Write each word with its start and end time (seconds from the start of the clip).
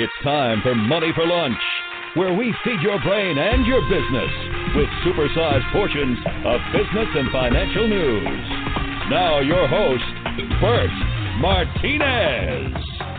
It's 0.00 0.24
time 0.24 0.62
for 0.62 0.74
Money 0.74 1.12
for 1.14 1.26
Lunch, 1.26 1.60
where 2.14 2.32
we 2.32 2.54
feed 2.64 2.80
your 2.80 2.98
brain 3.02 3.36
and 3.36 3.66
your 3.66 3.82
business 3.82 4.32
with 4.74 4.88
supersized 5.04 5.70
portions 5.72 6.16
of 6.46 6.58
business 6.72 7.08
and 7.16 7.30
financial 7.30 7.86
news. 7.86 8.48
Now, 9.10 9.40
your 9.40 9.68
host, 9.68 10.02
Bert 10.58 10.88
Martinez. 11.38 13.09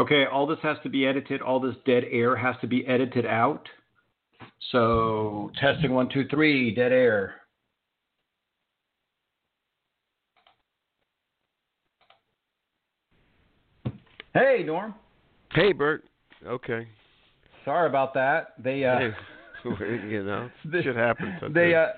Okay, 0.00 0.24
all 0.24 0.46
this 0.46 0.58
has 0.62 0.78
to 0.82 0.88
be 0.88 1.06
edited. 1.06 1.42
All 1.42 1.60
this 1.60 1.74
dead 1.84 2.04
air 2.10 2.34
has 2.34 2.56
to 2.62 2.66
be 2.66 2.86
edited 2.86 3.26
out. 3.26 3.68
So, 4.72 5.50
testing 5.60 5.92
one, 5.92 6.08
two, 6.08 6.26
three, 6.28 6.74
dead 6.74 6.90
air. 6.90 7.34
Hey, 14.32 14.62
Norm. 14.64 14.94
Hey, 15.52 15.72
Bert. 15.72 16.04
Okay. 16.46 16.88
Sorry 17.66 17.86
about 17.86 18.14
that. 18.14 18.54
They, 18.58 18.84
uh, 18.84 18.98
Hey, 18.98 19.10
you 20.08 20.24
know, 20.24 20.48
shit 20.72 20.96
happens. 20.96 21.42
they, 21.52 21.74
uh, 21.74 21.88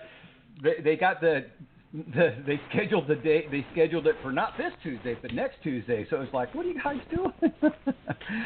they, 0.61 0.83
they 0.83 0.97
got 0.97 1.21
the, 1.21 1.45
they 2.47 2.61
scheduled 2.71 3.07
the 3.07 3.17
date. 3.17 3.51
They 3.51 3.67
scheduled 3.73 4.07
it 4.07 4.17
for 4.23 4.33
not 4.33 4.57
this 4.57 4.73
Tuesday, 4.83 5.17
but 5.21 5.33
next 5.35 5.57
Tuesday. 5.63 6.07
So 6.09 6.21
it's 6.21 6.33
like, 6.33 6.55
what 6.55 6.65
are 6.65 6.69
you 6.71 6.83
guys 6.83 7.01
doing? 7.15 7.33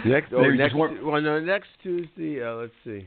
next, 0.05 0.33
oh, 0.33 0.51
next, 0.51 0.75
well, 0.75 1.21
no, 1.21 1.39
next 1.39 1.69
Tuesday. 1.83 2.43
Uh, 2.43 2.55
let's 2.55 2.73
see. 2.85 3.07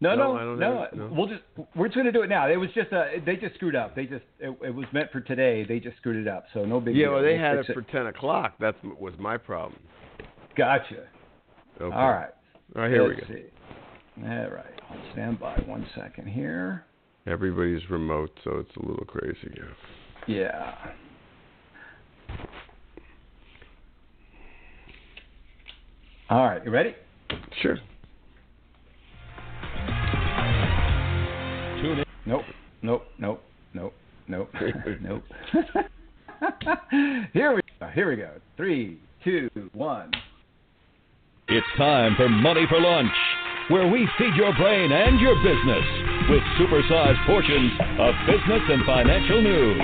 No, 0.00 0.14
No, 0.16 0.36
no, 0.36 0.54
no, 0.54 0.80
have 0.82 0.92
no. 0.94 1.10
We'll 1.12 1.26
just 1.26 1.42
we're 1.76 1.88
just 1.88 1.96
gonna 1.96 2.10
do 2.10 2.22
it 2.22 2.28
now. 2.28 2.48
It 2.48 2.56
was 2.56 2.70
just 2.74 2.90
uh, 2.90 3.04
they 3.24 3.36
just 3.36 3.54
screwed 3.56 3.76
up. 3.76 3.94
They 3.94 4.06
just 4.06 4.24
it, 4.38 4.56
it 4.62 4.74
was 4.74 4.86
meant 4.92 5.12
for 5.12 5.20
today. 5.20 5.62
They 5.62 5.78
just 5.78 5.98
screwed 5.98 6.16
it 6.16 6.26
up. 6.26 6.46
So 6.54 6.64
no 6.64 6.80
big 6.80 6.94
deal. 6.94 7.00
Yeah, 7.00 7.06
deal. 7.06 7.14
well, 7.14 7.22
they 7.22 7.32
We'll 7.32 7.40
had 7.40 7.58
it 7.58 7.66
fix 7.66 7.74
for 7.74 7.82
ten 7.92 8.06
o'clock. 8.06 8.54
That 8.60 8.76
was 8.98 9.12
my 9.18 9.36
problem. 9.36 9.78
Gotcha. 10.56 11.06
Okay. 11.80 11.94
All 11.94 12.10
right. 12.10 12.30
All 12.74 12.82
right, 12.82 12.90
here 12.90 13.06
Let's 13.06 13.20
we 13.28 13.34
go. 13.34 13.40
See. 13.40 14.26
All 14.26 14.50
right. 14.50 14.80
I'll 14.90 15.12
stand 15.12 15.38
by 15.38 15.54
one 15.66 15.86
second 15.94 16.28
here. 16.28 16.86
Everybody's 17.26 17.88
remote, 17.90 18.30
so 18.44 18.58
it's 18.58 18.76
a 18.76 18.86
little 18.86 19.04
crazy. 19.04 19.54
Yeah. 19.56 19.64
Yeah. 20.26 20.74
All 26.30 26.44
right. 26.44 26.64
You 26.64 26.70
ready? 26.70 26.94
Sure. 27.60 27.76
Tune 31.82 31.98
in. 31.98 32.04
Nope. 32.24 32.42
Nope. 32.82 33.06
Nope. 33.18 33.42
Nope. 33.74 33.94
Nope. 34.28 34.48
nope. 35.00 35.22
here 37.32 37.54
we 37.54 37.60
go. 37.80 37.88
Here 37.94 38.08
we 38.08 38.16
go. 38.16 38.30
Three, 38.56 38.98
two, 39.24 39.50
one. 39.72 40.10
It's 41.48 41.66
time 41.76 42.14
for 42.16 42.28
Money 42.28 42.64
for 42.68 42.80
Lunch, 42.80 43.10
where 43.68 43.88
we 43.88 44.08
feed 44.16 44.34
your 44.36 44.54
brain 44.54 44.92
and 44.92 45.20
your 45.20 45.34
business 45.42 46.19
with 46.30 46.42
supersized 46.60 47.26
portions 47.26 47.72
of 47.98 48.14
business 48.24 48.62
and 48.68 48.86
financial 48.86 49.42
news. 49.42 49.80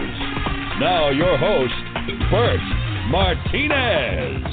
Now, 0.78 1.10
your 1.10 1.36
host, 1.36 1.74
Bert 2.30 2.60
Martinez. 3.10 4.44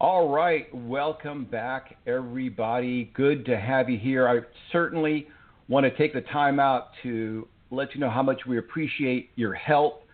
All 0.00 0.30
right, 0.30 0.74
welcome 0.74 1.44
back, 1.44 1.98
everybody. 2.06 3.10
Good 3.12 3.44
to 3.44 3.60
have 3.60 3.90
you 3.90 3.98
here. 3.98 4.26
I 4.26 4.38
certainly 4.72 5.28
want 5.68 5.84
to 5.84 5.94
take 5.98 6.14
the 6.14 6.22
time 6.22 6.58
out 6.58 6.88
to 7.02 7.46
let 7.70 7.94
you 7.94 8.00
know 8.00 8.08
how 8.08 8.22
much 8.22 8.46
we 8.48 8.56
appreciate 8.56 9.28
your 9.36 9.52
help 9.52 10.04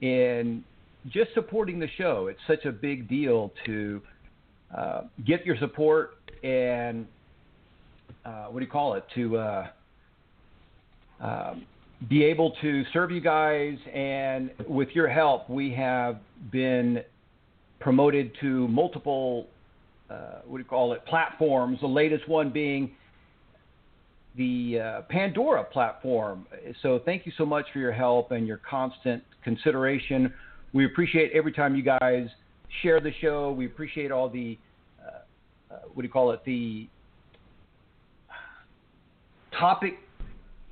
in 0.00 0.64
just 1.10 1.32
supporting 1.34 1.78
the 1.78 1.88
show. 1.96 2.26
It's 2.26 2.40
such 2.48 2.64
a 2.64 2.72
big 2.72 3.08
deal 3.08 3.52
to 3.66 4.02
uh, 4.76 5.02
get 5.24 5.46
your 5.46 5.56
support 5.58 6.16
and 6.42 7.06
uh, 8.24 8.46
what 8.46 8.60
do 8.60 8.64
you 8.64 8.70
call 8.70 8.94
it? 8.94 9.04
To 9.14 9.36
uh, 9.36 9.66
um, 11.20 11.66
be 12.08 12.24
able 12.24 12.54
to 12.60 12.84
serve 12.92 13.10
you 13.10 13.20
guys, 13.20 13.76
and 13.92 14.50
with 14.68 14.88
your 14.94 15.08
help, 15.08 15.48
we 15.48 15.72
have 15.72 16.18
been 16.50 17.02
promoted 17.80 18.32
to 18.40 18.68
multiple, 18.68 19.46
uh, 20.10 20.40
what 20.46 20.58
do 20.58 20.62
you 20.62 20.68
call 20.68 20.92
it, 20.92 21.04
platforms. 21.06 21.78
The 21.80 21.86
latest 21.86 22.28
one 22.28 22.50
being 22.50 22.92
the 24.36 24.80
uh, 24.80 25.02
Pandora 25.02 25.64
platform. 25.64 26.46
So 26.82 27.00
thank 27.04 27.24
you 27.26 27.32
so 27.38 27.46
much 27.46 27.66
for 27.72 27.78
your 27.78 27.92
help 27.92 28.32
and 28.32 28.46
your 28.46 28.60
constant 28.68 29.22
consideration. 29.44 30.32
We 30.72 30.86
appreciate 30.86 31.30
every 31.32 31.52
time 31.52 31.76
you 31.76 31.82
guys 31.82 32.28
share 32.82 33.00
the 33.00 33.12
show. 33.20 33.52
We 33.52 33.66
appreciate 33.66 34.10
all 34.10 34.28
the, 34.28 34.58
uh, 35.00 35.74
uh, 35.74 35.78
what 35.92 36.02
do 36.02 36.06
you 36.08 36.12
call 36.12 36.32
it, 36.32 36.40
the 36.44 36.88
topic 39.58 39.94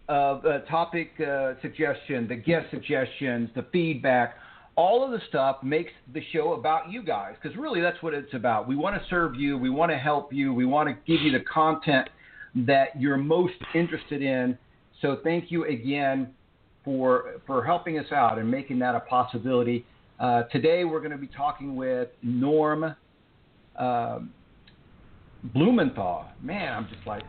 uh, 0.08 0.58
topic 0.68 1.10
uh, 1.20 1.54
suggestion, 1.62 2.28
the 2.28 2.36
guest 2.36 2.66
suggestions, 2.70 3.48
the 3.54 3.64
feedback, 3.72 4.34
all 4.76 5.04
of 5.04 5.10
the 5.10 5.20
stuff 5.28 5.62
makes 5.62 5.92
the 6.12 6.22
show 6.32 6.54
about 6.54 6.90
you 6.90 7.02
guys 7.02 7.34
because 7.40 7.56
really 7.56 7.80
that's 7.80 8.02
what 8.02 8.14
it's 8.14 8.32
about. 8.34 8.66
We 8.66 8.76
want 8.76 9.00
to 9.00 9.02
serve 9.08 9.34
you, 9.34 9.58
we 9.58 9.70
want 9.70 9.90
to 9.90 9.98
help 9.98 10.32
you, 10.32 10.52
we 10.52 10.64
want 10.64 10.88
to 10.88 10.94
give 11.06 11.22
you 11.22 11.32
the 11.32 11.44
content 11.44 12.08
that 12.54 12.88
you're 12.98 13.16
most 13.16 13.54
interested 13.74 14.22
in. 14.22 14.58
So 15.00 15.18
thank 15.22 15.50
you 15.50 15.64
again 15.66 16.32
for 16.84 17.34
for 17.46 17.64
helping 17.64 17.98
us 17.98 18.10
out 18.12 18.38
and 18.38 18.50
making 18.50 18.78
that 18.80 18.94
a 18.94 19.00
possibility. 19.00 19.84
Uh, 20.18 20.44
today 20.44 20.84
we're 20.84 21.00
going 21.00 21.12
to 21.12 21.18
be 21.18 21.28
talking 21.28 21.76
with 21.76 22.08
Norm 22.22 22.94
um 23.76 24.32
Blumenthal. 25.54 26.26
Man, 26.40 26.72
I'm 26.72 26.88
just 26.88 27.06
like 27.06 27.24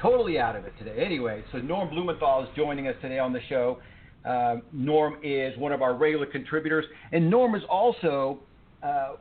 totally 0.00 0.38
out 0.38 0.56
of 0.56 0.64
it 0.64 0.72
today. 0.78 1.02
Anyway, 1.04 1.42
so 1.52 1.58
Norm 1.58 1.90
Blumenthal 1.90 2.44
is 2.44 2.48
joining 2.56 2.88
us 2.88 2.94
today 3.00 3.18
on 3.18 3.32
the 3.32 3.40
show. 3.48 3.78
Uh, 4.24 4.56
Norm 4.72 5.16
is 5.22 5.56
one 5.58 5.72
of 5.72 5.82
our 5.82 5.94
regular 5.94 6.26
contributors, 6.26 6.84
and 7.12 7.30
Norm 7.30 7.54
is 7.54 7.62
also 7.68 8.40
uh, 8.82 9.14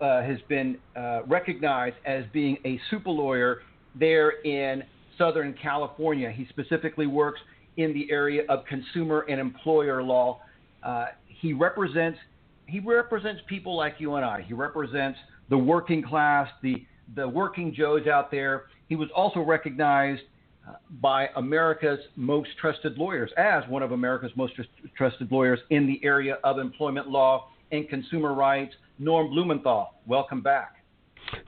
uh, 0.00 0.22
has 0.22 0.38
been 0.48 0.78
uh, 0.96 1.22
recognized 1.26 1.96
as 2.06 2.24
being 2.32 2.56
a 2.64 2.80
super 2.90 3.10
lawyer 3.10 3.62
there 3.94 4.42
in 4.42 4.82
Southern 5.18 5.54
California. 5.54 6.30
He 6.30 6.46
specifically 6.48 7.06
works 7.06 7.40
in 7.76 7.92
the 7.92 8.10
area 8.10 8.42
of 8.48 8.64
consumer 8.66 9.24
and 9.28 9.40
employer 9.40 10.02
law. 10.02 10.40
Uh, 10.82 11.06
he 11.26 11.52
represents 11.52 12.18
he 12.66 12.80
represents 12.80 13.42
people 13.48 13.76
like 13.76 13.96
you 13.98 14.14
and 14.14 14.24
I. 14.24 14.42
He 14.42 14.54
represents 14.54 15.18
the 15.50 15.58
working 15.58 16.02
class, 16.02 16.48
the 16.62 16.84
the 17.14 17.28
working 17.28 17.74
Joes 17.74 18.06
out 18.06 18.30
there. 18.30 18.64
He 18.92 18.96
was 18.96 19.08
also 19.16 19.40
recognized 19.40 20.20
uh, 20.68 20.72
by 21.00 21.30
America's 21.36 21.98
most 22.14 22.50
trusted 22.60 22.98
lawyers 22.98 23.30
as 23.38 23.66
one 23.70 23.82
of 23.82 23.92
America's 23.92 24.32
most 24.36 24.54
trust- 24.54 24.68
trusted 24.94 25.32
lawyers 25.32 25.58
in 25.70 25.86
the 25.86 25.98
area 26.04 26.36
of 26.44 26.58
employment 26.58 27.08
law 27.08 27.48
and 27.70 27.88
consumer 27.88 28.34
rights. 28.34 28.74
Norm 28.98 29.30
Blumenthal, 29.30 29.94
welcome 30.06 30.42
back. 30.42 30.84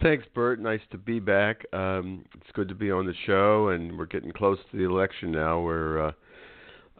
Thanks, 0.02 0.24
Bert. 0.34 0.58
Nice 0.58 0.80
to 0.90 0.96
be 0.96 1.20
back. 1.20 1.66
Um, 1.74 2.24
it's 2.34 2.50
good 2.54 2.68
to 2.68 2.74
be 2.74 2.90
on 2.90 3.04
the 3.04 3.12
show, 3.26 3.68
and 3.68 3.98
we're 3.98 4.06
getting 4.06 4.32
close 4.32 4.56
to 4.70 4.78
the 4.78 4.84
election 4.84 5.30
now. 5.30 5.60
We're 5.60 6.06
uh, 6.06 6.12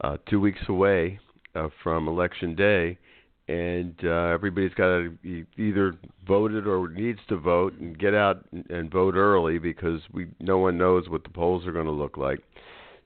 uh, 0.03 0.17
two 0.29 0.41
weeks 0.41 0.61
away 0.69 1.21
uh, 1.55 1.71
from 1.83 2.07
election 2.07 2.55
day, 2.55 2.99
and 3.49 3.95
uh, 4.05 4.29
everybody's 4.33 4.73
got 4.75 4.87
to 4.87 5.47
either 5.59 5.95
voted 6.27 6.67
or 6.67 6.89
needs 6.89 7.19
to 7.29 7.37
vote 7.37 7.75
and 7.75 7.99
get 7.99 8.15
out 8.15 8.45
and, 8.53 8.69
and 8.71 8.91
vote 8.91 9.15
early 9.15 9.59
because 9.59 10.01
we 10.13 10.29
no 10.41 10.59
one 10.59 10.79
knows 10.79 11.09
what 11.09 11.25
the 11.25 11.31
polls 11.31 11.67
are 11.67 11.73
going 11.73 11.85
to 11.85 11.93
look 11.93 12.17
like. 12.17 12.41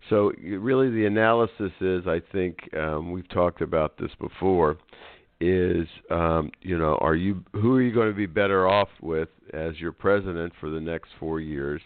So 0.09 0.33
really, 0.39 0.91
the 0.91 1.07
analysis 1.07 1.73
is, 1.81 2.07
I 2.07 2.23
think 2.33 2.57
um, 2.77 3.11
we've 3.11 3.29
talked 3.29 3.62
about 3.62 3.99
this 3.99 4.12
before, 4.21 4.79
is 5.41 5.87
um, 6.11 6.51
you 6.62 6.79
know, 6.79 6.97
are 7.01 7.17
you 7.17 7.45
who 7.53 7.75
are 7.75 7.83
you 7.83 7.93
going 7.93 8.09
to 8.09 8.17
be 8.17 8.27
better 8.27 8.69
off 8.69 8.89
with 9.03 9.29
as 9.53 9.79
your 9.81 9.93
president 9.93 10.53
for 10.61 10.71
the 10.71 10.81
next 10.81 11.11
four 11.19 11.41
years? 11.41 11.83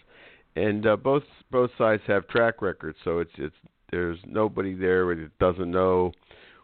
And 0.55 0.85
uh, 0.85 0.95
both 0.95 1.23
both 1.51 1.71
sides 1.77 2.03
have 2.05 2.27
track 2.27 2.61
records, 2.61 2.97
so 3.03 3.17
it's 3.17 3.31
it's 3.37 3.55
there's 3.89 4.19
nobody 4.27 4.75
there 4.75 5.15
that 5.15 5.37
doesn't 5.39 5.71
know 5.71 6.11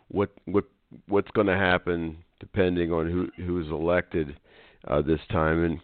what 0.09 0.29
what 0.45 0.65
what's 1.07 1.31
going 1.31 1.47
to 1.47 1.57
happen 1.57 2.17
depending 2.39 2.91
on 2.91 3.09
who 3.09 3.43
who's 3.43 3.67
elected 3.67 4.37
uh, 4.87 5.01
this 5.01 5.19
time. 5.31 5.63
And 5.63 5.79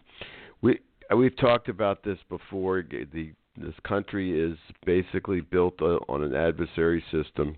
we 0.62 0.80
we've 1.14 1.36
talked 1.36 1.68
about 1.68 2.02
this 2.02 2.18
before. 2.28 2.82
The 2.90 3.32
this 3.56 3.74
country 3.84 4.38
is 4.38 4.58
basically 4.84 5.40
built 5.40 5.80
on 5.80 6.22
an 6.22 6.34
adversary 6.34 7.02
system. 7.10 7.56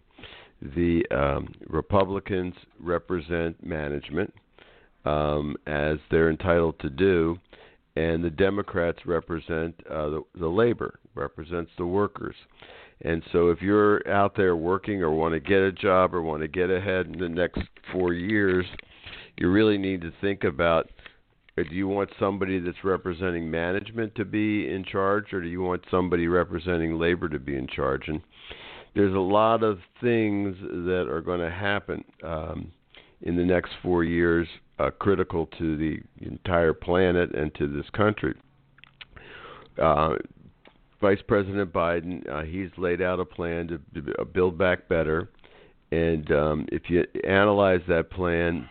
the 0.60 1.04
um, 1.10 1.48
Republicans 1.68 2.54
represent 2.80 3.64
management, 3.64 4.32
um, 5.04 5.56
as 5.66 5.98
they're 6.10 6.30
entitled 6.30 6.78
to 6.80 6.90
do, 6.90 7.38
and 7.96 8.22
the 8.22 8.30
Democrats 8.30 8.98
represent 9.06 9.74
uh, 9.90 10.08
the, 10.08 10.22
the 10.38 10.48
labor, 10.48 10.98
represents 11.14 11.70
the 11.78 11.86
workers. 11.86 12.34
And 13.02 13.22
so, 13.32 13.50
if 13.50 13.62
you're 13.62 14.06
out 14.10 14.36
there 14.36 14.56
working 14.56 15.02
or 15.02 15.10
want 15.10 15.34
to 15.34 15.40
get 15.40 15.60
a 15.60 15.70
job 15.70 16.14
or 16.14 16.22
want 16.22 16.42
to 16.42 16.48
get 16.48 16.70
ahead 16.70 17.06
in 17.06 17.18
the 17.18 17.28
next 17.28 17.62
four 17.92 18.12
years, 18.12 18.66
you 19.36 19.50
really 19.50 19.78
need 19.78 20.00
to 20.00 20.12
think 20.20 20.42
about 20.42 20.90
uh, 21.58 21.62
do 21.62 21.74
you 21.74 21.88
want 21.88 22.10
somebody 22.18 22.58
that's 22.58 22.84
representing 22.84 23.50
management 23.50 24.14
to 24.16 24.24
be 24.24 24.68
in 24.68 24.84
charge, 24.84 25.32
or 25.32 25.40
do 25.40 25.48
you 25.48 25.62
want 25.62 25.82
somebody 25.90 26.26
representing 26.26 26.98
labor 26.98 27.28
to 27.28 27.38
be 27.38 27.56
in 27.56 27.66
charge? 27.68 28.08
And 28.08 28.20
there's 28.94 29.14
a 29.14 29.18
lot 29.18 29.62
of 29.62 29.78
things 30.00 30.56
that 30.60 31.06
are 31.08 31.20
going 31.20 31.40
to 31.40 31.50
happen 31.50 32.04
um, 32.24 32.72
in 33.22 33.36
the 33.36 33.44
next 33.44 33.72
four 33.82 34.04
years, 34.04 34.48
uh, 34.78 34.90
critical 34.90 35.46
to 35.58 35.76
the 35.76 35.98
entire 36.20 36.72
planet 36.72 37.34
and 37.34 37.54
to 37.56 37.68
this 37.68 37.88
country. 37.90 38.34
Uh, 39.80 40.14
Vice 41.00 41.20
President 41.26 41.72
Biden, 41.72 42.28
uh, 42.28 42.42
he's 42.42 42.70
laid 42.76 43.00
out 43.00 43.20
a 43.20 43.24
plan 43.24 43.68
to, 43.68 43.80
to 43.94 44.24
build 44.24 44.58
back 44.58 44.88
better. 44.88 45.28
And 45.90 46.30
um, 46.32 46.66
if 46.72 46.82
you 46.88 47.04
analyze 47.26 47.80
that 47.88 48.10
plan, 48.10 48.68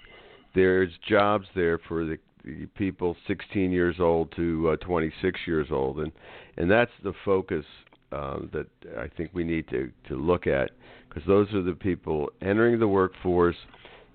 there's 0.54 0.92
jobs 1.08 1.48
there 1.56 1.80
for 1.88 2.06
the, 2.06 2.18
the 2.44 2.68
people 2.76 3.16
16 3.28 3.72
years 3.72 3.96
old 4.00 4.32
to 4.36 4.72
uh, 4.72 4.76
26 4.78 5.40
years 5.48 5.68
old, 5.72 6.00
and 6.00 6.12
and 6.58 6.70
that's 6.70 6.92
the 7.04 7.14
focus 7.24 7.66
uh, 8.12 8.40
that 8.54 8.68
I 8.98 9.08
think 9.16 9.32
we 9.34 9.44
need 9.44 9.68
to 9.70 9.92
to 10.10 10.16
look 10.16 10.48
at 10.48 10.72
because 11.08 11.24
those 11.28 11.52
are 11.54 11.64
the 11.64 11.74
people 11.74 12.30
entering 12.42 12.80
the 12.80 12.88
workforce 12.88 13.56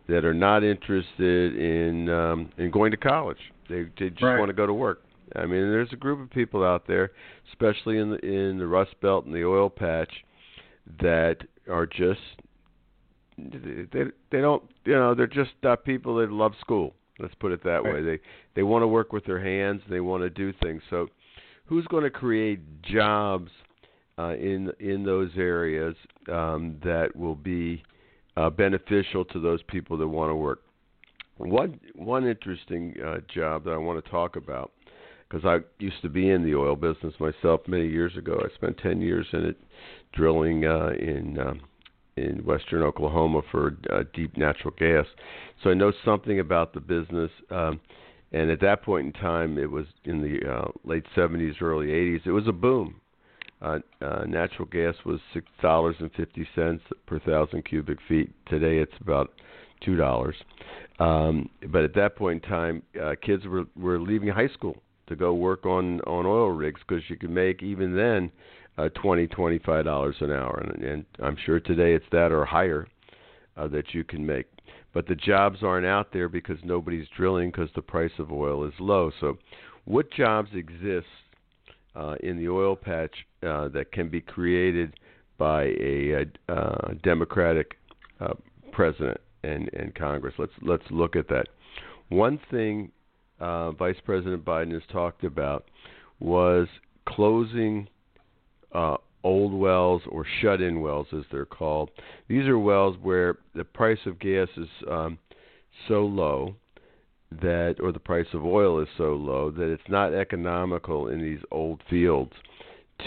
that 0.09 0.25
are 0.25 0.35
not 0.35 0.65
interested 0.65 1.57
in 1.57 2.09
um, 2.09 2.51
in 2.59 2.71
going 2.71 2.91
to 2.93 2.97
college. 2.97 3.39
They 3.69 3.85
they 3.99 4.11
just 4.11 4.23
right. 4.23 4.39
want 4.39 4.49
to 4.49 4.55
go 4.55 4.67
to 4.67 4.75
work. 4.75 5.03
I 5.37 5.43
mean, 5.43 5.71
there's 5.71 5.93
a 5.93 5.97
group 5.97 6.21
of 6.21 6.31
people 6.31 6.65
out 6.65 6.87
there, 6.87 7.13
especially 7.53 7.99
in 7.99 8.11
the 8.11 8.19
in 8.19 8.59
the 8.59 8.67
Rust 8.67 8.95
Belt 9.01 9.25
and 9.25 9.35
the 9.35 9.45
oil 9.45 9.71
patch, 9.71 10.13
that 11.01 11.39
are 11.69 11.87
just 11.87 12.21
they 13.39 14.05
they 14.31 14.41
don't 14.41 14.63
you 14.85 14.95
know 14.95 15.15
they're 15.15 15.27
just 15.27 15.53
uh, 15.65 15.77
people 15.77 16.17
that 16.17 16.31
love 16.31 16.53
school. 16.61 16.95
Let's 17.19 17.35
put 17.37 17.53
it 17.53 17.63
that 17.65 17.85
right. 17.85 17.95
way. 17.95 18.03
They 18.03 18.19
they 18.55 18.63
want 18.63 18.83
to 18.83 18.89
work 18.89 19.13
with 19.13 19.25
their 19.25 19.43
hands. 19.43 19.83
They 19.89 20.01
want 20.01 20.23
to 20.23 20.31
do 20.31 20.53
things. 20.63 20.83
So, 20.91 21.09
who's 21.67 21.87
going 21.87 22.05
to 22.05 22.11
create 22.11 22.61
jobs 22.83 23.51
uh, 24.19 24.35
in 24.35 24.73
in 24.81 25.05
those 25.05 25.31
areas 25.37 25.95
um, 26.31 26.79
that 26.85 27.15
will 27.15 27.37
be 27.37 27.83
uh, 28.37 28.51
beneficial 28.51 29.25
to 29.27 29.41
those 29.41 29.63
people 29.65 29.97
that 29.99 30.09
want 30.09 30.31
to 30.31 30.35
work? 30.35 30.63
One 31.39 31.81
one 31.95 32.27
interesting 32.27 32.95
uh, 33.05 33.19
job 33.33 33.65
that 33.65 33.71
I 33.71 33.79
want 33.79 34.03
to 34.05 34.11
talk 34.11 34.37
about 34.37 34.73
because 35.33 35.47
I 35.47 35.83
used 35.83 36.03
to 36.03 36.09
be 36.09 36.31
in 36.31 36.45
the 36.45 36.55
oil 36.55 36.77
business 36.77 37.15
myself 37.19 37.63
many 37.67 37.89
years 37.89 38.17
ago. 38.17 38.41
I 38.45 38.55
spent 38.55 38.79
10 38.79 39.01
years 39.01 39.27
in 39.33 39.45
it, 39.47 39.57
drilling 40.13 40.65
uh, 40.67 40.91
in 40.99 41.39
um, 41.39 41.61
in 42.15 42.45
western 42.45 42.83
Oklahoma 42.83 43.41
for 43.51 43.79
uh, 43.91 44.03
deep 44.13 44.37
natural 44.37 44.75
gas. 44.77 45.07
So 45.63 45.71
I 45.71 45.75
know 45.75 45.93
something 46.05 46.41
about 46.41 46.75
the 46.75 46.81
business. 46.81 47.31
Um, 47.51 47.81
and 48.33 48.51
at 48.51 48.61
that 48.61 48.83
point 48.83 49.07
in 49.07 49.13
time, 49.15 49.57
it 49.57 49.71
was 49.71 49.87
in 50.05 50.21
the 50.21 50.47
uh, 50.47 50.71
late 50.85 51.07
70s, 51.17 51.63
early 51.63 51.87
80s. 51.87 52.27
It 52.27 52.33
was 52.33 52.47
a 52.47 52.53
boom. 52.53 53.01
Uh, 53.63 53.79
uh, 54.03 54.25
natural 54.27 54.69
gas 54.69 54.95
was 55.07 55.21
six 55.33 55.47
dollars 55.63 55.97
and 56.01 56.11
fifty 56.15 56.47
cents 56.55 56.83
per 57.07 57.21
thousand 57.21 57.65
cubic 57.65 57.99
feet. 58.09 58.31
Today, 58.49 58.79
it's 58.79 58.93
about 59.01 59.31
two 59.83 59.97
dollars. 59.97 60.35
Um, 60.99 61.49
but 61.69 61.85
at 61.85 61.95
that 61.95 62.17
point 62.17 62.45
in 62.45 62.51
time, 62.51 62.83
uh, 63.01 63.15
kids 63.25 63.47
were 63.47 63.65
were 63.77 64.01
leaving 64.01 64.29
high 64.29 64.49
school 64.49 64.83
to 65.13 65.17
go 65.17 65.35
work 65.35 65.67
on 65.67 66.01
on 66.01 66.27
oil 66.27 66.51
rigs 66.51 66.81
because 66.87 67.05
you 67.09 67.17
could 67.17 67.31
make 67.31 67.63
even 67.63 67.95
then 67.95 68.31
uh, 68.79 68.89
twenty 69.01 69.27
twenty 69.27 69.59
five 69.59 69.85
dollars 69.85 70.17
an 70.21 70.33
hour, 70.33 70.59
and, 70.59 70.83
and 70.83 71.05
I'm 71.23 71.37
sure 71.45 71.61
today 71.61 71.95
it's 71.95 72.05
that 72.13 72.33
or 72.33 72.45
higher 72.45 72.87
uh, 73.57 73.69
that 73.69 73.93
you 73.93 74.05
can 74.05 74.25
make. 74.25 74.47
But 74.95 75.07
the 75.07 75.15
jobs 75.15 75.59
aren't 75.63 75.87
out 75.87 76.13
there 76.13 76.29
because 76.29 76.59
nobody's 76.65 77.07
drilling 77.17 77.51
because 77.51 77.71
the 77.75 77.83
price 77.83 78.13
of 78.19 78.33
oil 78.33 78.65
is 78.65 78.75
low. 78.79 79.11
So, 79.21 79.39
what 79.85 80.11
jobs 80.13 80.51
exist 80.55 81.07
uh, 81.95 82.17
in 82.23 82.37
the 82.37 82.49
oil 82.49 82.77
patch 82.77 83.15
uh, 83.43 83.69
that 83.69 83.93
can 83.93 84.09
be 84.09 84.21
created 84.21 84.99
by 85.39 85.65
a, 85.81 86.27
a 86.49 86.53
uh, 86.53 86.95
Democratic 87.03 87.77
uh, 88.21 88.35
president 88.73 89.21
and, 89.43 89.71
and 89.75 89.95
Congress? 89.95 90.35
Let's 90.39 90.53
let's 90.63 90.85
look 90.91 91.17
at 91.17 91.29
that. 91.29 91.49
One 92.09 92.39
thing 92.51 92.91
uh, 93.43 93.73
Vice 93.73 93.97
President 94.05 94.45
Biden 94.45 94.73
has 94.73 94.83
talked 94.91 95.25
about 95.25 95.69
was 96.21 96.69
closing 97.07 97.89
uh, 98.73 98.97
old 99.25 99.53
wells 99.53 100.03
or 100.09 100.25
shut-in 100.41 100.81
wells, 100.81 101.09
as 101.13 101.25
they're 101.31 101.45
called. 101.45 101.91
These 102.29 102.47
are 102.47 102.59
wells 102.59 102.97
where 103.03 103.39
the 103.55 103.65
price 103.65 103.99
of 104.07 104.19
gas 104.19 104.49
is 104.57 104.69
um, 104.89 105.19
so 105.89 106.05
low 106.05 106.57
that, 107.41 107.77
or 107.81 107.93
the 107.93 107.99
price 107.99 108.27
of 108.33 108.45
oil 108.45 108.81
is 108.81 108.89
so 108.97 109.15
low 109.15 109.51
that 109.51 109.73
it's 109.73 109.83
not 109.89 110.15
economical 110.15 111.09
in 111.09 111.21
these 111.21 111.41
old 111.51 111.83
fields 111.91 112.33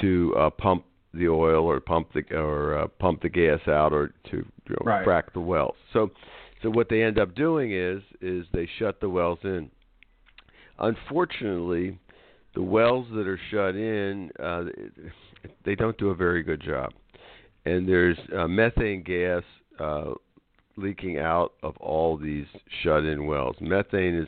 to 0.01 0.33
uh, 0.37 0.49
pump 0.49 0.83
the 1.13 1.29
oil 1.29 1.63
or 1.63 1.79
pump 1.79 2.09
the 2.13 2.35
or 2.35 2.77
uh, 2.77 2.87
pump 2.99 3.21
the 3.21 3.29
gas 3.29 3.59
out 3.67 3.93
or 3.93 4.09
to 4.29 4.37
you 4.37 4.45
know, 4.69 4.77
right. 4.83 5.05
frack 5.05 5.31
the 5.33 5.39
wells. 5.39 5.75
So, 5.93 6.11
so 6.61 6.69
what 6.69 6.89
they 6.89 7.03
end 7.03 7.19
up 7.19 7.35
doing 7.35 7.71
is 7.71 8.01
is 8.21 8.45
they 8.51 8.67
shut 8.77 8.99
the 8.99 9.09
wells 9.09 9.39
in. 9.43 9.69
Unfortunately, 10.79 11.97
the 12.53 12.61
wells 12.61 13.07
that 13.13 13.27
are 13.27 13.39
shut 13.51 13.75
in, 13.75 14.31
uh, 14.41 14.65
they 15.63 15.75
don't 15.75 15.97
do 15.97 16.09
a 16.09 16.15
very 16.15 16.43
good 16.43 16.61
job, 16.61 16.93
and 17.65 17.87
there's 17.87 18.17
uh, 18.37 18.47
methane 18.47 19.03
gas 19.03 19.43
uh, 19.79 20.13
leaking 20.77 21.19
out 21.19 21.53
of 21.63 21.77
all 21.77 22.17
these 22.17 22.45
shut-in 22.83 23.25
wells. 23.25 23.55
Methane 23.61 24.15
is 24.15 24.27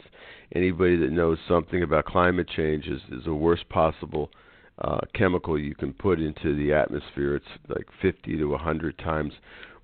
anybody 0.56 0.96
that 0.98 1.12
knows 1.12 1.38
something 1.48 1.84
about 1.84 2.06
climate 2.06 2.48
change 2.56 2.88
is, 2.88 3.02
is 3.12 3.26
the 3.26 3.34
worst 3.34 3.68
possible 3.70 4.30
uh, 4.80 5.00
chemical 5.14 5.60
you 5.60 5.76
can 5.76 5.94
put 5.94 6.20
into 6.20 6.56
the 6.56 6.74
atmosphere. 6.74 7.36
It's 7.36 7.46
like 7.68 7.88
50 8.02 8.38
to 8.38 8.46
100 8.46 8.98
times 9.00 9.34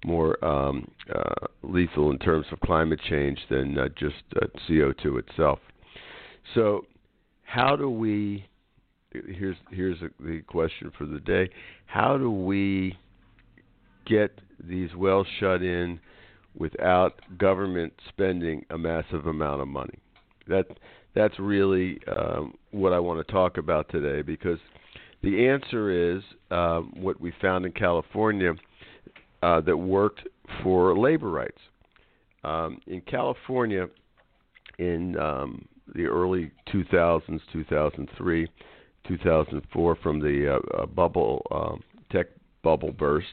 more 0.06 0.44
um, 0.44 0.90
uh, 1.14 1.48
lethal 1.64 2.12
in 2.12 2.20
terms 2.20 2.46
of 2.52 2.60
climate 2.60 3.00
change 3.10 3.40
than 3.50 3.78
uh, 3.78 3.90
just 3.98 4.24
uh, 4.42 4.46
CO2 4.70 5.20
itself. 5.20 5.60
So, 6.54 6.86
how 7.44 7.76
do 7.76 7.90
we? 7.90 8.46
Here's 9.12 9.58
here's 9.70 10.00
the 10.20 10.42
question 10.48 10.92
for 10.98 11.06
the 11.06 11.20
day. 11.20 11.50
How 11.86 12.18
do 12.18 12.32
we 12.32 12.98
get 14.06 14.40
these 14.60 14.94
wells 14.96 15.28
shut 15.40 15.62
in 15.62 16.00
without 16.56 17.22
government 17.38 17.94
spending 18.10 18.66
a 18.72 18.78
massive 18.78 19.28
amount 19.28 19.62
of 19.62 19.68
money? 19.68 20.00
That 20.48 20.66
that's 21.14 21.38
really 21.40 22.00
um, 22.08 22.56
what 22.72 22.92
I 22.94 23.00
want 23.00 23.26
to 23.26 23.32
talk 23.32 23.58
about 23.58 23.90
today 23.90 24.22
because 24.22 24.60
the 25.22 25.48
answer 25.48 26.16
is 26.18 26.24
um, 26.52 26.92
what 26.96 27.20
we 27.22 27.34
found 27.42 27.66
in 27.66 27.72
California 27.72 28.54
uh, 29.42 29.62
that 29.62 29.78
worked 29.78 30.22
for 30.62 30.98
labor 30.98 31.30
rights. 31.30 31.60
Um, 32.44 32.80
in 32.88 33.02
California, 33.02 33.88
in 34.78 35.18
um, 35.18 35.66
the 35.96 36.06
early 36.06 36.52
2000s, 36.72 37.40
2003, 37.52 38.48
2004, 39.08 39.96
from 39.96 40.20
the 40.20 40.56
uh, 40.56 40.82
uh, 40.82 40.86
bubble 40.86 41.46
um, 41.52 41.84
tech 42.12 42.28
bubble 42.64 42.92
burst, 42.92 43.28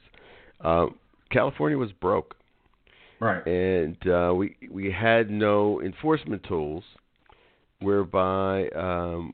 uh, 0.62 0.86
California 1.30 1.78
was 1.78 1.92
broke, 1.92 2.36
right? 3.20 3.46
And 3.46 3.96
uh, 4.08 4.34
we 4.34 4.56
we 4.70 4.90
had 4.90 5.30
no 5.30 5.80
enforcement 5.80 6.42
tools, 6.44 6.84
whereby 7.80 8.68
um, 8.70 9.32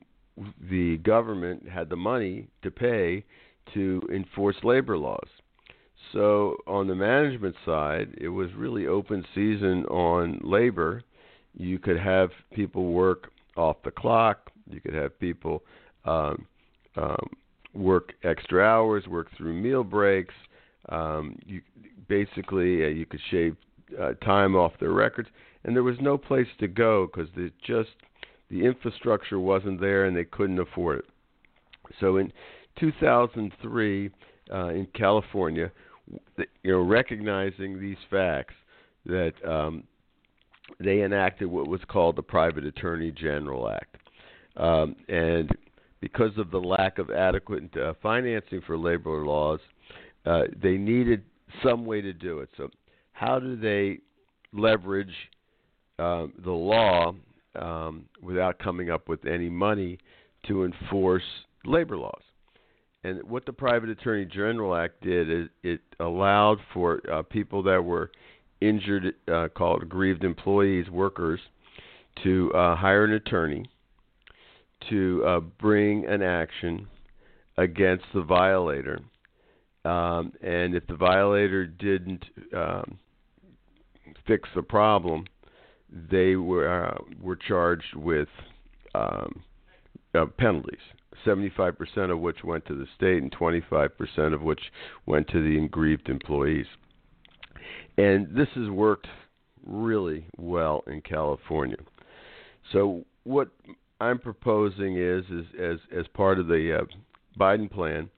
the 0.69 0.97
government 0.97 1.67
had 1.67 1.89
the 1.89 1.95
money 1.95 2.47
to 2.63 2.71
pay 2.71 3.23
to 3.73 4.01
enforce 4.13 4.55
labor 4.63 4.97
laws. 4.97 5.27
So 6.13 6.57
on 6.67 6.87
the 6.87 6.95
management 6.95 7.55
side, 7.65 8.15
it 8.19 8.29
was 8.29 8.49
really 8.55 8.87
open 8.87 9.25
season 9.35 9.85
on 9.85 10.39
labor. 10.43 11.03
You 11.57 11.79
could 11.79 11.99
have 11.99 12.29
people 12.53 12.93
work 12.93 13.31
off 13.55 13.77
the 13.83 13.91
clock. 13.91 14.51
You 14.69 14.79
could 14.79 14.93
have 14.93 15.19
people 15.19 15.63
um, 16.05 16.45
um, 16.95 17.29
work 17.73 18.13
extra 18.23 18.63
hours, 18.63 19.07
work 19.07 19.27
through 19.35 19.53
meal 19.53 19.83
breaks. 19.83 20.33
Um, 20.89 21.37
you 21.45 21.61
basically 22.07 22.85
uh, 22.85 22.89
you 22.89 23.05
could 23.05 23.19
shave 23.31 23.55
uh, 23.99 24.13
time 24.23 24.55
off 24.55 24.73
their 24.79 24.91
records, 24.91 25.29
and 25.63 25.75
there 25.75 25.83
was 25.83 25.97
no 25.99 26.17
place 26.17 26.47
to 26.59 26.67
go 26.67 27.07
because 27.07 27.29
the 27.35 27.51
just 27.65 27.89
the 28.49 28.63
infrastructure 28.63 29.39
wasn't 29.39 29.81
there 29.81 30.05
and 30.05 30.15
they 30.15 30.23
couldn't 30.23 30.59
afford 30.59 30.99
it. 30.99 31.05
So 31.99 32.17
in 32.17 32.31
2003 32.79 34.09
uh, 34.53 34.67
in 34.67 34.87
California, 34.93 35.71
you 36.63 36.71
know, 36.71 36.81
recognizing 36.81 37.79
these 37.79 37.97
facts, 38.09 38.53
that 39.05 39.33
um, 39.45 39.83
they 40.79 41.01
enacted 41.01 41.47
what 41.47 41.67
was 41.67 41.81
called 41.87 42.15
the 42.15 42.23
Private 42.23 42.65
Attorney 42.65 43.11
General 43.11 43.69
Act, 43.69 43.95
um, 44.57 44.95
and 45.07 45.49
because 46.01 46.31
of 46.37 46.51
the 46.51 46.59
lack 46.59 46.99
of 46.99 47.09
adequate 47.09 47.75
uh, 47.77 47.93
financing 48.01 48.61
for 48.65 48.77
labor 48.77 49.25
laws, 49.25 49.59
uh, 50.25 50.43
they 50.61 50.77
needed 50.77 51.23
some 51.63 51.85
way 51.85 52.01
to 52.01 52.13
do 52.13 52.39
it. 52.39 52.49
So, 52.57 52.69
how 53.13 53.39
do 53.39 53.55
they 53.55 53.99
leverage 54.53 55.13
um, 55.97 56.33
the 56.43 56.51
law 56.51 57.13
um, 57.55 58.05
without 58.21 58.59
coming 58.59 58.91
up 58.91 59.09
with 59.09 59.25
any 59.25 59.49
money 59.49 59.97
to 60.47 60.65
enforce 60.65 61.23
labor 61.65 61.97
laws? 61.97 62.21
And 63.03 63.23
what 63.23 63.45
the 63.45 63.53
Private 63.53 63.89
Attorney 63.89 64.25
General 64.25 64.75
Act 64.75 65.01
did 65.01 65.31
is 65.31 65.47
it 65.63 65.81
allowed 65.99 66.57
for 66.73 67.01
uh, 67.11 67.21
people 67.23 67.63
that 67.63 67.83
were 67.83 68.11
injured, 68.61 69.15
uh, 69.31 69.47
called 69.55 69.83
aggrieved 69.83 70.23
employees, 70.23 70.89
workers, 70.89 71.39
to 72.23 72.51
uh, 72.53 72.75
hire 72.75 73.05
an 73.05 73.13
attorney 73.13 73.69
to 74.89 75.23
uh, 75.25 75.39
bring 75.39 76.05
an 76.05 76.21
action 76.21 76.87
against 77.57 78.05
the 78.13 78.21
violator. 78.21 78.99
Um, 79.85 80.33
and 80.41 80.75
if 80.75 80.85
the 80.87 80.95
violator 80.95 81.65
didn't 81.65 82.25
um, 82.53 82.99
fix 84.27 84.49
the 84.55 84.61
problem, 84.61 85.25
they 85.89 86.35
were 86.35 86.85
uh, 86.85 86.97
were 87.21 87.37
charged 87.37 87.95
with 87.95 88.27
um, 88.93 89.43
uh, 90.13 90.25
penalties. 90.37 90.79
75% 91.25 92.11
of 92.11 92.19
which 92.19 92.43
went 92.43 92.65
to 92.67 92.75
the 92.75 92.85
state 92.95 93.21
and 93.21 93.31
25% 93.31 94.33
of 94.33 94.41
which 94.43 94.59
went 95.05 95.27
to 95.29 95.41
the 95.41 95.63
aggrieved 95.63 96.09
employees. 96.09 96.67
And 97.97 98.27
this 98.35 98.47
has 98.55 98.69
worked 98.69 99.07
really 99.65 100.25
well 100.37 100.83
in 100.87 101.01
California. 101.01 101.77
So 102.71 103.05
what 103.23 103.49
I'm 103.99 104.19
proposing 104.19 104.97
is, 104.97 105.25
is 105.25 105.45
as 105.59 105.77
as 105.97 106.07
part 106.13 106.39
of 106.39 106.47
the 106.47 106.79
uh, 106.79 106.85
Biden 107.39 107.69
plan, 107.71 108.09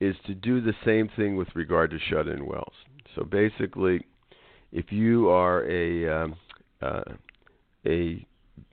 is 0.00 0.16
to 0.26 0.34
do 0.34 0.60
the 0.60 0.74
same 0.84 1.08
thing 1.16 1.36
with 1.36 1.48
regard 1.54 1.90
to 1.90 1.98
shut-in 2.10 2.44
wells. 2.44 2.74
So 3.14 3.22
basically, 3.22 4.04
if 4.72 4.90
you 4.90 5.28
are 5.28 5.64
a 5.70 6.08
um, 6.08 6.36
uh, 6.80 7.02
a 7.86 8.26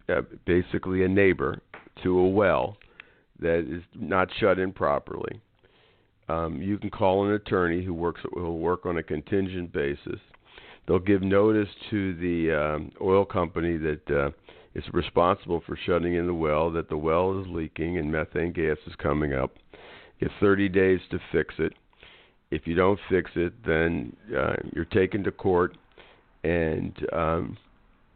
uh, 0.09 0.21
basically 0.45 1.03
a 1.03 1.07
neighbor 1.07 1.61
to 2.03 2.19
a 2.19 2.27
well 2.27 2.77
that 3.39 3.59
is 3.59 3.83
not 3.95 4.27
shut 4.39 4.57
in 4.57 4.71
properly, 4.71 5.39
um, 6.27 6.61
you 6.61 6.77
can 6.77 6.89
call 6.89 7.27
an 7.27 7.33
attorney 7.33 7.83
who 7.83 7.93
works 7.93 8.21
who 8.33 8.41
will 8.41 8.59
work 8.59 8.85
on 8.85 8.97
a 8.97 9.03
contingent 9.03 9.71
basis. 9.71 10.19
They'll 10.89 10.97
give 10.97 11.21
notice 11.21 11.69
to 11.91 12.15
the 12.15 12.51
um, 12.51 12.91
oil 12.99 13.23
company 13.23 13.77
that 13.77 14.09
uh, 14.09 14.31
is 14.73 14.83
responsible 14.91 15.61
for 15.67 15.77
shutting 15.85 16.15
in 16.15 16.25
the 16.25 16.33
well 16.33 16.71
that 16.71 16.89
the 16.89 16.97
well 16.97 17.39
is 17.39 17.45
leaking 17.47 17.99
and 17.99 18.11
methane 18.11 18.51
gas 18.53 18.77
is 18.87 18.95
coming 18.95 19.31
up. 19.31 19.51
You 20.17 20.29
have 20.29 20.37
30 20.39 20.67
days 20.69 20.99
to 21.11 21.19
fix 21.31 21.53
it. 21.59 21.73
If 22.49 22.65
you 22.65 22.73
don't 22.73 22.99
fix 23.07 23.29
it, 23.35 23.53
then 23.63 24.15
uh, 24.35 24.55
you're 24.73 24.85
taken 24.85 25.23
to 25.25 25.31
court, 25.31 25.77
and 26.43 26.97
um, 27.13 27.55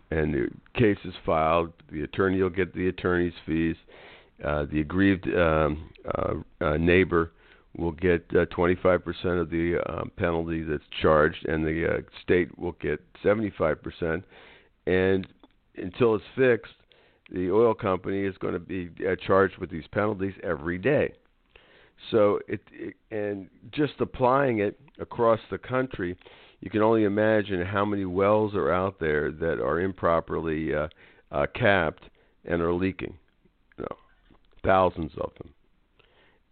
and 0.10 0.34
the 0.34 0.48
case 0.76 0.98
is 1.06 1.14
filed. 1.24 1.74
The 1.92 2.02
attorney 2.02 2.42
will 2.42 2.50
get 2.50 2.74
the 2.74 2.88
attorney's 2.88 3.34
fees. 3.46 3.76
Uh, 4.44 4.66
the 4.72 4.82
aggrieved 4.82 5.28
um, 5.28 5.92
uh, 6.18 6.34
uh, 6.60 6.78
neighbor 6.78 7.34
will 7.78 7.92
get 7.92 8.24
uh, 8.32 8.46
25% 8.46 9.42
of 9.42 9.50
the 9.50 9.80
uh, 9.88 10.04
penalty 10.18 10.64
that's 10.64 10.84
charged, 11.02 11.46
and 11.48 11.66
the 11.66 11.88
uh, 11.88 11.98
state 12.22 12.58
will 12.58 12.74
get 12.74 13.02
75%. 13.24 14.24
And 14.86 15.28
until 15.76 16.16
it's 16.16 16.24
fixed, 16.36 16.74
the 17.32 17.50
oil 17.52 17.74
company 17.74 18.26
is 18.26 18.38
going 18.38 18.54
to 18.54 18.60
be 18.60 18.92
uh, 19.08 19.16
charged 19.26 19.58
with 19.58 19.72
these 19.72 19.88
penalties 19.92 20.34
every 20.44 20.78
day. 20.78 21.14
So 22.12 22.40
it, 22.48 22.62
it 22.72 22.96
and 23.12 23.50
just 23.72 23.94
applying 24.00 24.60
it 24.60 24.80
across 25.00 25.40
the 25.50 25.58
country, 25.58 26.18
you 26.60 26.70
can 26.70 26.82
only 26.82 27.06
imagine 27.06 27.66
how 27.66 27.86
many 27.86 28.06
wells 28.06 28.56
are 28.56 28.72
out 28.72 29.00
there 29.00 29.32
that 29.32 29.62
are 29.62 29.80
improperly 29.80 30.74
uh, 30.74 30.88
uh, 31.32 31.46
capped 31.56 32.04
and 32.46 32.62
are 32.62 32.74
leaking. 32.74 33.18
You 33.78 33.86
know, 33.90 33.98
thousands 34.64 35.12
of 35.18 35.32
them. 35.38 35.54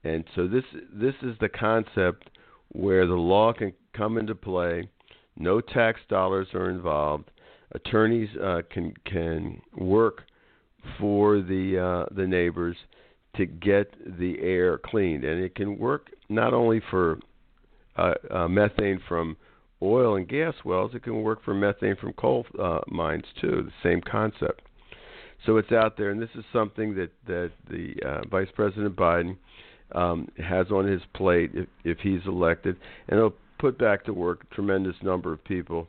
And 0.04 0.24
so 0.36 0.48
this 0.48 0.64
this 0.94 1.16
is 1.22 1.36
the 1.40 1.50
concept 1.50 2.30
where 2.70 3.06
the 3.06 3.14
law 3.14 3.54
can 3.54 3.74
come 3.94 4.18
into 4.18 4.36
play. 4.36 4.90
No 5.38 5.62
tax 5.62 6.00
dollars 6.10 6.48
are 6.54 6.70
involved 6.70 7.32
attorneys 7.74 8.30
uh, 8.38 8.62
can 8.70 8.94
can 9.06 9.62
work 9.76 10.24
for 11.00 11.42
the 11.42 11.80
uh, 11.80 12.14
the 12.16 12.26
neighbors 12.26 12.76
to 13.38 13.46
get 13.46 13.94
the 14.20 14.40
air 14.42 14.78
cleaned, 14.78 15.24
and 15.24 15.42
it 15.42 15.56
can 15.56 15.78
work 15.78 16.10
not 16.30 16.54
only 16.54 16.82
for 16.90 17.20
uh, 17.98 18.14
uh, 18.30 18.48
methane 18.48 19.00
from 19.08 19.38
oil 19.82 20.16
and 20.16 20.28
gas 20.28 20.54
wells, 20.66 20.92
it 20.94 21.04
can 21.04 21.22
work 21.24 21.44
for 21.44 21.54
methane 21.54 21.96
from 21.96 22.14
coal 22.14 22.46
uh, 22.62 22.80
mines 22.88 23.26
too. 23.40 23.64
The 23.66 23.90
same 23.90 24.02
concept. 24.02 24.62
So 25.46 25.58
it's 25.58 25.72
out 25.72 25.98
there, 25.98 26.12
and 26.12 26.22
this 26.22 26.30
is 26.36 26.44
something 26.52 26.96
that 26.96 27.12
that 27.28 27.52
the 27.70 27.96
uh, 28.06 28.28
Vice 28.30 28.50
President 28.56 28.96
Biden 28.96 29.38
um, 29.94 30.28
has 30.38 30.72
on 30.72 30.86
his 30.86 31.02
plate 31.14 31.52
if, 31.54 31.68
if 31.84 31.98
he's 32.00 32.22
elected, 32.26 32.78
and 33.08 33.18
it'll 33.18 33.36
put 33.60 33.78
back 33.78 34.04
to 34.06 34.14
work 34.14 34.46
a 34.50 34.56
tremendous 34.56 34.96
number 35.02 35.32
of 35.32 35.44
people 35.44 35.88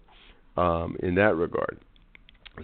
um, 0.57 0.97
in 1.03 1.15
that 1.17 1.37
regard. 1.37 1.79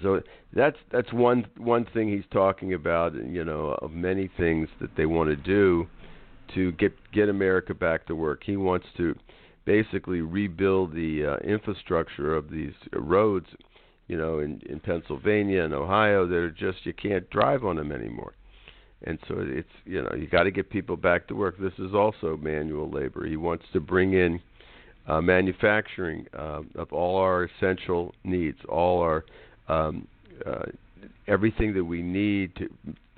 So 0.03 0.21
that's 0.53 0.77
that's 0.93 1.13
one 1.13 1.47
one 1.57 1.87
thing 1.95 2.09
he's 2.09 2.29
talking 2.31 2.75
about, 2.75 3.15
you 3.15 3.45
know, 3.45 3.79
of 3.81 3.93
many 3.93 4.31
things 4.37 4.69
that 4.81 4.95
they 4.97 5.07
want 5.07 5.31
to 5.31 5.37
do 5.37 5.87
to 6.55 6.73
get 6.73 6.93
get 7.13 7.29
America 7.29 7.75
back 7.75 8.07
to 8.07 8.15
work. 8.15 8.43
He 8.45 8.57
wants 8.57 8.87
to 8.99 9.15
basically 9.65 10.21
rebuild 10.21 10.95
the 10.95 11.25
uh, 11.25 11.37
infrastructure 11.39 12.35
of 12.35 12.51
these 12.51 12.73
roads, 12.93 13.47
you 14.09 14.17
know, 14.19 14.41
in 14.41 14.61
in 14.69 14.79
Pennsylvania 14.81 15.65
and 15.65 15.73
Ohio 15.73 16.27
that 16.27 16.37
are 16.37 16.51
just 16.51 16.85
you 16.85 16.93
can't 16.93 17.29
drive 17.31 17.65
on 17.65 17.77
them 17.77 17.91
anymore. 17.91 18.35
And 19.05 19.19
so 19.29 19.37
it's 19.39 19.69
you 19.85 20.03
know 20.03 20.13
you 20.17 20.27
got 20.27 20.45
to 20.45 20.51
get 20.51 20.71
people 20.71 20.97
back 20.97 21.29
to 21.29 21.35
work. 21.35 21.57
This 21.59 21.73
is 21.79 21.95
also 21.95 22.37
manual 22.37 22.91
labor. 22.91 23.27
He 23.27 23.37
wants 23.37 23.65
to 23.73 23.81
bring 23.81 24.15
in 24.15 24.41
uh, 25.07 25.21
manufacturing 25.21 26.27
uh, 26.37 26.63
of 26.75 26.93
all 26.93 27.17
our 27.17 27.45
essential 27.45 28.15
needs, 28.25 28.59
all 28.69 29.01
our 29.01 29.25
um, 29.69 30.09
uh, 30.45 30.65
everything 31.29 31.75
that 31.75 31.85
we 31.85 32.03
need 32.03 32.55
to, 32.57 32.69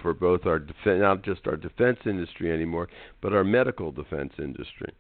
for 0.03 0.13
both 0.13 0.45
our 0.47 0.59
defense, 0.59 1.01
not 1.01 1.23
just 1.23 1.47
our 1.47 1.57
defense 1.57 1.99
industry 2.05 2.53
anymore, 2.53 2.89
but 3.23 3.33
our 3.33 3.45
medical 3.45 3.91
defense 3.91 4.33
industry, 4.39 4.93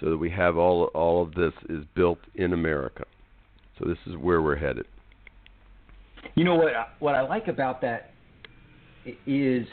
so 0.00 0.10
that 0.10 0.18
we 0.18 0.30
have 0.30 0.56
all 0.56 0.84
all 0.94 1.22
of 1.22 1.34
this 1.34 1.52
is 1.68 1.84
built 1.94 2.18
in 2.34 2.52
America. 2.52 3.04
So 3.78 3.86
this 3.86 3.98
is 4.06 4.16
where 4.16 4.42
we're 4.42 4.56
headed. 4.56 4.86
You 6.34 6.44
know 6.44 6.56
what? 6.56 6.72
What 7.00 7.14
I 7.14 7.22
like 7.22 7.48
about 7.48 7.80
that 7.80 8.12
is 9.26 9.66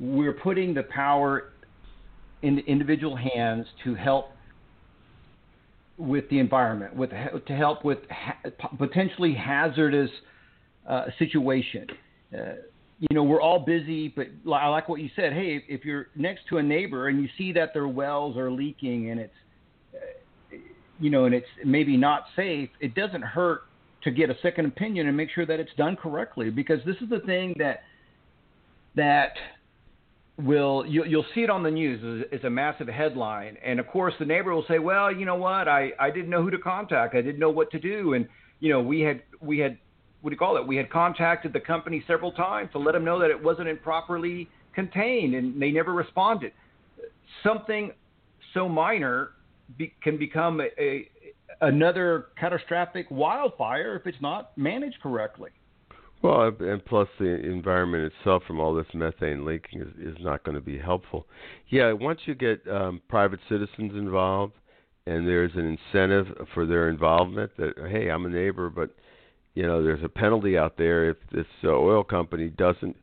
we're 0.00 0.32
putting 0.32 0.74
the 0.74 0.82
power 0.82 1.52
in 2.42 2.58
individual 2.60 3.16
hands 3.16 3.66
to 3.84 3.94
help 3.94 4.30
with 5.96 6.28
the 6.28 6.38
environment, 6.38 6.94
with 6.94 7.10
to 7.10 7.52
help 7.52 7.84
with 7.84 7.98
ha- 8.10 8.38
potentially 8.78 9.32
hazardous 9.34 10.10
uh, 10.88 11.06
situation. 11.18 11.86
Uh, 12.36 12.38
you 13.00 13.14
know, 13.14 13.22
we're 13.22 13.40
all 13.40 13.58
busy, 13.58 14.08
but 14.08 14.26
I 14.52 14.68
like 14.68 14.88
what 14.88 15.00
you 15.00 15.10
said. 15.16 15.32
Hey, 15.32 15.64
if 15.68 15.84
you're 15.84 16.08
next 16.14 16.46
to 16.48 16.58
a 16.58 16.62
neighbor 16.62 17.08
and 17.08 17.20
you 17.22 17.28
see 17.36 17.52
that 17.52 17.72
their 17.74 17.88
wells 17.88 18.36
are 18.36 18.50
leaking 18.50 19.10
and 19.10 19.20
it's, 19.20 19.34
uh, 19.94 20.56
you 21.00 21.10
know, 21.10 21.24
and 21.24 21.34
it's 21.34 21.46
maybe 21.64 21.96
not 21.96 22.24
safe, 22.36 22.70
it 22.80 22.94
doesn't 22.94 23.22
hurt 23.22 23.62
to 24.02 24.10
get 24.10 24.30
a 24.30 24.36
second 24.42 24.66
opinion 24.66 25.08
and 25.08 25.16
make 25.16 25.30
sure 25.30 25.46
that 25.46 25.60
it's 25.60 25.72
done 25.76 25.96
correctly. 25.96 26.50
Because 26.50 26.80
this 26.86 26.96
is 27.00 27.08
the 27.08 27.20
thing 27.20 27.54
that 27.58 27.82
that 28.96 29.32
will 30.38 30.84
you, 30.86 31.04
you'll 31.04 31.26
see 31.34 31.42
it 31.42 31.50
on 31.50 31.62
the 31.62 31.70
news 31.70 32.26
it's 32.32 32.44
a 32.44 32.50
massive 32.50 32.88
headline. 32.88 33.56
And 33.64 33.78
of 33.78 33.86
course 33.86 34.14
the 34.18 34.24
neighbor 34.24 34.54
will 34.54 34.64
say 34.66 34.78
well 34.78 35.14
you 35.14 35.24
know 35.24 35.36
what? 35.36 35.68
I 35.68 35.92
i 35.98 36.10
didn't 36.10 36.30
know 36.30 36.42
who 36.42 36.50
to 36.50 36.58
contact. 36.58 37.14
I 37.14 37.22
didn't 37.22 37.38
know 37.38 37.50
what 37.50 37.70
to 37.72 37.78
do. 37.78 38.14
And 38.14 38.28
you 38.60 38.72
know 38.72 38.80
we 38.80 39.00
had 39.00 39.22
we 39.40 39.58
had 39.58 39.78
what 40.20 40.30
do 40.30 40.34
you 40.34 40.38
call 40.38 40.56
it? 40.56 40.66
We 40.66 40.76
had 40.76 40.90
contacted 40.90 41.52
the 41.52 41.60
company 41.60 42.02
several 42.06 42.32
times 42.32 42.70
to 42.72 42.78
let 42.78 42.92
them 42.92 43.04
know 43.04 43.18
that 43.20 43.30
it 43.30 43.42
wasn't 43.42 43.68
improperly 43.68 44.48
contained 44.74 45.34
and 45.34 45.60
they 45.60 45.70
never 45.70 45.92
responded. 45.92 46.52
Something 47.42 47.92
so 48.54 48.68
minor 48.68 49.30
be, 49.76 49.92
can 50.02 50.18
become 50.18 50.60
a, 50.60 50.68
a 50.80 51.08
another 51.60 52.26
catastrophic 52.38 53.06
wildfire 53.10 53.96
if 53.96 54.06
it's 54.06 54.20
not 54.20 54.56
managed 54.56 55.00
correctly 55.00 55.50
well, 56.24 56.52
and 56.58 56.84
plus 56.84 57.08
the 57.18 57.26
environment 57.26 58.12
itself 58.12 58.42
from 58.46 58.58
all 58.58 58.74
this 58.74 58.86
methane 58.94 59.44
leaking 59.44 59.82
is, 59.82 60.16
is 60.16 60.16
not 60.20 60.42
going 60.42 60.56
to 60.56 60.60
be 60.60 60.78
helpful. 60.78 61.26
Yeah, 61.68 61.92
once 61.92 62.20
you 62.24 62.34
get 62.34 62.66
um, 62.68 63.00
private 63.08 63.40
citizens 63.48 63.92
involved 63.92 64.54
and 65.06 65.26
there's 65.26 65.52
an 65.54 65.78
incentive 65.92 66.26
for 66.54 66.66
their 66.66 66.88
involvement. 66.88 67.52
That 67.58 67.74
hey, 67.90 68.08
I'm 68.08 68.24
a 68.24 68.28
neighbor, 68.28 68.70
but 68.70 68.90
you 69.54 69.64
know 69.64 69.82
there's 69.82 70.02
a 70.02 70.08
penalty 70.08 70.56
out 70.56 70.76
there 70.76 71.10
if 71.10 71.16
this 71.30 71.46
uh, 71.62 71.68
oil 71.68 72.02
company 72.02 72.48
doesn't 72.48 72.96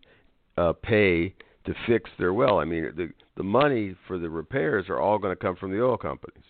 uh, 0.58 0.74
pay 0.74 1.36
to 1.66 1.74
fix 1.88 2.10
their 2.18 2.34
well. 2.34 2.60
I 2.60 2.66
mean, 2.66 2.92
the 2.96 3.10
the 3.38 3.44
money 3.44 3.96
for 4.08 4.18
the 4.18 4.30
repairs 4.30 4.86
are 4.90 5.00
all 5.00 5.20
going 5.20 5.36
to 5.36 5.42
come 5.42 5.56
from 5.56 5.72
the 5.72 5.84
oil 5.84 5.98
companies. 5.98 6.44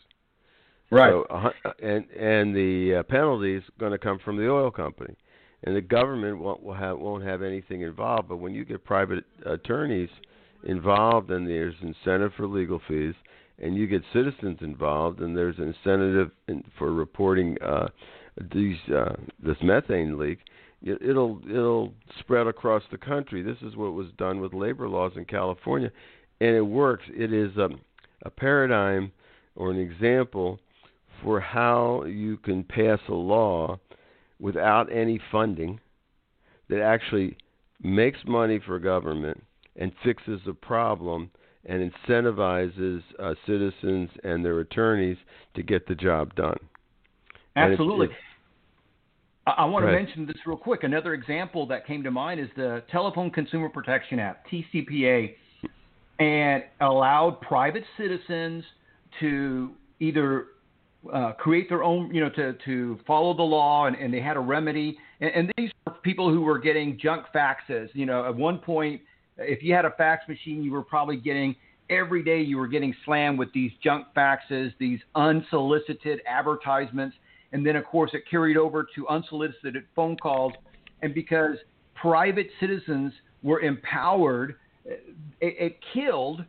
Right. 0.89 1.11
So, 1.11 1.23
uh, 1.29 1.51
and 1.81 2.09
and 2.11 2.55
the 2.55 2.99
uh, 2.99 3.03
penalties 3.03 3.63
going 3.79 3.91
to 3.91 3.97
come 3.97 4.19
from 4.23 4.37
the 4.37 4.49
oil 4.49 4.71
company, 4.71 5.15
and 5.63 5.75
the 5.75 5.81
government 5.81 6.39
won't 6.39 6.63
will 6.63 6.73
have 6.73 6.97
won't 6.97 7.23
have 7.23 7.41
anything 7.41 7.81
involved. 7.81 8.29
But 8.29 8.37
when 8.37 8.53
you 8.53 8.65
get 8.65 8.83
private 8.83 9.23
attorneys 9.45 10.09
involved, 10.63 11.31
and 11.31 11.47
there's 11.47 11.75
incentive 11.81 12.33
for 12.35 12.47
legal 12.47 12.81
fees, 12.87 13.15
and 13.59 13.75
you 13.75 13.87
get 13.87 14.03
citizens 14.13 14.59
involved, 14.61 15.19
and 15.19 15.35
there's 15.35 15.57
incentive 15.57 16.31
in, 16.47 16.63
for 16.77 16.93
reporting 16.93 17.57
uh, 17.61 17.87
these 18.53 18.77
uh, 18.95 19.15
this 19.43 19.57
methane 19.61 20.17
leak, 20.17 20.39
it'll 20.83 21.39
it'll 21.49 21.93
spread 22.19 22.47
across 22.47 22.83
the 22.91 22.97
country. 22.97 23.41
This 23.41 23.57
is 23.61 23.75
what 23.75 23.93
was 23.93 24.07
done 24.17 24.39
with 24.39 24.53
labor 24.53 24.87
laws 24.87 25.13
in 25.15 25.25
California, 25.25 25.91
and 26.39 26.55
it 26.55 26.61
works. 26.61 27.03
It 27.09 27.33
is 27.33 27.55
a, 27.57 27.69
a 28.23 28.29
paradigm 28.29 29.11
or 29.55 29.69
an 29.69 29.79
example 29.79 30.59
for 31.21 31.39
how 31.39 32.05
you 32.05 32.37
can 32.37 32.63
pass 32.63 32.99
a 33.09 33.13
law 33.13 33.79
without 34.41 34.91
any 34.91 35.19
funding 35.31 35.79
that 36.69 36.81
actually 36.81 37.37
makes 37.81 38.19
money 38.25 38.59
for 38.65 38.79
government 38.79 39.41
and 39.75 39.91
fixes 40.03 40.41
the 40.45 40.53
problem 40.53 41.29
and 41.65 41.91
incentivizes 41.91 43.01
uh, 43.19 43.35
citizens 43.45 44.09
and 44.23 44.43
their 44.43 44.59
attorneys 44.59 45.17
to 45.53 45.61
get 45.61 45.87
the 45.87 45.95
job 45.95 46.33
done. 46.35 46.57
Absolutely. 47.55 48.07
It's, 48.07 48.13
it's, 48.13 49.53
I, 49.57 49.65
want 49.65 49.85
to 49.85 49.91
mention 49.91 50.25
this 50.25 50.37
real 50.45 50.57
quick. 50.57 50.83
Another 50.83 51.13
example 51.13 51.67
that 51.67 51.85
came 51.85 52.03
to 52.03 52.11
mind 52.11 52.39
is 52.39 52.47
the 52.55 52.83
Telephone 52.91 53.29
Consumer 53.29 53.69
Protection 53.69 54.19
Act, 54.19 54.47
TCPA, 54.51 55.35
and 56.19 56.63
allowed 56.79 57.41
private 57.41 57.83
citizens 57.97 58.63
to 59.19 59.71
either 59.99 60.47
uh, 61.13 61.33
create 61.33 61.67
their 61.69 61.83
own, 61.83 62.13
you 62.13 62.21
know, 62.21 62.29
to, 62.29 62.53
to 62.65 62.99
follow 63.07 63.33
the 63.35 63.43
law, 63.43 63.85
and, 63.87 63.95
and 63.95 64.13
they 64.13 64.21
had 64.21 64.37
a 64.37 64.39
remedy. 64.39 64.97
And, 65.19 65.31
and 65.31 65.51
these 65.57 65.71
were 65.85 65.93
people 65.93 66.29
who 66.29 66.41
were 66.41 66.59
getting 66.59 66.99
junk 67.01 67.25
faxes. 67.33 67.89
You 67.93 68.05
know, 68.05 68.25
at 68.25 68.35
one 68.35 68.59
point, 68.59 69.01
if 69.37 69.63
you 69.63 69.73
had 69.73 69.85
a 69.85 69.91
fax 69.91 70.27
machine, 70.27 70.63
you 70.63 70.71
were 70.71 70.83
probably 70.83 71.17
getting 71.17 71.55
every 71.89 72.23
day 72.23 72.41
you 72.41 72.57
were 72.57 72.67
getting 72.67 72.95
slammed 73.05 73.37
with 73.37 73.51
these 73.53 73.71
junk 73.83 74.07
faxes, 74.15 74.73
these 74.79 74.99
unsolicited 75.15 76.21
advertisements, 76.25 77.15
and 77.51 77.65
then 77.65 77.75
of 77.75 77.83
course 77.85 78.11
it 78.13 78.23
carried 78.29 78.57
over 78.57 78.87
to 78.95 79.07
unsolicited 79.09 79.83
phone 79.95 80.15
calls. 80.15 80.53
And 81.01 81.13
because 81.13 81.57
private 81.95 82.47
citizens 82.59 83.11
were 83.43 83.59
empowered, 83.59 84.55
it, 84.85 85.01
it 85.41 85.79
killed 85.93 86.45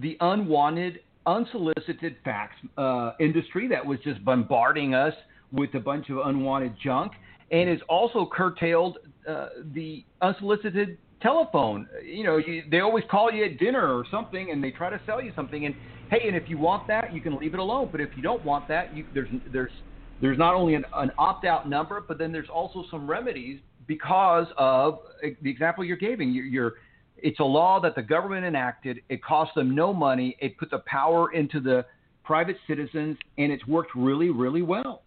the 0.00 0.16
unwanted 0.20 1.00
unsolicited 1.26 2.16
fax 2.24 2.54
uh, 2.78 3.12
industry 3.20 3.68
that 3.68 3.84
was 3.84 3.98
just 4.04 4.24
bombarding 4.24 4.94
us 4.94 5.14
with 5.52 5.74
a 5.74 5.80
bunch 5.80 6.10
of 6.10 6.18
unwanted 6.18 6.74
junk, 6.82 7.12
and 7.50 7.68
has 7.68 7.78
also 7.88 8.28
curtailed 8.30 8.98
uh, 9.28 9.48
the 9.74 10.04
unsolicited 10.22 10.98
telephone. 11.22 11.88
You 12.04 12.24
know, 12.24 12.36
you, 12.36 12.64
they 12.70 12.80
always 12.80 13.04
call 13.10 13.32
you 13.32 13.44
at 13.44 13.58
dinner 13.58 13.96
or 13.96 14.04
something, 14.10 14.50
and 14.50 14.62
they 14.62 14.70
try 14.70 14.90
to 14.90 15.00
sell 15.06 15.22
you 15.22 15.32
something. 15.34 15.66
And 15.66 15.74
hey, 16.10 16.26
and 16.26 16.36
if 16.36 16.48
you 16.48 16.58
want 16.58 16.86
that, 16.88 17.12
you 17.12 17.20
can 17.20 17.36
leave 17.36 17.54
it 17.54 17.60
alone. 17.60 17.88
But 17.90 18.00
if 18.00 18.10
you 18.16 18.22
don't 18.22 18.44
want 18.44 18.68
that, 18.68 18.96
you, 18.96 19.06
there's 19.14 19.28
there's 19.52 19.72
there's 20.20 20.38
not 20.38 20.54
only 20.54 20.74
an, 20.74 20.84
an 20.94 21.10
opt-out 21.18 21.68
number, 21.68 22.00
but 22.00 22.18
then 22.18 22.32
there's 22.32 22.48
also 22.48 22.84
some 22.90 23.08
remedies 23.08 23.60
because 23.86 24.46
of 24.56 25.00
the 25.42 25.50
example 25.50 25.84
you're 25.84 25.96
giving. 25.96 26.32
You're, 26.32 26.46
you're 26.46 26.74
it's 27.18 27.40
a 27.40 27.44
law 27.44 27.80
that 27.80 27.94
the 27.94 28.02
government 28.02 28.44
enacted. 28.44 29.00
It 29.08 29.22
cost 29.22 29.54
them 29.54 29.74
no 29.74 29.92
money. 29.92 30.36
It 30.40 30.58
put 30.58 30.70
the 30.70 30.82
power 30.86 31.32
into 31.32 31.60
the 31.60 31.84
private 32.24 32.56
citizens, 32.66 33.16
and 33.38 33.52
it's 33.52 33.66
worked 33.66 33.92
really, 33.94 34.30
really 34.30 34.62
well. 34.62 35.02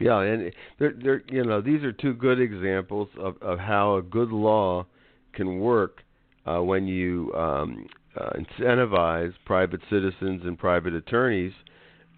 Yeah, 0.00 0.20
and 0.22 0.52
they're, 0.78 0.94
they're, 1.00 1.22
you 1.28 1.44
know, 1.44 1.60
these 1.60 1.84
are 1.84 1.92
two 1.92 2.14
good 2.14 2.40
examples 2.40 3.08
of, 3.18 3.40
of 3.40 3.58
how 3.58 3.96
a 3.96 4.02
good 4.02 4.30
law 4.30 4.86
can 5.32 5.60
work 5.60 6.02
uh, 6.46 6.60
when 6.60 6.88
you 6.88 7.32
um, 7.34 7.86
uh, 8.20 8.30
incentivize 8.30 9.32
private 9.44 9.80
citizens 9.90 10.42
and 10.44 10.58
private 10.58 10.94
attorneys 10.94 11.52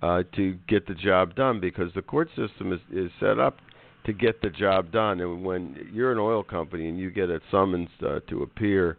uh, 0.02 0.22
to 0.34 0.56
get 0.68 0.86
the 0.86 0.94
job 0.94 1.34
done 1.34 1.60
because 1.60 1.92
the 1.94 2.02
court 2.02 2.28
system 2.36 2.72
is, 2.72 2.80
is 2.92 3.10
set 3.20 3.38
up 3.38 3.58
to 4.04 4.12
get 4.12 4.40
the 4.40 4.50
job 4.50 4.90
done. 4.92 5.20
And 5.20 5.44
when 5.44 5.88
you're 5.92 6.12
an 6.12 6.18
oil 6.18 6.42
company 6.42 6.88
and 6.88 6.98
you 6.98 7.10
get 7.10 7.28
a 7.28 7.40
summons 7.50 7.88
uh, 8.06 8.20
to 8.28 8.42
appear 8.42 8.96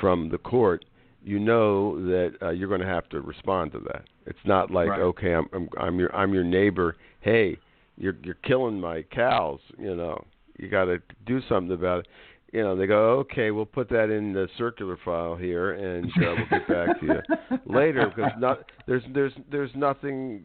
from 0.00 0.28
the 0.28 0.38
court, 0.38 0.84
you 1.22 1.38
know 1.38 2.00
that 2.06 2.34
uh, 2.42 2.50
you're 2.50 2.68
going 2.68 2.80
to 2.80 2.86
have 2.86 3.08
to 3.10 3.20
respond 3.20 3.72
to 3.72 3.78
that. 3.80 4.04
It's 4.26 4.38
not 4.44 4.70
like 4.70 4.88
right. 4.88 5.00
okay, 5.00 5.34
I'm, 5.34 5.48
I'm 5.52 5.68
I'm 5.78 5.98
your 5.98 6.14
I'm 6.14 6.34
your 6.34 6.44
neighbor. 6.44 6.96
Hey, 7.20 7.58
you're 7.96 8.16
you're 8.22 8.34
killing 8.34 8.80
my 8.80 9.02
cows. 9.02 9.60
You 9.78 9.96
know, 9.96 10.24
you 10.58 10.68
got 10.68 10.86
to 10.86 10.98
do 11.26 11.40
something 11.48 11.72
about 11.72 12.00
it. 12.00 12.06
You 12.52 12.62
know, 12.62 12.76
they 12.76 12.86
go, 12.86 13.18
okay, 13.20 13.50
we'll 13.50 13.66
put 13.66 13.88
that 13.88 14.10
in 14.10 14.32
the 14.32 14.48
circular 14.56 14.96
file 15.04 15.34
here, 15.34 15.72
and 15.72 16.06
uh, 16.06 16.34
we'll 16.36 16.60
get 16.60 16.68
back 16.68 17.00
to 17.00 17.06
you 17.06 17.58
later 17.66 18.12
because 18.14 18.32
not 18.38 18.70
there's 18.86 19.02
there's 19.12 19.32
there's 19.50 19.70
nothing 19.74 20.44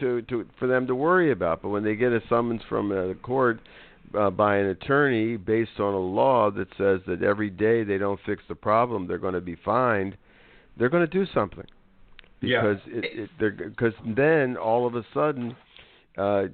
to 0.00 0.22
to 0.22 0.46
for 0.58 0.66
them 0.66 0.86
to 0.86 0.94
worry 0.94 1.32
about. 1.32 1.62
But 1.62 1.68
when 1.68 1.84
they 1.84 1.94
get 1.94 2.12
a 2.12 2.20
summons 2.28 2.62
from 2.68 2.88
the 2.88 3.16
court 3.22 3.60
uh, 4.16 4.30
by 4.30 4.56
an 4.56 4.66
attorney 4.66 5.36
based 5.36 5.78
on 5.78 5.94
a 5.94 5.98
law 5.98 6.50
that 6.50 6.68
says 6.76 7.00
that 7.06 7.22
every 7.22 7.50
day 7.50 7.84
they 7.84 7.98
don't 7.98 8.20
fix 8.24 8.42
the 8.48 8.54
problem, 8.54 9.06
they're 9.06 9.18
going 9.18 9.34
to 9.34 9.40
be 9.40 9.56
fined. 9.64 10.16
They're 10.76 10.88
going 10.88 11.08
to 11.08 11.12
do 11.12 11.26
something 11.32 11.66
because 12.40 12.78
yeah. 12.86 13.00
it, 13.02 13.30
it, 13.40 13.70
because 13.70 13.94
then 14.04 14.56
all 14.56 14.86
of 14.86 14.94
a 14.94 15.04
sudden 15.12 15.56
uh, 16.16 16.44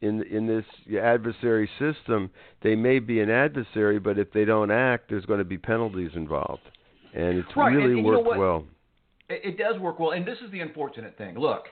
in 0.00 0.22
in 0.22 0.46
this 0.46 0.64
adversary 0.96 1.68
system, 1.78 2.30
they 2.62 2.76
may 2.76 2.98
be 2.98 3.20
an 3.20 3.30
adversary, 3.30 3.98
but 3.98 4.18
if 4.18 4.32
they 4.32 4.44
don't 4.44 4.70
act, 4.70 5.10
there's 5.10 5.26
going 5.26 5.38
to 5.38 5.44
be 5.44 5.58
penalties 5.58 6.10
involved, 6.14 6.62
and 7.14 7.38
it's 7.38 7.48
right. 7.56 7.70
really 7.70 7.98
and, 7.98 7.98
and 7.98 8.06
worked 8.06 8.38
well. 8.38 8.64
It, 9.28 9.40
it 9.44 9.58
does 9.58 9.80
work 9.80 9.98
well, 9.98 10.12
and 10.12 10.26
this 10.26 10.38
is 10.44 10.50
the 10.52 10.60
unfortunate 10.60 11.18
thing. 11.18 11.36
Look, 11.38 11.64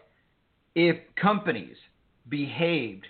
if 0.75 0.97
companies 1.21 1.77
behaved 2.29 3.07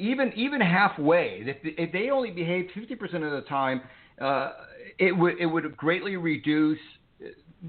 even 0.00 0.32
even 0.34 0.60
halfway, 0.60 1.42
if, 1.46 1.56
if 1.62 1.92
they 1.92 2.10
only 2.10 2.30
behaved 2.30 2.70
50% 2.74 3.02
of 3.22 3.32
the 3.32 3.44
time, 3.48 3.82
uh, 4.20 4.52
it 4.98 5.12
would 5.12 5.38
it 5.38 5.46
would 5.46 5.76
greatly 5.76 6.16
reduce 6.16 6.78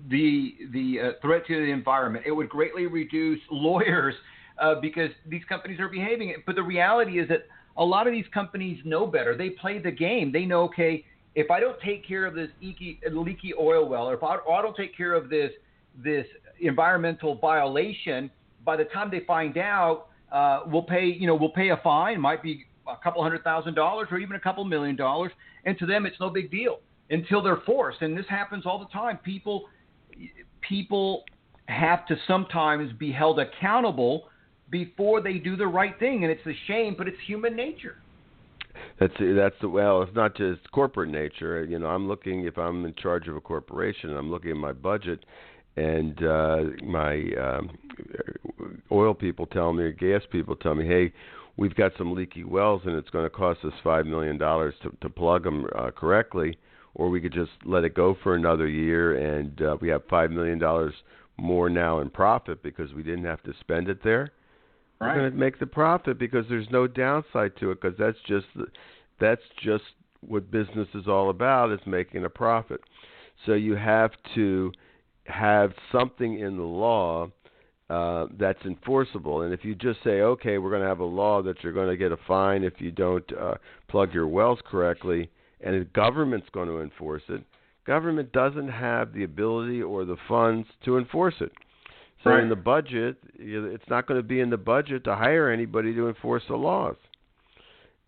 the 0.10 0.56
the 0.72 1.00
uh, 1.00 1.12
threat 1.22 1.46
to 1.48 1.65
the 1.65 1.72
environment. 1.72 2.26
It 2.26 2.32
would 2.32 2.50
greatly 2.50 2.88
reduce 2.88 3.39
lawyers 3.52 4.15
uh, 4.62 4.76
because 4.82 5.12
these 5.28 5.44
companies 5.50 5.80
are 5.80 5.89
behaving. 5.89 6.34
But 6.46 6.56
the 6.56 6.63
reality 6.63 7.20
is 7.20 7.28
that 7.28 7.46
a 7.78 7.84
lot 7.84 8.08
of 8.08 8.13
these 8.13 8.26
companies 8.34 8.80
know 8.86 9.06
better. 9.06 9.36
They 9.36 9.50
play 9.50 9.80
the 9.80 9.91
game. 9.91 10.32
They 10.32 10.46
know 10.46 10.63
okay, 10.63 11.06
if 11.36 11.52
I 11.52 11.60
don't 11.60 11.80
take 11.82 12.08
care 12.08 12.26
of 12.26 12.34
this 12.34 12.50
leaky, 12.62 13.00
leaky 13.12 13.54
oil 13.60 13.88
well, 13.88 14.10
or 14.10 14.13
if 14.15 14.24
I, 14.24 14.38
or 14.38 14.54
I 14.54 14.62
don't 14.62 14.76
take 14.76 14.96
care 14.96 15.13
of 15.13 15.30
this 15.30 15.52
this 16.02 16.26
environmental 16.62 17.36
violation, 17.36 18.32
by 18.63 18.78
the 18.78 18.86
time 18.86 19.12
they 19.12 19.22
find 19.22 19.58
out, 19.58 20.08
uh, 20.32 20.62
we'll 20.65 20.84
pay, 20.84 21.06
you 21.06 21.28
know, 21.28 21.36
we'll 21.36 21.50
pay 21.50 21.70
a 21.70 21.78
fine, 21.78 22.20
might 22.20 22.41
be 22.41 22.65
a 22.88 22.96
couple 23.04 23.22
hundred 23.22 23.44
thousand 23.44 23.76
dollars 23.76 24.08
or 24.12 24.17
even 24.20 24.36
a 24.36 24.39
couple 24.39 24.63
million 24.65 24.96
dollars, 24.96 25.32
and 25.65 25.78
to 25.78 25.86
them 25.86 26.06
it's 26.06 26.20
no 26.20 26.30
big 26.30 26.50
deal 26.52 26.80
until 27.10 27.41
they're 27.41 27.62
forced. 27.65 28.02
And 28.02 28.17
this 28.17 28.26
happens 28.30 28.65
all 28.65 28.80
the 28.80 28.88
time. 28.88 29.17
People, 29.17 29.67
people 30.67 31.24
have 31.67 32.06
to 32.08 32.15
sometimes 32.28 32.91
be 32.94 33.12
held 33.12 33.39
accountable 33.39 34.30
before 34.70 35.22
they 35.22 35.34
do 35.34 35.56
the 35.56 35.67
right 35.67 35.98
thing, 36.00 36.24
and 36.24 36.32
it's 36.32 36.46
a 36.48 36.56
shame, 36.67 36.96
but 36.98 37.08
it's 37.08 37.17
human 37.28 37.56
nature. 37.56 37.98
That's 39.00 39.13
that's 39.20 39.56
the 39.62 39.67
well. 39.67 40.02
It's 40.02 40.15
not 40.15 40.36
just 40.36 40.72
corporate 40.72 41.10
nature. 41.10 41.63
You 41.65 41.80
know, 41.80 41.88
I'm 41.88 42.08
looking 42.08 42.46
if 42.46 42.58
I'm 42.58 42.86
in 42.86 42.94
charge 42.96 43.28
of 43.28 43.36
a 43.36 43.41
corporation, 43.41 44.15
I'm 44.15 44.32
looking 44.32 44.52
at 44.52 44.58
my 44.58 44.72
budget, 44.72 45.26
and 45.78 46.24
uh, 46.24 46.64
my 46.84 47.24
um, 47.40 47.70
oil 48.92 49.14
people 49.14 49.46
tell 49.46 49.74
me, 49.74 49.84
or 49.84 49.92
gas 49.92 50.22
people 50.32 50.56
tell 50.56 50.76
me, 50.76 50.86
hey, 50.86 51.14
we've 51.58 51.76
got 51.76 51.92
some 51.98 52.14
leaky 52.14 52.44
wells, 52.44 52.82
and 52.86 52.96
it's 52.96 53.10
going 53.10 53.26
to 53.26 53.30
cost 53.30 53.64
us 53.64 53.74
five 53.84 54.06
million 54.06 54.38
dollars 54.38 54.74
to 54.84 54.96
to 55.02 55.10
plug 55.10 55.44
them 55.44 55.66
uh, 55.76 55.92
correctly, 55.92 56.58
or 56.96 57.10
we 57.10 57.22
could 57.22 57.34
just 57.34 57.52
let 57.66 57.84
it 57.84 57.94
go 57.94 58.18
for 58.24 58.36
another 58.36 58.68
year, 58.68 59.38
and 59.38 59.62
uh, 59.62 59.78
we 59.80 59.88
have 59.90 60.02
five 60.10 60.32
million 60.32 60.60
dollars 60.60 60.94
more 61.38 61.70
now 61.70 62.00
in 62.00 62.10
profit 62.10 62.62
because 62.62 62.94
we 62.94 63.04
didn't 63.04 63.26
have 63.26 63.42
to 63.44 63.54
spend 63.60 63.88
it 63.88 64.04
there. 64.04 64.32
Right. 65.00 65.16
We're 65.16 65.22
going 65.22 65.32
to 65.32 65.38
make 65.38 65.60
the 65.60 65.66
profit 65.66 66.20
because 66.20 66.46
there's 66.48 66.70
no 66.70 66.86
downside 66.86 67.58
to 67.60 67.72
it 67.72 67.82
because 67.82 67.98
that's 67.98 68.18
just 68.28 68.46
that's 69.20 69.42
just 69.64 69.84
what 70.22 70.52
business 70.52 70.88
is 70.94 71.08
all 71.08 71.30
about 71.30 71.72
is 71.72 71.80
making 71.86 72.26
a 72.26 72.30
profit. 72.30 72.82
So 73.46 73.54
you 73.54 73.76
have 73.76 74.12
to 74.36 74.72
have 75.26 75.74
something 75.92 76.40
in 76.40 76.58
the 76.58 76.64
law 76.64 77.30
uh, 77.90 78.28
that's 78.40 78.64
enforceable. 78.66 79.42
And 79.42 79.54
if 79.54 79.66
you 79.66 79.76
just 79.76 80.00
say, 80.04 80.22
okay, 80.22 80.58
we're 80.58 80.70
going 80.70 80.82
to 80.82 80.88
have 80.88 81.00
a 81.00 81.06
law 81.06 81.42
that 81.42 81.62
you're 81.62 81.74
going 81.74 81.90
to 81.90 81.98
get 81.98 82.12
a 82.12 82.18
fine 82.28 82.64
if 82.64 82.74
you 82.80 82.92
don't 82.92 83.26
uh, 83.38 83.56
plug 83.90 84.14
your 84.14 84.28
wells 84.28 84.60
correctly, 84.66 85.30
and 85.62 85.80
the 85.80 85.86
government's 85.86 86.48
going 86.54 86.70
to 86.70 86.82
enforce 86.82 87.24
it, 87.30 87.44
government 87.86 88.32
doesn't 88.32 88.70
have 88.70 89.14
the 89.14 89.24
ability 89.24 89.82
or 89.82 90.06
the 90.06 90.18
funds 90.28 90.68
to 90.86 90.98
enforce 90.98 91.36
it. 91.42 91.52
So 92.24 92.30
right. 92.30 92.44
in 92.44 92.50
the 92.50 92.56
budget, 92.56 93.18
it's 93.38 93.84
not 93.90 94.08
going 94.08 94.20
to 94.20 94.28
be 94.28 94.40
in 94.40 94.50
the 94.50 94.58
budget 94.58 95.04
to 95.06 95.16
hire 95.16 95.50
anybody 95.50 95.94
to 95.96 96.08
enforce 96.08 96.44
the 96.48 96.56
laws 96.56 96.96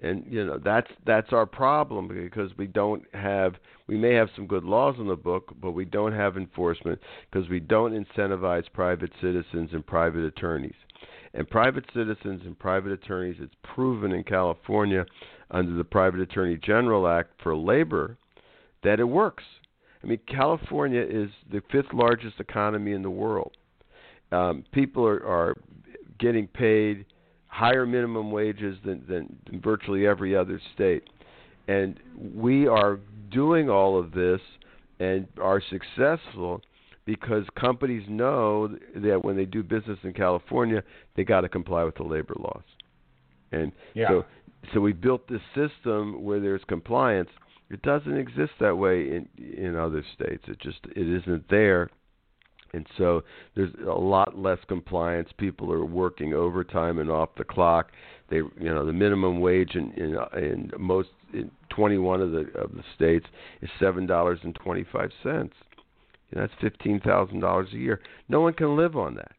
and 0.03 0.25
you 0.29 0.45
know 0.45 0.59
that's 0.63 0.89
that's 1.05 1.31
our 1.31 1.45
problem 1.45 2.07
because 2.07 2.51
we 2.57 2.67
don't 2.67 3.03
have 3.13 3.55
we 3.87 3.97
may 3.97 4.13
have 4.13 4.29
some 4.35 4.45
good 4.45 4.63
laws 4.63 4.95
in 4.99 5.07
the 5.07 5.15
book 5.15 5.53
but 5.61 5.71
we 5.71 5.85
don't 5.85 6.13
have 6.13 6.37
enforcement 6.37 6.99
because 7.31 7.49
we 7.49 7.59
don't 7.59 7.93
incentivize 7.93 8.65
private 8.73 9.11
citizens 9.21 9.69
and 9.71 9.85
private 9.87 10.25
attorneys. 10.25 10.75
And 11.35 11.49
private 11.49 11.85
citizens 11.95 12.41
and 12.45 12.57
private 12.59 12.91
attorneys 12.91 13.37
it's 13.39 13.55
proven 13.63 14.11
in 14.11 14.23
California 14.23 15.05
under 15.49 15.73
the 15.73 15.83
private 15.83 16.19
attorney 16.19 16.57
general 16.57 17.07
act 17.07 17.31
for 17.41 17.55
labor 17.55 18.17
that 18.83 18.99
it 18.99 19.05
works. 19.05 19.43
I 20.03 20.07
mean 20.07 20.19
California 20.27 21.01
is 21.01 21.29
the 21.51 21.63
fifth 21.71 21.93
largest 21.93 22.39
economy 22.39 22.91
in 22.91 23.01
the 23.01 23.09
world. 23.09 23.53
Um, 24.33 24.65
people 24.73 25.07
are, 25.07 25.25
are 25.25 25.55
getting 26.19 26.47
paid 26.47 27.05
higher 27.53 27.85
minimum 27.85 28.31
wages 28.31 28.77
than, 28.83 29.03
than, 29.07 29.61
virtually 29.61 30.07
every 30.07 30.35
other 30.35 30.59
state. 30.73 31.03
And 31.67 31.99
we 32.33 32.67
are 32.67 32.99
doing 33.31 33.69
all 33.69 33.99
of 33.99 34.11
this 34.11 34.41
and 34.99 35.27
are 35.39 35.61
successful 35.69 36.61
because 37.05 37.43
companies 37.59 38.03
know 38.09 38.75
that 38.95 39.23
when 39.23 39.35
they 39.35 39.45
do 39.45 39.61
business 39.61 39.99
in 40.03 40.13
California, 40.13 40.81
they 41.15 41.23
got 41.23 41.41
to 41.41 41.49
comply 41.49 41.83
with 41.83 41.95
the 41.95 42.03
labor 42.03 42.33
laws. 42.39 42.63
And 43.51 43.71
yeah. 43.93 44.07
so 44.07 44.25
so 44.73 44.79
we 44.79 44.93
built 44.93 45.27
this 45.27 45.41
system 45.53 46.23
where 46.23 46.39
there's 46.39 46.61
compliance. 46.67 47.29
It 47.69 47.81
doesn't 47.81 48.17
exist 48.17 48.53
that 48.61 48.75
way 48.75 49.01
in 49.01 49.27
in 49.37 49.75
other 49.75 50.03
states. 50.15 50.43
It 50.47 50.59
just 50.59 50.79
it 50.95 51.07
isn't 51.07 51.49
there 51.49 51.89
and 52.73 52.87
so 52.97 53.23
there's 53.55 53.73
a 53.85 53.91
lot 53.91 54.37
less 54.37 54.57
compliance. 54.67 55.29
People 55.37 55.71
are 55.71 55.85
working 55.85 56.33
overtime 56.33 56.99
and 56.99 57.09
off 57.09 57.29
the 57.37 57.43
clock. 57.43 57.91
They, 58.29 58.37
you 58.37 58.51
know, 58.59 58.85
the 58.85 58.93
minimum 58.93 59.39
wage 59.39 59.75
in 59.75 59.91
in, 59.93 60.17
in 60.41 60.71
most 60.79 61.09
in 61.33 61.51
21 61.69 62.21
of 62.21 62.31
the 62.31 62.39
of 62.55 62.71
the 62.73 62.83
states 62.95 63.25
is 63.61 63.69
seven 63.79 64.05
dollars 64.05 64.39
and 64.43 64.55
25 64.55 65.11
cents. 65.21 65.53
You 66.31 66.41
know, 66.41 66.47
that's 66.47 66.53
fifteen 66.61 66.99
thousand 66.99 67.41
dollars 67.41 67.69
a 67.73 67.77
year. 67.77 68.01
No 68.27 68.41
one 68.41 68.53
can 68.53 68.75
live 68.75 68.95
on 68.95 69.15
that. 69.15 69.35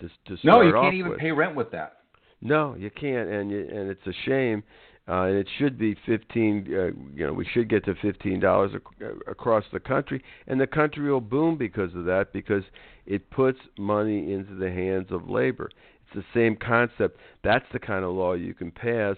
Just 0.00 0.14
to 0.26 0.36
no, 0.44 0.60
you 0.60 0.72
can't 0.72 0.84
with. 0.86 0.94
even 0.94 1.14
pay 1.14 1.32
rent 1.32 1.56
with 1.56 1.72
that. 1.72 1.98
No, 2.42 2.76
you 2.76 2.90
can't, 2.90 3.28
and 3.28 3.50
you, 3.50 3.60
and 3.60 3.90
it's 3.90 4.06
a 4.06 4.12
shame 4.24 4.62
uh, 5.08 5.22
and 5.22 5.36
it 5.36 5.48
should 5.58 5.78
be 5.78 5.96
fifteen. 6.04 6.66
Uh, 6.68 6.86
you 7.14 7.26
know, 7.26 7.32
we 7.32 7.46
should 7.52 7.68
get 7.68 7.84
to 7.84 7.94
fifteen 8.02 8.40
dollars 8.40 8.72
ac- 8.74 9.06
across 9.26 9.64
the 9.72 9.80
country, 9.80 10.22
and 10.46 10.60
the 10.60 10.66
country 10.66 11.10
will 11.10 11.20
boom 11.20 11.56
because 11.56 11.94
of 11.94 12.04
that, 12.06 12.32
because 12.32 12.64
it 13.06 13.30
puts 13.30 13.58
money 13.78 14.32
into 14.32 14.54
the 14.54 14.70
hands 14.70 15.06
of 15.10 15.28
labor. 15.28 15.70
It's 16.04 16.14
the 16.14 16.38
same 16.38 16.56
concept. 16.56 17.18
That's 17.44 17.64
the 17.72 17.78
kind 17.78 18.04
of 18.04 18.12
law 18.12 18.34
you 18.34 18.54
can 18.54 18.70
pass 18.70 19.16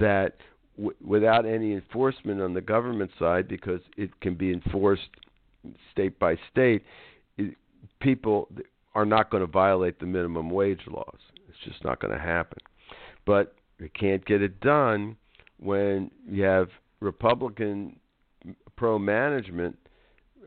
that 0.00 0.36
w- 0.76 0.96
without 1.04 1.46
any 1.46 1.72
enforcement 1.74 2.40
on 2.40 2.54
the 2.54 2.60
government 2.60 3.10
side, 3.18 3.48
because 3.48 3.80
it 3.96 4.18
can 4.20 4.34
be 4.34 4.52
enforced 4.52 5.08
state 5.92 6.18
by 6.18 6.36
state. 6.50 6.82
It, 7.36 7.54
people 8.00 8.48
are 8.94 9.04
not 9.04 9.30
going 9.30 9.42
to 9.42 9.46
violate 9.46 10.00
the 10.00 10.06
minimum 10.06 10.50
wage 10.50 10.80
laws. 10.90 11.18
It's 11.48 11.58
just 11.64 11.84
not 11.84 12.00
going 12.00 12.14
to 12.14 12.20
happen. 12.20 12.58
But 13.26 13.54
you 13.78 13.88
can't 13.98 14.24
get 14.24 14.42
it 14.42 14.60
done 14.60 15.16
when 15.60 16.10
you 16.28 16.42
have 16.42 16.68
Republican 17.00 17.98
pro 18.76 18.98
management 18.98 19.76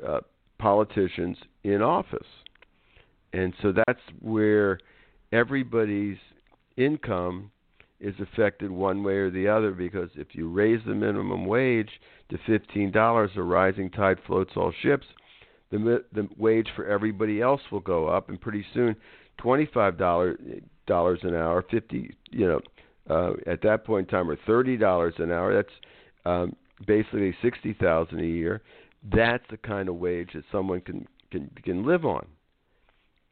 uh, 0.05 0.19
politicians 0.57 1.37
in 1.63 1.81
office. 1.81 2.27
And 3.33 3.53
so 3.61 3.73
that's 3.73 3.99
where 4.19 4.79
everybody's 5.31 6.17
income 6.77 7.51
is 7.99 8.15
affected 8.19 8.71
one 8.71 9.03
way 9.03 9.13
or 9.13 9.29
the 9.29 9.47
other 9.47 9.71
because 9.71 10.09
if 10.15 10.27
you 10.33 10.49
raise 10.49 10.81
the 10.85 10.95
minimum 10.95 11.45
wage 11.45 11.89
to 12.29 12.37
$15, 12.39 13.37
a 13.37 13.43
rising 13.43 13.89
tide 13.91 14.17
floats 14.25 14.51
all 14.55 14.73
ships. 14.81 15.05
The 15.71 16.03
the 16.11 16.27
wage 16.37 16.67
for 16.75 16.85
everybody 16.85 17.41
else 17.41 17.61
will 17.71 17.79
go 17.79 18.09
up, 18.09 18.27
and 18.27 18.41
pretty 18.41 18.65
soon, 18.73 18.93
twenty-five 19.37 19.97
dollars 19.97 20.37
dollars 20.85 21.19
an 21.23 21.33
hour, 21.33 21.63
fifty 21.71 22.13
you 22.29 22.45
know 22.45 22.59
uh, 23.11 23.33
at 23.45 23.61
that 23.63 23.83
point 23.83 24.07
in 24.07 24.11
time 24.11 24.29
or 24.29 24.37
thirty 24.47 24.77
dollars 24.77 25.13
an 25.17 25.31
hour. 25.31 25.53
That's 25.53 25.75
um, 26.25 26.55
basically 26.87 27.35
sixty 27.41 27.73
thousand 27.73 28.19
a 28.19 28.25
year. 28.25 28.61
That's 29.13 29.43
the 29.49 29.57
kind 29.57 29.89
of 29.89 29.95
wage 29.95 30.29
that 30.33 30.43
someone 30.51 30.81
can 30.81 31.07
can 31.31 31.49
can 31.63 31.85
live 31.85 32.05
on. 32.05 32.25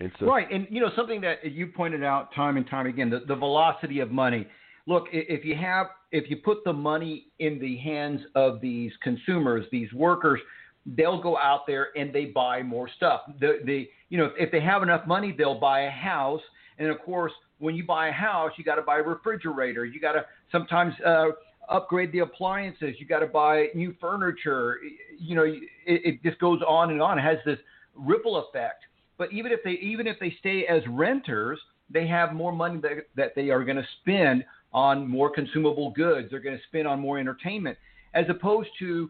And 0.02 0.12
so, 0.20 0.28
right, 0.28 0.48
and 0.52 0.68
you 0.70 0.82
know 0.82 0.90
something 0.96 1.22
that 1.22 1.44
you 1.44 1.68
pointed 1.68 2.04
out 2.04 2.34
time 2.34 2.58
and 2.58 2.68
time 2.68 2.88
again, 2.88 3.10
the, 3.10 3.22
the 3.28 3.36
velocity 3.36 4.00
of 4.00 4.12
money. 4.12 4.48
Look, 4.88 5.06
if 5.12 5.46
you 5.46 5.56
have 5.56 5.88
if 6.12 6.30
you 6.30 6.38
put 6.38 6.64
the 6.66 6.74
money 6.74 7.28
in 7.40 7.60
the 7.60 7.78
hands 7.78 8.22
of 8.36 8.62
these 8.62 8.92
consumers, 9.04 9.66
these 9.72 9.92
workers, 9.94 10.40
they'll 10.86 11.22
go 11.22 11.38
out 11.38 11.68
there 11.68 11.90
and 11.96 12.14
they 12.14 12.26
buy 12.26 12.64
more 12.64 12.90
stuff. 12.98 13.22
The 13.40 13.60
the 13.66 13.88
you 14.10 14.18
know 14.18 14.32
if 14.38 14.52
they 14.52 14.62
have 14.62 14.84
enough 14.84 15.06
money, 15.06 15.36
they'll 15.38 15.60
buy 15.60 15.82
a 15.82 15.92
house, 15.92 16.42
and 16.80 16.90
of 16.90 17.00
course 17.02 17.34
when 17.60 17.76
you 17.76 17.86
buy 17.86 18.08
a 18.08 18.12
house, 18.12 18.52
you 18.58 18.64
got 18.64 18.76
to 18.76 18.82
buy 18.82 19.00
a 19.00 19.04
refrigerator. 19.04 19.86
You 19.86 20.00
got 20.00 20.14
to 20.14 20.26
sometimes 20.52 20.94
uh, 21.06 21.28
upgrade 21.70 22.12
the 22.12 22.20
appliances. 22.20 22.96
You 22.98 23.06
got 23.06 23.20
to 23.20 23.28
buy 23.28 23.68
new 23.76 23.96
furniture. 24.02 24.80
You 25.18 25.36
know, 25.36 25.44
it, 25.44 25.62
it 25.86 26.24
just 26.24 26.40
goes 26.40 26.62
on 26.68 26.92
and 26.92 27.02
on. 27.02 27.20
It 27.20 27.22
has 27.22 27.38
this 27.46 27.60
ripple 27.96 28.38
effect. 28.38 28.84
But 29.18 29.32
even 29.34 29.52
if 29.52 29.60
they 29.64 29.72
even 29.72 30.08
if 30.08 30.18
they 30.20 30.34
stay 30.40 30.66
as 30.66 30.82
renters, 30.90 31.60
they 31.90 32.08
have 32.08 32.34
more 32.34 32.52
money 32.52 32.80
that, 32.82 33.08
that 33.16 33.36
they 33.36 33.50
are 33.50 33.64
going 33.64 33.78
to 33.78 33.88
spend 34.02 34.46
on 34.72 35.08
more 35.08 35.30
consumable 35.30 35.92
goods. 35.92 36.30
They're 36.32 36.40
going 36.40 36.58
to 36.58 36.64
spend 36.68 36.88
on 36.88 37.00
more 37.00 37.20
entertainment, 37.20 37.78
as 38.14 38.26
opposed 38.30 38.70
to 38.80 39.10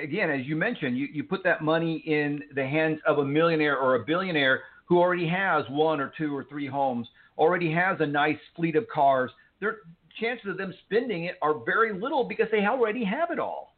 again, 0.00 0.30
as 0.30 0.46
you 0.46 0.54
mentioned, 0.54 0.96
you, 0.96 1.08
you 1.12 1.24
put 1.24 1.42
that 1.42 1.62
money 1.62 2.02
in 2.06 2.42
the 2.54 2.64
hands 2.64 3.00
of 3.06 3.18
a 3.18 3.24
millionaire 3.24 3.76
or 3.76 3.96
a 3.96 4.04
billionaire 4.04 4.62
who 4.86 4.98
already 4.98 5.26
has 5.26 5.64
one 5.68 6.00
or 6.00 6.12
two 6.16 6.36
or 6.36 6.44
three 6.44 6.66
homes 6.66 7.08
already 7.40 7.72
has 7.72 7.96
a 8.00 8.06
nice 8.06 8.38
fleet 8.54 8.76
of 8.76 8.86
cars, 8.88 9.32
their 9.58 9.78
chances 10.20 10.50
of 10.50 10.58
them 10.58 10.72
spending 10.86 11.24
it 11.24 11.36
are 11.42 11.54
very 11.64 11.98
little 11.98 12.22
because 12.22 12.46
they 12.52 12.64
already 12.66 13.02
have 13.02 13.30
it 13.30 13.38
all. 13.38 13.74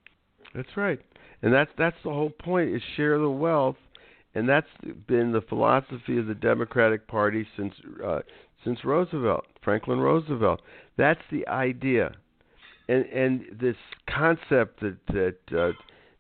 That's 0.55 0.77
right, 0.77 1.01
and 1.41 1.55
that's 1.55 1.71
that's 1.79 1.97
the 2.05 2.11
whole 2.11 2.31
point: 2.31 2.75
is 2.75 2.83
share 2.97 3.19
the 3.19 3.31
wealth, 3.31 3.77
and 4.35 4.47
that's 4.47 4.67
been 5.07 5.33
the 5.33 5.41
philosophy 5.41 6.19
of 6.19 6.27
the 6.27 6.35
Democratic 6.35 7.07
Party 7.07 7.47
since 7.57 7.73
uh, 8.05 8.21
since 8.65 8.85
Roosevelt, 8.85 9.45
Franklin 9.63 10.01
Roosevelt. 10.01 10.61
That's 10.99 11.23
the 11.31 11.47
idea, 11.49 12.15
and 12.89 13.07
and 13.07 13.45
this 13.59 13.77
concept 14.11 14.81
that 14.81 14.99
that 15.09 15.59
uh, 15.59 15.73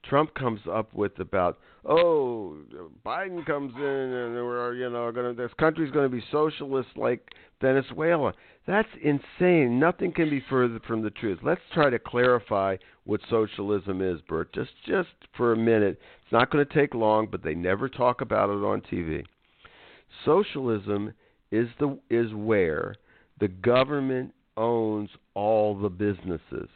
Trump 0.08 0.34
comes 0.34 0.60
up 0.70 0.94
with 0.94 1.18
about 1.18 1.58
oh, 1.84 2.56
Biden 3.04 3.44
comes 3.44 3.72
in 3.76 3.82
and 3.82 4.34
we're 4.34 4.74
you 4.74 4.90
know 4.90 5.10
going 5.12 5.34
to 5.34 5.42
this 5.42 5.52
country's 5.58 5.90
going 5.90 6.10
to 6.10 6.16
be 6.16 6.24
socialist 6.30 6.88
like 6.96 7.28
Venezuela. 7.60 8.32
That's 8.66 8.88
insane. 9.02 9.80
Nothing 9.80 10.12
can 10.12 10.30
be 10.30 10.42
further 10.48 10.80
from 10.86 11.02
the 11.02 11.10
truth. 11.10 11.40
Let's 11.42 11.60
try 11.74 11.90
to 11.90 11.98
clarify 11.98 12.76
what 13.04 13.20
socialism 13.28 14.00
is, 14.00 14.20
Bert. 14.28 14.52
Just 14.54 14.70
just 14.86 15.08
for 15.36 15.52
a 15.52 15.56
minute. 15.56 16.00
It's 16.22 16.32
not 16.32 16.50
going 16.50 16.64
to 16.66 16.74
take 16.74 16.94
long, 16.94 17.28
but 17.30 17.42
they 17.42 17.54
never 17.54 17.88
talk 17.88 18.20
about 18.20 18.50
it 18.50 18.64
on 18.64 18.82
TV. 18.82 19.24
Socialism 20.24 21.12
is 21.50 21.68
the 21.80 21.98
is 22.10 22.32
where 22.34 22.94
the 23.40 23.48
government 23.48 24.32
owns 24.56 25.10
all 25.34 25.74
the 25.74 25.88
businesses. 25.88 26.68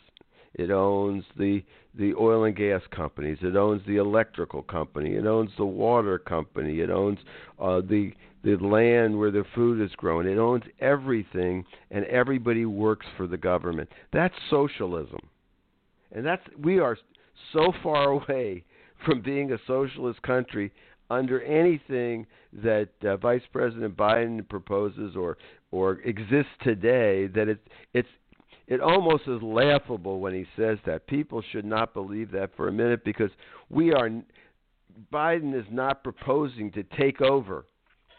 It 0.56 0.70
owns 0.70 1.22
the 1.38 1.62
the 1.94 2.14
oil 2.14 2.44
and 2.44 2.56
gas 2.56 2.80
companies. 2.90 3.38
It 3.42 3.56
owns 3.56 3.82
the 3.86 3.96
electrical 3.96 4.62
company. 4.62 5.14
It 5.14 5.26
owns 5.26 5.50
the 5.56 5.66
water 5.66 6.18
company. 6.18 6.80
It 6.80 6.90
owns 6.90 7.18
uh, 7.60 7.82
the 7.82 8.12
the 8.42 8.56
land 8.56 9.18
where 9.18 9.30
the 9.30 9.44
food 9.54 9.82
is 9.82 9.94
grown. 9.96 10.26
It 10.26 10.38
owns 10.38 10.62
everything, 10.80 11.64
and 11.90 12.06
everybody 12.06 12.64
works 12.64 13.06
for 13.18 13.26
the 13.26 13.36
government. 13.36 13.90
That's 14.14 14.34
socialism, 14.48 15.20
and 16.12 16.24
that's 16.24 16.42
we 16.58 16.78
are 16.78 16.96
so 17.52 17.72
far 17.82 18.10
away 18.10 18.64
from 19.04 19.20
being 19.20 19.52
a 19.52 19.58
socialist 19.66 20.22
country 20.22 20.72
under 21.10 21.42
anything 21.42 22.26
that 22.62 22.88
uh, 23.04 23.18
Vice 23.18 23.42
President 23.52 23.94
Biden 23.94 24.48
proposes 24.48 25.16
or 25.16 25.36
or 25.70 26.00
exists 26.00 26.52
today 26.62 27.26
that 27.26 27.48
it's 27.48 27.60
it's 27.92 28.08
it 28.68 28.80
almost 28.80 29.24
is 29.28 29.40
laughable 29.42 30.20
when 30.20 30.34
he 30.34 30.46
says 30.56 30.78
that. 30.86 31.06
People 31.06 31.42
should 31.52 31.64
not 31.64 31.94
believe 31.94 32.30
that 32.32 32.50
for 32.56 32.68
a 32.68 32.72
minute 32.72 33.04
because 33.04 33.30
we 33.70 33.92
are 33.92 34.10
Biden 35.12 35.58
is 35.58 35.66
not 35.70 36.02
proposing 36.02 36.70
to 36.72 36.82
take 36.82 37.20
over 37.20 37.66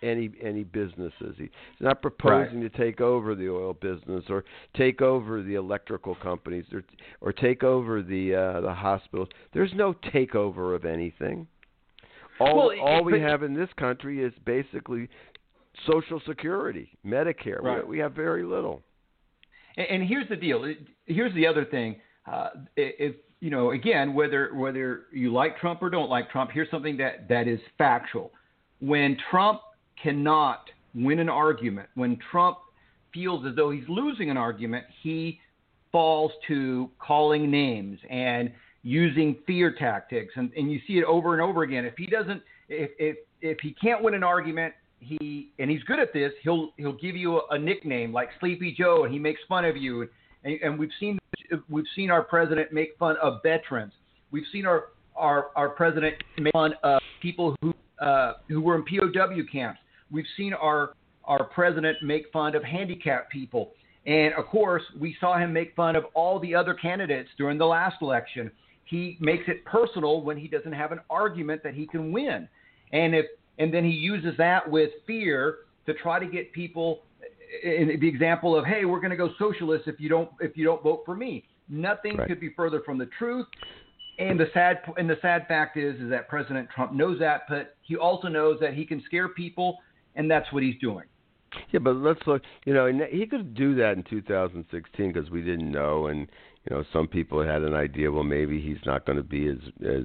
any 0.03 0.31
any 0.41 0.63
businesses. 0.63 1.35
He's 1.37 1.49
not 1.79 2.01
proposing 2.01 2.61
right. 2.61 2.71
to 2.71 2.77
take 2.77 3.01
over 3.01 3.35
the 3.35 3.49
oil 3.49 3.73
business 3.73 4.23
or 4.29 4.45
take 4.75 5.01
over 5.01 5.41
the 5.41 5.55
electrical 5.55 6.15
companies 6.15 6.65
or 6.71 6.83
or 7.21 7.33
take 7.33 7.63
over 7.63 8.01
the 8.01 8.35
uh, 8.35 8.61
the 8.61 8.73
hospitals. 8.73 9.29
There's 9.53 9.73
no 9.73 9.93
takeover 10.13 10.75
of 10.75 10.85
anything. 10.85 11.47
All 12.39 12.55
well, 12.55 12.79
all 12.79 12.99
it, 12.99 13.11
we 13.11 13.19
have 13.19 13.43
in 13.43 13.53
this 13.53 13.69
country 13.77 14.23
is 14.23 14.33
basically 14.45 15.09
Social 15.91 16.21
Security, 16.27 16.89
Medicare. 17.05 17.61
Right. 17.61 17.83
We, 17.83 17.97
we 17.97 17.99
have 17.99 18.13
very 18.13 18.43
little. 18.43 18.83
And, 19.77 19.87
and 19.87 20.07
here's 20.07 20.27
the 20.29 20.35
deal. 20.35 20.73
Here's 21.05 21.33
the 21.35 21.47
other 21.47 21.65
thing. 21.65 22.01
Uh, 22.29 22.49
if 22.75 23.15
you 23.39 23.49
know, 23.49 23.71
again, 23.71 24.13
whether 24.13 24.53
whether 24.53 25.03
you 25.11 25.31
like 25.31 25.57
Trump 25.59 25.81
or 25.81 25.89
don't 25.89 26.09
like 26.09 26.29
Trump, 26.29 26.51
here's 26.51 26.69
something 26.69 26.97
that 26.97 27.29
that 27.29 27.47
is 27.47 27.59
factual. 27.77 28.31
When 28.79 29.17
Trump 29.31 29.61
cannot 30.01 30.69
win 30.93 31.19
an 31.19 31.29
argument, 31.29 31.89
when 31.95 32.17
Trump 32.31 32.57
feels 33.13 33.45
as 33.45 33.55
though 33.55 33.69
he's 33.69 33.87
losing 33.87 34.29
an 34.29 34.37
argument, 34.37 34.85
he 35.01 35.39
falls 35.91 36.31
to 36.47 36.89
calling 36.99 37.49
names 37.49 37.99
and 38.09 38.51
using 38.83 39.37
fear 39.45 39.73
tactics, 39.77 40.33
and, 40.35 40.51
and 40.55 40.71
you 40.71 40.79
see 40.87 40.93
it 40.93 41.03
over 41.05 41.33
and 41.33 41.41
over 41.41 41.63
again. 41.63 41.85
If 41.85 41.95
he 41.97 42.07
doesn't, 42.07 42.41
if 42.69 42.91
if 42.97 43.17
if 43.41 43.59
he 43.61 43.73
can't 43.73 44.03
win 44.03 44.13
an 44.13 44.23
argument, 44.23 44.73
he 44.99 45.49
and 45.59 45.69
he's 45.69 45.83
good 45.83 45.99
at 45.99 46.13
this. 46.13 46.31
He'll 46.43 46.71
he'll 46.77 46.93
give 46.93 47.15
you 47.15 47.41
a, 47.51 47.57
nickname 47.57 48.13
like 48.13 48.29
Sleepy 48.39 48.75
Joe, 48.77 49.03
and 49.03 49.13
he 49.13 49.19
makes 49.19 49.39
fun 49.47 49.65
of 49.65 49.77
you. 49.77 50.07
And, 50.43 50.59
and 50.61 50.79
we've 50.79 50.91
seen 50.99 51.19
we've 51.69 51.85
seen 51.95 52.11
our 52.11 52.23
president 52.23 52.71
make 52.71 52.97
fun 52.97 53.15
of 53.21 53.41
veterans. 53.43 53.93
We've 54.31 54.45
seen 54.51 54.65
our 54.65 54.89
our, 55.15 55.47
our 55.55 55.69
president 55.69 56.15
make 56.39 56.53
fun 56.53 56.73
of 56.83 57.01
people 57.21 57.55
who 57.61 57.73
uh, 58.01 58.33
who 58.47 58.61
were 58.61 58.75
in 58.75 58.83
POW 58.83 59.41
camps. 59.51 59.79
We've 60.11 60.25
seen 60.35 60.53
our 60.53 60.93
our 61.25 61.43
president 61.43 61.97
make 62.01 62.31
fun 62.31 62.55
of 62.55 62.63
handicapped 62.63 63.31
people. 63.31 63.71
And 64.05 64.33
of 64.35 64.45
course, 64.45 64.83
we 64.97 65.15
saw 65.19 65.37
him 65.37 65.51
make 65.51 65.75
fun 65.75 65.97
of 65.97 66.05
all 66.13 66.39
the 66.39 66.55
other 66.55 66.73
candidates 66.73 67.29
during 67.37 67.57
the 67.57 67.65
last 67.65 67.97
election. 68.01 68.49
He 68.85 69.17
makes 69.19 69.43
it 69.47 69.65
personal 69.65 70.21
when 70.21 70.37
he 70.37 70.47
doesn't 70.47 70.71
have 70.71 70.93
an 70.93 71.01
argument 71.09 71.61
that 71.63 71.73
he 71.73 71.85
can 71.85 72.13
win. 72.13 72.47
And 72.93 73.13
if 73.13 73.25
and 73.59 73.73
then 73.73 73.83
he 73.83 73.91
uses 73.91 74.35
that 74.37 74.69
with 74.69 74.91
fear 75.05 75.59
to 75.85 75.93
try 75.95 76.19
to 76.19 76.25
get 76.25 76.51
people 76.53 77.03
in 77.63 77.97
the 77.99 78.07
example 78.07 78.57
of 78.57 78.65
hey 78.65 78.85
we're 78.85 78.99
going 78.99 79.11
to 79.11 79.17
go 79.17 79.29
socialist 79.39 79.87
if 79.87 79.99
you 79.99 80.09
don't 80.09 80.29
if 80.39 80.55
you 80.57 80.63
don't 80.63 80.83
vote 80.83 81.03
for 81.05 81.15
me. 81.15 81.43
Nothing 81.69 82.17
right. 82.17 82.27
could 82.27 82.39
be 82.39 82.51
further 82.55 82.81
from 82.85 82.97
the 82.97 83.09
truth. 83.17 83.47
And 84.19 84.39
the 84.39 84.47
sad 84.53 84.81
and 84.97 85.09
the 85.09 85.17
sad 85.21 85.47
fact 85.47 85.77
is 85.77 85.99
is 85.99 86.09
that 86.09 86.27
president 86.27 86.69
trump 86.73 86.93
knows 86.93 87.19
that 87.19 87.41
but 87.47 87.75
he 87.81 87.95
also 87.95 88.27
knows 88.27 88.59
that 88.61 88.73
he 88.73 88.85
can 88.85 89.01
scare 89.05 89.29
people 89.29 89.77
and 90.15 90.29
that's 90.29 90.51
what 90.51 90.63
he's 90.63 90.79
doing. 90.81 91.05
Yeah 91.71 91.79
but 91.79 91.95
let's 91.95 92.21
look 92.27 92.41
you 92.65 92.73
know 92.73 92.91
he 93.09 93.25
could 93.25 93.53
do 93.53 93.75
that 93.75 93.93
in 93.93 94.03
2016 94.03 95.13
because 95.13 95.29
we 95.29 95.41
didn't 95.41 95.71
know 95.71 96.07
and 96.07 96.27
you 96.69 96.75
know 96.75 96.83
some 96.91 97.07
people 97.07 97.43
had 97.43 97.61
an 97.61 97.73
idea 97.73 98.11
well 98.11 98.23
maybe 98.23 98.59
he's 98.59 98.83
not 98.85 99.05
going 99.05 99.17
to 99.17 99.23
be 99.23 99.47
as 99.47 99.57
as 99.85 100.03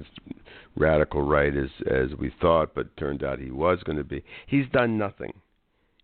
radical 0.75 1.21
right 1.21 1.55
as 1.55 1.69
as 1.89 2.17
we 2.17 2.33
thought 2.41 2.73
but 2.73 2.95
turned 2.97 3.23
out 3.23 3.39
he 3.39 3.51
was 3.51 3.81
going 3.83 3.97
to 3.97 4.03
be. 4.03 4.23
He's 4.47 4.67
done 4.71 4.97
nothing. 4.97 5.33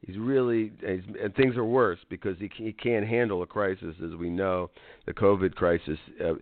He's 0.06 0.18
really 0.18 0.72
he's, 0.80 1.04
and 1.22 1.36
things 1.36 1.58
are 1.58 1.66
worse 1.66 2.00
because 2.10 2.38
he 2.40 2.50
he 2.56 2.72
can't 2.72 3.08
handle 3.08 3.42
a 3.42 3.48
crisis 3.48 3.96
as 4.04 4.16
we 4.16 4.30
know. 4.30 4.70
The 5.06 5.14
covid 5.14 5.56
crisis 5.56 5.98
uh, 6.24 6.34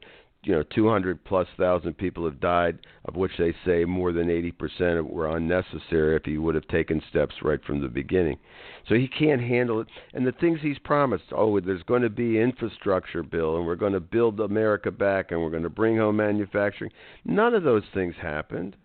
you 0.43 0.53
know 0.53 0.63
200 0.63 1.23
plus 1.25 1.47
thousand 1.57 1.97
people 1.97 2.23
have 2.25 2.39
died 2.39 2.79
of 3.05 3.15
which 3.15 3.31
they 3.37 3.53
say 3.65 3.85
more 3.85 4.11
than 4.11 4.27
80% 4.27 5.09
were 5.09 5.35
unnecessary 5.35 6.15
if 6.15 6.25
he 6.25 6.37
would 6.37 6.55
have 6.55 6.67
taken 6.67 7.01
steps 7.09 7.35
right 7.41 7.63
from 7.63 7.81
the 7.81 7.87
beginning 7.87 8.37
so 8.87 8.95
he 8.95 9.07
can't 9.07 9.41
handle 9.41 9.81
it 9.81 9.87
and 10.13 10.25
the 10.25 10.31
things 10.31 10.59
he's 10.61 10.79
promised 10.79 11.25
oh 11.31 11.59
there's 11.59 11.83
going 11.83 12.01
to 12.01 12.09
be 12.09 12.39
infrastructure 12.39 13.23
bill 13.23 13.57
and 13.57 13.65
we're 13.65 13.75
going 13.75 13.93
to 13.93 13.99
build 13.99 14.39
america 14.39 14.91
back 14.91 15.31
and 15.31 15.41
we're 15.41 15.49
going 15.49 15.63
to 15.63 15.69
bring 15.69 15.97
home 15.97 16.17
manufacturing 16.17 16.91
none 17.25 17.53
of 17.53 17.63
those 17.63 17.83
things 17.93 18.15
happened 18.21 18.75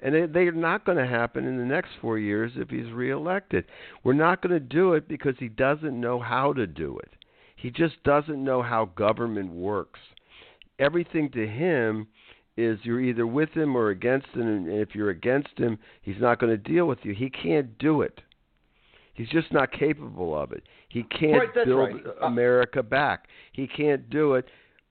and 0.00 0.14
they, 0.14 0.26
they're 0.26 0.52
not 0.52 0.84
going 0.84 0.98
to 0.98 1.06
happen 1.06 1.46
in 1.46 1.56
the 1.56 1.64
next 1.64 1.90
four 2.00 2.18
years 2.18 2.52
if 2.56 2.68
he's 2.68 2.92
reelected. 2.92 3.64
We're 4.04 4.12
not 4.12 4.42
going 4.42 4.52
to 4.52 4.60
do 4.60 4.92
it 4.92 5.08
because 5.08 5.34
he 5.38 5.48
doesn't 5.48 5.98
know 5.98 6.20
how 6.20 6.52
to 6.52 6.66
do 6.66 6.98
it. 6.98 7.10
He 7.56 7.70
just 7.70 8.02
doesn't 8.04 8.44
know 8.44 8.62
how 8.62 8.84
government 8.94 9.52
works. 9.52 10.00
Everything 10.78 11.30
to 11.30 11.46
him 11.46 12.06
is 12.56 12.78
you're 12.82 13.00
either 13.00 13.26
with 13.26 13.50
him 13.50 13.76
or 13.76 13.90
against 13.90 14.28
him, 14.28 14.42
and 14.42 14.68
if 14.68 14.94
you're 14.94 15.10
against 15.10 15.58
him, 15.58 15.78
he's 16.02 16.20
not 16.20 16.38
going 16.38 16.50
to 16.50 16.56
deal 16.56 16.86
with 16.86 16.98
you. 17.02 17.14
He 17.14 17.30
can't 17.30 17.76
do 17.78 18.02
it. 18.02 18.20
He's 19.14 19.28
just 19.28 19.52
not 19.52 19.72
capable 19.72 20.38
of 20.38 20.52
it. 20.52 20.62
He 20.88 21.02
can't 21.04 21.54
right, 21.54 21.66
build 21.66 21.94
right. 21.94 22.06
uh, 22.06 22.26
America 22.26 22.82
back. 22.82 23.28
He 23.52 23.66
can't 23.66 24.08
do 24.10 24.34
it. 24.34 24.46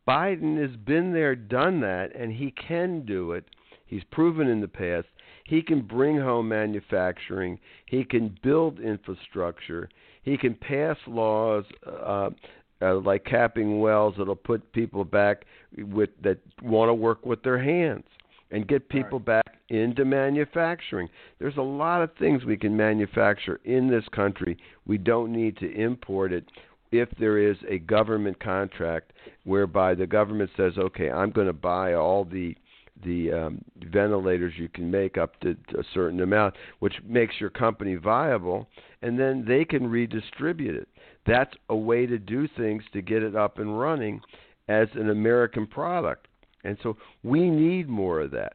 Biden 0.07 0.61
has 0.61 0.75
been 0.77 1.13
there, 1.13 1.35
done 1.35 1.81
that, 1.81 2.15
and 2.15 2.31
he 2.31 2.51
can 2.51 3.05
do 3.05 3.31
it 3.31 3.45
He's 3.85 4.03
proven 4.11 4.47
in 4.47 4.61
the 4.61 4.67
past 4.67 5.07
he 5.45 5.61
can 5.61 5.81
bring 5.81 6.17
home 6.17 6.49
manufacturing. 6.49 7.59
He 7.85 8.03
can 8.03 8.35
build 8.41 8.79
infrastructure. 8.79 9.89
He 10.23 10.37
can 10.37 10.55
pass 10.55 10.97
laws 11.05 11.65
uh, 11.85 12.31
uh, 12.81 12.95
like 12.95 13.25
capping 13.25 13.79
wells 13.79 14.15
that'll 14.17 14.35
put 14.35 14.71
people 14.73 15.03
back 15.03 15.45
with 15.77 16.09
that 16.23 16.37
want 16.61 16.89
to 16.89 16.93
work 16.93 17.25
with 17.25 17.41
their 17.43 17.61
hands 17.61 18.03
and 18.51 18.67
get 18.67 18.87
people 18.89 19.19
right. 19.19 19.43
back 19.43 19.57
into 19.69 20.05
manufacturing. 20.05 21.09
There's 21.39 21.57
a 21.57 21.61
lot 21.61 22.01
of 22.01 22.11
things 22.17 22.45
we 22.45 22.57
can 22.57 22.75
manufacture 22.75 23.59
in 23.63 23.87
this 23.87 24.05
country. 24.13 24.57
We 24.85 24.97
don't 24.97 25.31
need 25.31 25.57
to 25.57 25.71
import 25.73 26.31
it 26.31 26.45
if 26.91 27.09
there 27.19 27.37
is 27.39 27.57
a 27.67 27.79
government 27.79 28.39
contract 28.39 29.13
whereby 29.43 29.95
the 29.95 30.07
government 30.07 30.51
says, 30.55 30.73
"Okay, 30.77 31.09
I'm 31.09 31.31
going 31.31 31.47
to 31.47 31.53
buy 31.53 31.93
all 31.93 32.25
the 32.25 32.55
the 33.03 33.31
um, 33.31 33.61
ventilators 33.91 34.53
you 34.57 34.69
can 34.69 34.89
make 34.89 35.17
up 35.17 35.39
to, 35.41 35.55
to 35.69 35.79
a 35.79 35.83
certain 35.93 36.21
amount, 36.21 36.55
which 36.79 36.95
makes 37.05 37.35
your 37.39 37.49
company 37.49 37.95
viable, 37.95 38.69
and 39.01 39.19
then 39.19 39.43
they 39.45 39.65
can 39.65 39.87
redistribute 39.87 40.75
it. 40.75 40.87
That's 41.25 41.53
a 41.69 41.75
way 41.75 42.05
to 42.05 42.17
do 42.17 42.47
things 42.57 42.83
to 42.93 43.01
get 43.01 43.23
it 43.23 43.35
up 43.35 43.59
and 43.59 43.79
running 43.79 44.21
as 44.67 44.87
an 44.95 45.09
American 45.09 45.67
product. 45.67 46.27
And 46.63 46.77
so 46.83 46.97
we 47.23 47.49
need 47.49 47.87
more 47.87 48.21
of 48.21 48.31
that. 48.31 48.53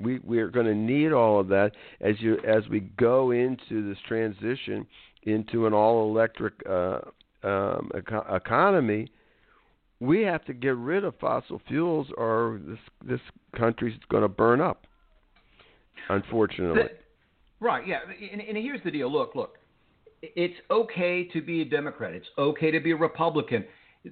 We 0.00 0.20
we 0.20 0.38
are 0.38 0.48
going 0.48 0.66
to 0.66 0.74
need 0.74 1.12
all 1.12 1.40
of 1.40 1.48
that 1.48 1.72
as 2.00 2.14
you 2.20 2.38
as 2.46 2.68
we 2.70 2.80
go 2.80 3.32
into 3.32 3.88
this 3.88 3.98
transition 4.06 4.86
into 5.24 5.66
an 5.66 5.74
all 5.74 6.08
electric 6.08 6.54
uh, 6.68 7.00
um, 7.42 7.90
eco- 7.96 8.24
economy 8.34 9.10
we 10.00 10.22
have 10.22 10.44
to 10.44 10.52
get 10.52 10.76
rid 10.76 11.04
of 11.04 11.14
fossil 11.20 11.60
fuels 11.66 12.06
or 12.16 12.60
this 12.66 12.78
this 13.04 13.20
country's 13.56 13.98
going 14.10 14.22
to 14.22 14.28
burn 14.28 14.60
up 14.60 14.86
unfortunately 16.08 16.82
the, 16.82 17.64
right 17.64 17.86
yeah 17.86 18.00
and, 18.32 18.40
and 18.40 18.56
here's 18.56 18.82
the 18.84 18.90
deal 18.90 19.10
look 19.10 19.34
look 19.34 19.57
it's 20.22 20.58
okay 20.70 21.24
to 21.32 21.40
be 21.40 21.62
a 21.62 21.64
democrat. 21.64 22.14
It's 22.14 22.26
okay 22.36 22.70
to 22.70 22.80
be 22.80 22.92
a 22.92 22.96
republican. 22.96 23.64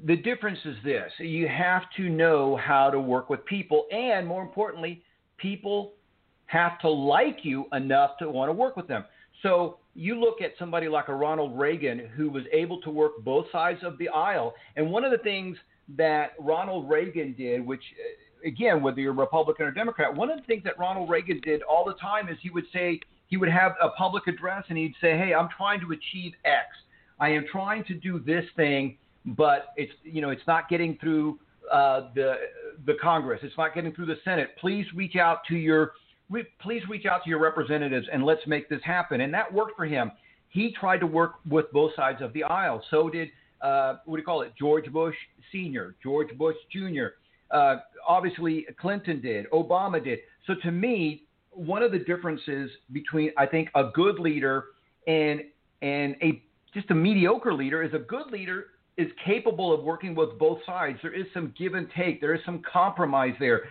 The 0.04 0.16
difference 0.16 0.58
is 0.64 0.76
this. 0.84 1.10
You 1.18 1.48
have 1.48 1.82
to 1.96 2.08
know 2.08 2.56
how 2.56 2.90
to 2.90 3.00
work 3.00 3.30
with 3.30 3.44
people 3.44 3.86
and 3.90 4.26
more 4.26 4.42
importantly 4.42 5.02
people 5.38 5.92
have 6.46 6.78
to 6.80 6.88
like 6.88 7.38
you 7.42 7.66
enough 7.72 8.18
to 8.18 8.30
want 8.30 8.48
to 8.48 8.52
work 8.52 8.76
with 8.76 8.88
them. 8.88 9.04
So 9.42 9.78
you 9.94 10.18
look 10.18 10.40
at 10.40 10.52
somebody 10.58 10.88
like 10.88 11.08
a 11.08 11.14
Ronald 11.14 11.58
Reagan 11.58 12.08
who 12.16 12.30
was 12.30 12.44
able 12.52 12.80
to 12.82 12.90
work 12.90 13.12
both 13.24 13.46
sides 13.50 13.80
of 13.82 13.98
the 13.98 14.08
aisle. 14.08 14.54
And 14.76 14.90
one 14.90 15.04
of 15.04 15.10
the 15.10 15.18
things 15.18 15.56
that 15.96 16.32
Ronald 16.38 16.88
Reagan 16.88 17.34
did, 17.36 17.64
which 17.64 17.82
uh, 17.98 18.48
again, 18.48 18.82
whether 18.82 19.00
you're 19.00 19.12
Republican 19.12 19.66
or 19.66 19.70
Democrat, 19.70 20.14
one 20.14 20.30
of 20.30 20.38
the 20.38 20.44
things 20.44 20.64
that 20.64 20.78
Ronald 20.78 21.10
Reagan 21.10 21.40
did 21.42 21.62
all 21.62 21.84
the 21.84 21.94
time 21.94 22.28
is 22.28 22.36
he 22.40 22.50
would 22.50 22.66
say 22.72 23.00
he 23.28 23.36
would 23.36 23.48
have 23.48 23.72
a 23.82 23.88
public 23.90 24.26
address 24.26 24.64
and 24.68 24.78
he'd 24.78 24.94
say, 25.00 25.16
"Hey, 25.16 25.34
I'm 25.34 25.48
trying 25.48 25.80
to 25.80 25.92
achieve 25.92 26.32
X. 26.44 26.66
I 27.18 27.30
am 27.30 27.46
trying 27.50 27.84
to 27.84 27.94
do 27.94 28.18
this 28.18 28.44
thing, 28.56 28.96
but 29.24 29.68
it's 29.76 29.92
you 30.02 30.20
know 30.20 30.30
it's 30.30 30.46
not 30.46 30.68
getting 30.68 30.96
through 30.98 31.38
uh, 31.72 32.08
the 32.14 32.34
the 32.84 32.94
Congress. 33.02 33.40
It's 33.42 33.56
not 33.56 33.74
getting 33.74 33.92
through 33.92 34.06
the 34.06 34.18
Senate. 34.24 34.50
Please 34.60 34.86
reach 34.94 35.16
out 35.16 35.40
to 35.48 35.56
your 35.56 35.92
please 36.60 36.82
reach 36.88 37.06
out 37.06 37.22
to 37.24 37.30
your 37.30 37.40
representatives 37.40 38.06
and 38.12 38.24
let's 38.24 38.46
make 38.46 38.68
this 38.68 38.82
happen." 38.84 39.20
And 39.22 39.32
that 39.34 39.52
worked 39.52 39.76
for 39.76 39.86
him. 39.86 40.12
He 40.48 40.72
tried 40.78 40.98
to 40.98 41.06
work 41.06 41.34
with 41.48 41.70
both 41.72 41.94
sides 41.96 42.22
of 42.22 42.32
the 42.32 42.44
aisle. 42.44 42.82
So 42.90 43.10
did 43.10 43.28
uh, 43.60 43.96
what 44.04 44.16
do 44.16 44.20
you 44.20 44.24
call 44.24 44.42
it? 44.42 44.52
George 44.58 44.90
Bush 44.92 45.16
Sr., 45.50 45.96
George 46.02 46.28
Bush 46.38 46.56
Jr. 46.70 47.06
Uh, 47.50 47.76
obviously, 48.06 48.66
Clinton 48.80 49.20
did, 49.20 49.50
Obama 49.50 50.02
did. 50.02 50.20
So 50.46 50.54
to 50.62 50.70
me, 50.70 51.25
one 51.56 51.82
of 51.82 51.90
the 51.90 51.98
differences 51.98 52.70
between 52.92 53.32
I 53.36 53.46
think 53.46 53.70
a 53.74 53.90
good 53.94 54.18
leader 54.18 54.66
and 55.06 55.40
and 55.82 56.14
a 56.22 56.42
just 56.74 56.90
a 56.90 56.94
mediocre 56.94 57.54
leader 57.54 57.82
is 57.82 57.94
a 57.94 57.98
good 57.98 58.30
leader 58.30 58.66
is 58.98 59.08
capable 59.24 59.72
of 59.72 59.82
working 59.82 60.14
with 60.14 60.38
both 60.38 60.58
sides. 60.64 60.98
There 61.02 61.14
is 61.14 61.26
some 61.34 61.52
give 61.58 61.74
and 61.74 61.88
take. 61.96 62.20
There 62.20 62.34
is 62.34 62.40
some 62.44 62.62
compromise 62.70 63.34
there, 63.38 63.62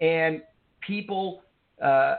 and 0.00 0.42
people 0.80 1.42
uh, 1.82 2.16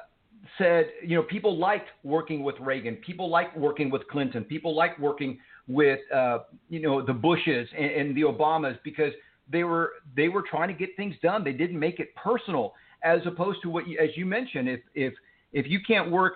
said, 0.58 0.88
you 1.06 1.16
know, 1.16 1.24
people 1.24 1.58
liked 1.58 1.90
working 2.04 2.44
with 2.44 2.56
Reagan, 2.60 2.96
people 2.98 3.30
liked 3.30 3.58
working 3.58 3.90
with 3.90 4.08
Clinton, 4.08 4.44
people 4.44 4.76
liked 4.76 5.00
working 5.00 5.38
with, 5.68 6.00
uh, 6.14 6.40
you 6.70 6.82
know, 6.82 7.06
the 7.06 7.14
Bushes 7.14 7.68
and, 7.78 7.92
and 7.92 8.18
the 8.18 8.22
Obamas 8.22 8.78
because 8.84 9.14
they 9.52 9.64
were 9.64 9.94
they 10.16 10.30
were 10.30 10.44
trying 10.50 10.68
to 10.68 10.74
get 10.74 10.96
things 10.96 11.16
done. 11.22 11.44
They 11.44 11.54
didn't 11.54 11.80
make 11.80 12.00
it 12.00 12.14
personal, 12.16 12.74
as 13.04 13.20
opposed 13.26 13.62
to 13.64 13.70
what, 13.70 13.88
you, 13.88 13.98
as 14.00 14.10
you 14.16 14.26
mentioned, 14.26 14.70
if 14.70 14.82
if 14.96 15.14
if 15.54 15.68
you 15.68 15.80
can't 15.86 16.12
work 16.12 16.34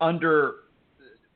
under 0.00 0.54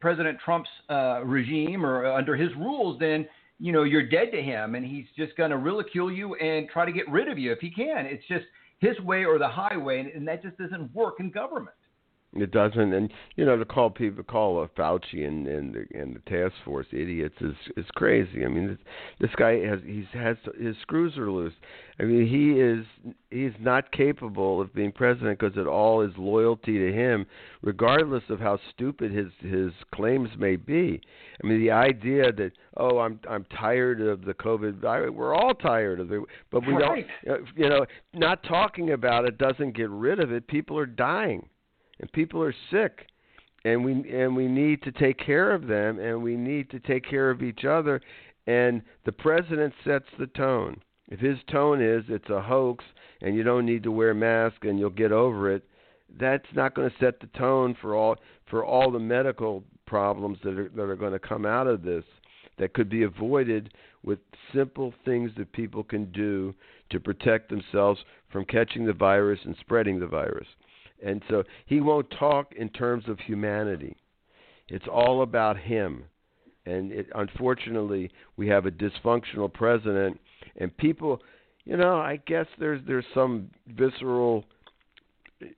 President 0.01 0.39
Trump's 0.45 0.71
uh, 0.89 1.21
regime 1.25 1.85
or 1.85 2.07
under 2.07 2.37
his 2.37 2.51
rules, 2.57 2.99
then 2.99 3.27
you 3.59 3.73
know 3.73 3.83
you're 3.83 4.09
dead 4.09 4.31
to 4.33 4.43
him, 4.43 4.75
and 4.75 4.85
he's 4.85 5.07
just 5.17 5.37
going 5.37 5.51
to 5.51 5.59
ridicule 5.59 6.11
you 6.13 6.35
and 6.37 6.69
try 6.69 6.85
to 6.85 6.93
get 6.93 7.09
rid 7.11 7.29
of 7.29 7.39
you 7.39 7.53
if 7.53 7.59
he 7.61 7.71
can. 7.71 8.07
It's 8.07 8.27
just 8.29 8.45
his 8.79 8.99
way 9.01 9.25
or 9.25 9.39
the 9.39 9.49
highway, 9.49 10.01
and, 10.01 10.09
and 10.11 10.27
that 10.29 10.43
just 10.43 10.57
doesn't 10.57 10.95
work 10.95 11.15
in 11.21 11.31
government. 11.31 11.77
It 12.33 12.53
doesn't, 12.53 12.93
and 12.93 13.13
you 13.35 13.45
know, 13.45 13.57
to 13.57 13.65
call 13.65 13.91
people 13.91 14.23
call 14.23 14.63
a 14.63 14.69
Fauci 14.69 15.27
and 15.27 15.49
and 15.49 15.75
the, 15.75 15.99
and 15.99 16.15
the 16.15 16.21
task 16.31 16.55
force 16.65 16.87
idiots 16.93 17.35
is 17.41 17.57
is 17.77 17.87
crazy. 17.97 18.45
I 18.45 18.49
mean, 18.49 18.69
this, 18.69 18.79
this 19.19 19.31
guy 19.37 19.59
has 19.67 19.81
he's 19.85 20.05
has 20.13 20.37
his 20.57 20.77
screws 20.81 21.19
are 21.19 21.29
loose. 21.29 21.55
I 21.99 22.05
mean, 22.05 22.29
he 22.29 22.61
is 22.61 22.87
he's 23.31 23.61
not 23.61 23.91
capable 23.91 24.61
of 24.61 24.73
being 24.73 24.93
president 24.93 25.41
because 25.41 25.57
it 25.57 25.67
all 25.67 26.03
is 26.03 26.13
loyalty 26.17 26.79
to 26.79 26.93
him, 26.93 27.27
regardless 27.63 28.23
of 28.29 28.39
how 28.39 28.61
stupid 28.73 29.11
his 29.11 29.33
his 29.41 29.73
claims 29.93 30.29
may 30.39 30.55
be. 30.55 31.01
I 31.43 31.47
mean, 31.49 31.59
the 31.59 31.73
idea 31.73 32.31
that 32.31 32.53
oh, 32.77 33.01
I'm 33.01 33.19
I'm 33.29 33.45
tired 33.47 34.01
of 34.01 34.25
the 34.25 34.35
COVID. 34.35 34.85
I, 34.85 35.09
we're 35.09 35.35
all 35.35 35.55
tired 35.55 35.99
of 35.99 36.13
it, 36.13 36.23
but 36.53 36.65
we 36.65 36.75
right. 36.75 37.09
don't. 37.27 37.49
You 37.57 37.69
know, 37.69 37.87
not 38.15 38.45
talking 38.45 38.93
about 38.93 39.25
it 39.25 39.37
doesn't 39.37 39.77
get 39.77 39.91
rid 39.91 40.21
of 40.21 40.31
it. 40.31 40.47
People 40.47 40.79
are 40.79 40.87
dying 40.87 41.49
and 42.01 42.11
people 42.13 42.43
are 42.43 42.55
sick 42.71 43.07
and 43.65 43.85
we 43.85 43.93
and 44.11 44.35
we 44.35 44.49
need 44.49 44.83
to 44.83 44.93
take 44.93 45.19
care 45.19 45.53
of 45.53 45.67
them 45.67 45.99
and 45.99 46.23
we 46.23 46.37
need 46.37 46.71
to 46.71 46.81
take 46.81 47.09
care 47.09 47.31
of 47.31 47.43
each 47.43 47.65
other. 47.65 48.01
And 48.47 48.83
the 49.05 49.13
president 49.13 49.75
sets 49.85 50.07
the 50.19 50.27
tone. 50.29 50.81
If 51.09 51.21
his 51.21 51.39
tone 51.51 51.83
is 51.83 52.05
it's 52.09 52.31
a 52.31 52.41
hoax 52.41 52.85
and 53.21 53.37
you 53.37 53.43
don't 53.43 53.67
need 53.67 53.83
to 53.83 53.91
wear 53.91 54.11
a 54.11 54.15
mask 54.15 54.65
and 54.65 54.79
you'll 54.79 54.91
get 54.91 55.13
over 55.13 55.53
it 55.53 55.65
that's 56.19 56.47
not 56.55 56.75
going 56.75 56.91
to 56.91 56.97
set 56.99 57.21
the 57.21 57.27
tone 57.39 57.77
for 57.81 57.95
all 57.95 58.17
for 58.49 58.65
all 58.65 58.91
the 58.91 58.99
medical 58.99 59.63
problems 59.87 60.39
that 60.43 60.59
are 60.59 60.69
that 60.71 60.83
are 60.83 60.97
going 60.97 61.13
to 61.13 61.19
come 61.19 61.47
out 61.47 61.67
of 61.67 61.83
this 61.83 62.05
that 62.59 62.75
could 62.75 62.89
be 62.89 63.05
avoided 63.05 63.73
with 64.03 64.19
simple 64.55 64.93
things 65.05 65.31
that 65.37 65.53
people 65.53 65.83
can 65.83 66.11
do 66.13 66.55
to 66.91 66.99
protect 66.99 67.49
themselves 67.49 68.01
from 68.31 68.45
catching 68.45 68.87
the 68.87 68.93
virus 68.93 69.39
and 69.45 69.57
spreading 69.61 70.01
the 70.01 70.07
virus 70.07 70.47
and 71.03 71.23
so 71.29 71.43
he 71.67 71.81
won't 71.81 72.11
talk 72.19 72.53
in 72.57 72.69
terms 72.71 73.05
of 73.09 73.19
humanity. 73.21 73.97
It's 74.69 74.87
all 74.91 75.23
about 75.23 75.59
him. 75.59 76.05
And 76.67 76.93
it, 76.93 77.09
unfortunately, 77.15 78.11
we 78.37 78.47
have 78.49 78.67
a 78.67 78.71
dysfunctional 78.71 79.53
president, 79.53 80.21
and 80.57 80.77
people, 80.77 81.21
you 81.65 81.77
know, 81.77 81.97
I 81.97 82.21
guess 82.27 82.47
there's 82.59 82.81
there's 82.87 83.07
some 83.15 83.51
visceral 83.67 84.45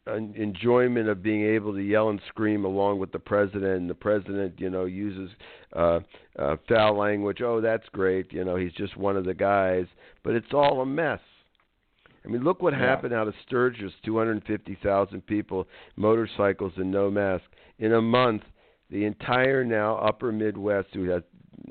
enjoyment 0.07 1.09
of 1.09 1.25
being 1.25 1.45
able 1.45 1.73
to 1.73 1.83
yell 1.83 2.11
and 2.11 2.21
scream 2.29 2.65
along 2.65 3.01
with 3.01 3.11
the 3.11 3.19
president. 3.19 3.81
And 3.81 3.91
the 3.91 3.95
president 3.95 4.55
you 4.59 4.71
know 4.71 4.85
uses 4.85 5.31
uh 5.75 6.01
uh 6.39 6.57
foul 6.69 6.97
language. 6.97 7.43
Oh 7.43 7.61
that's 7.61 7.89
great. 7.91 8.33
You 8.33 8.45
know 8.45 8.57
he's 8.57 8.73
just 8.73 8.97
one 8.97 9.17
of 9.17 9.25
the 9.25 9.35
guys. 9.35 9.87
But 10.23 10.35
it's 10.35 10.55
all 10.55 10.81
a 10.83 10.87
mess 10.87 11.21
I 12.25 12.29
mean, 12.29 12.43
look 12.43 12.63
what 12.63 12.73
yeah. 12.73 12.81
happened 12.81 13.13
out 13.13 13.29
of 13.29 13.35
Sturgis 13.47 13.93
250,000 14.05 15.27
people, 15.27 15.67
motorcycles, 15.97 16.73
and 16.77 16.91
no 16.91 17.11
mask. 17.11 17.45
In 17.79 17.95
a 17.95 18.03
month, 18.03 18.43
the 18.91 19.05
entire 19.05 19.65
now 19.65 19.97
upper 19.97 20.31
Midwest, 20.31 20.89
who 20.93 21.09
has, 21.11 21.23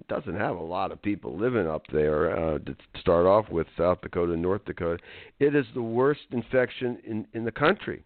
doesn't 0.10 0.36
have 0.36 0.58
a 0.58 0.62
lot 0.62 0.92
of 0.92 1.02
people 1.02 1.38
living 1.38 1.68
up 1.68 1.84
there 1.94 2.36
uh, 2.36 2.60
to 2.60 2.76
start 3.00 3.26
off 3.26 3.50
with, 3.50 3.68
South 3.78 4.02
Dakota, 4.02 4.36
North 4.36 4.66
Dakota, 4.66 5.02
it 5.40 5.56
is 5.56 5.66
the 5.74 5.82
worst 5.82 6.22
infection 6.32 6.98
in, 7.06 7.28
in 7.34 7.46
the 7.46 7.52
country. 7.52 8.04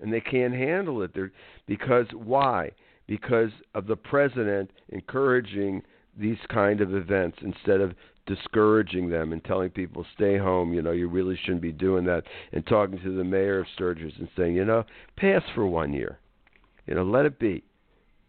And 0.00 0.12
they 0.12 0.20
can't 0.20 0.54
handle 0.54 1.02
it. 1.02 1.12
They're, 1.14 1.32
because 1.66 2.06
why? 2.12 2.70
Because 3.06 3.50
of 3.74 3.86
the 3.86 3.96
president 3.96 4.70
encouraging 4.88 5.82
these 6.18 6.38
kind 6.48 6.80
of 6.80 6.94
events 6.94 7.38
instead 7.42 7.80
of 7.80 7.94
discouraging 8.26 9.10
them 9.10 9.32
and 9.32 9.44
telling 9.44 9.70
people 9.70 10.04
stay 10.14 10.38
home 10.38 10.72
you 10.72 10.80
know 10.80 10.92
you 10.92 11.08
really 11.08 11.38
shouldn't 11.42 11.60
be 11.60 11.72
doing 11.72 12.04
that 12.04 12.22
and 12.52 12.66
talking 12.66 12.98
to 13.00 13.16
the 13.16 13.24
mayor 13.24 13.60
of 13.60 13.66
Sturgis 13.74 14.14
and 14.18 14.28
saying 14.36 14.54
you 14.54 14.64
know 14.64 14.84
pass 15.16 15.42
for 15.54 15.66
one 15.66 15.92
year 15.92 16.18
you 16.86 16.94
know 16.94 17.04
let 17.04 17.26
it 17.26 17.38
be. 17.38 17.64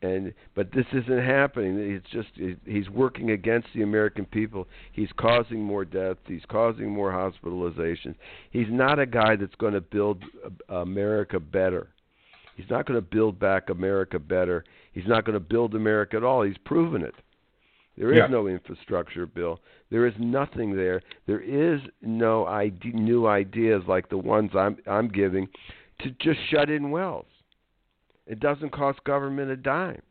And 0.02 0.34
but 0.56 0.72
this 0.72 0.86
isn't 0.92 1.24
happening. 1.26 1.78
It's 1.80 2.10
just 2.12 2.30
he's 2.66 2.90
working 2.90 3.32
against 3.32 3.70
the 3.74 3.82
american 3.82 4.26
people. 4.26 4.68
He's 4.92 5.10
causing 5.18 5.64
more 5.64 5.86
deaths. 5.86 6.20
He's 6.28 6.46
causing 6.50 6.90
more 6.90 7.12
hospitalizations. 7.12 8.16
He's 8.52 8.68
not 8.70 9.00
a 9.00 9.06
guy 9.06 9.36
that's 9.36 9.56
going 9.56 9.74
to 9.74 9.82
build 9.82 10.24
america 10.70 11.40
better. 11.40 11.88
He's 12.56 12.70
not 12.70 12.86
going 12.86 12.98
to 12.98 13.02
build 13.02 13.40
back 13.40 13.70
america 13.70 14.20
better. 14.20 14.64
He's 14.94 15.08
not 15.08 15.26
going 15.26 15.34
to 15.34 15.40
build 15.40 15.74
america 15.74 16.18
at 16.18 16.24
all. 16.24 16.44
He's 16.44 16.58
proven 16.66 17.02
it 17.02 17.16
there 17.98 18.12
is 18.12 18.18
yeah. 18.18 18.28
no 18.28 18.48
infrastructure 18.48 19.26
bill. 19.26 19.60
There 19.90 20.06
is 20.06 20.14
nothing 20.20 20.76
there. 20.76 21.02
There 21.28 21.42
is 21.42 21.80
no 22.02 22.46
ide- 22.46 22.94
new 22.94 23.28
ideas 23.28 23.84
like 23.88 24.10
the 24.10 24.18
ones 24.18 24.52
I'm 24.54 24.78
I'm 24.86 25.08
giving 25.08 25.48
to 26.02 26.12
just 26.22 26.40
shut 26.50 26.70
in 26.70 26.92
wells. 26.92 27.28
It 28.28 28.40
doesn't 28.40 28.72
cost 28.72 29.04
government 29.04 29.52
a 29.52 29.56
dime. 29.56 30.02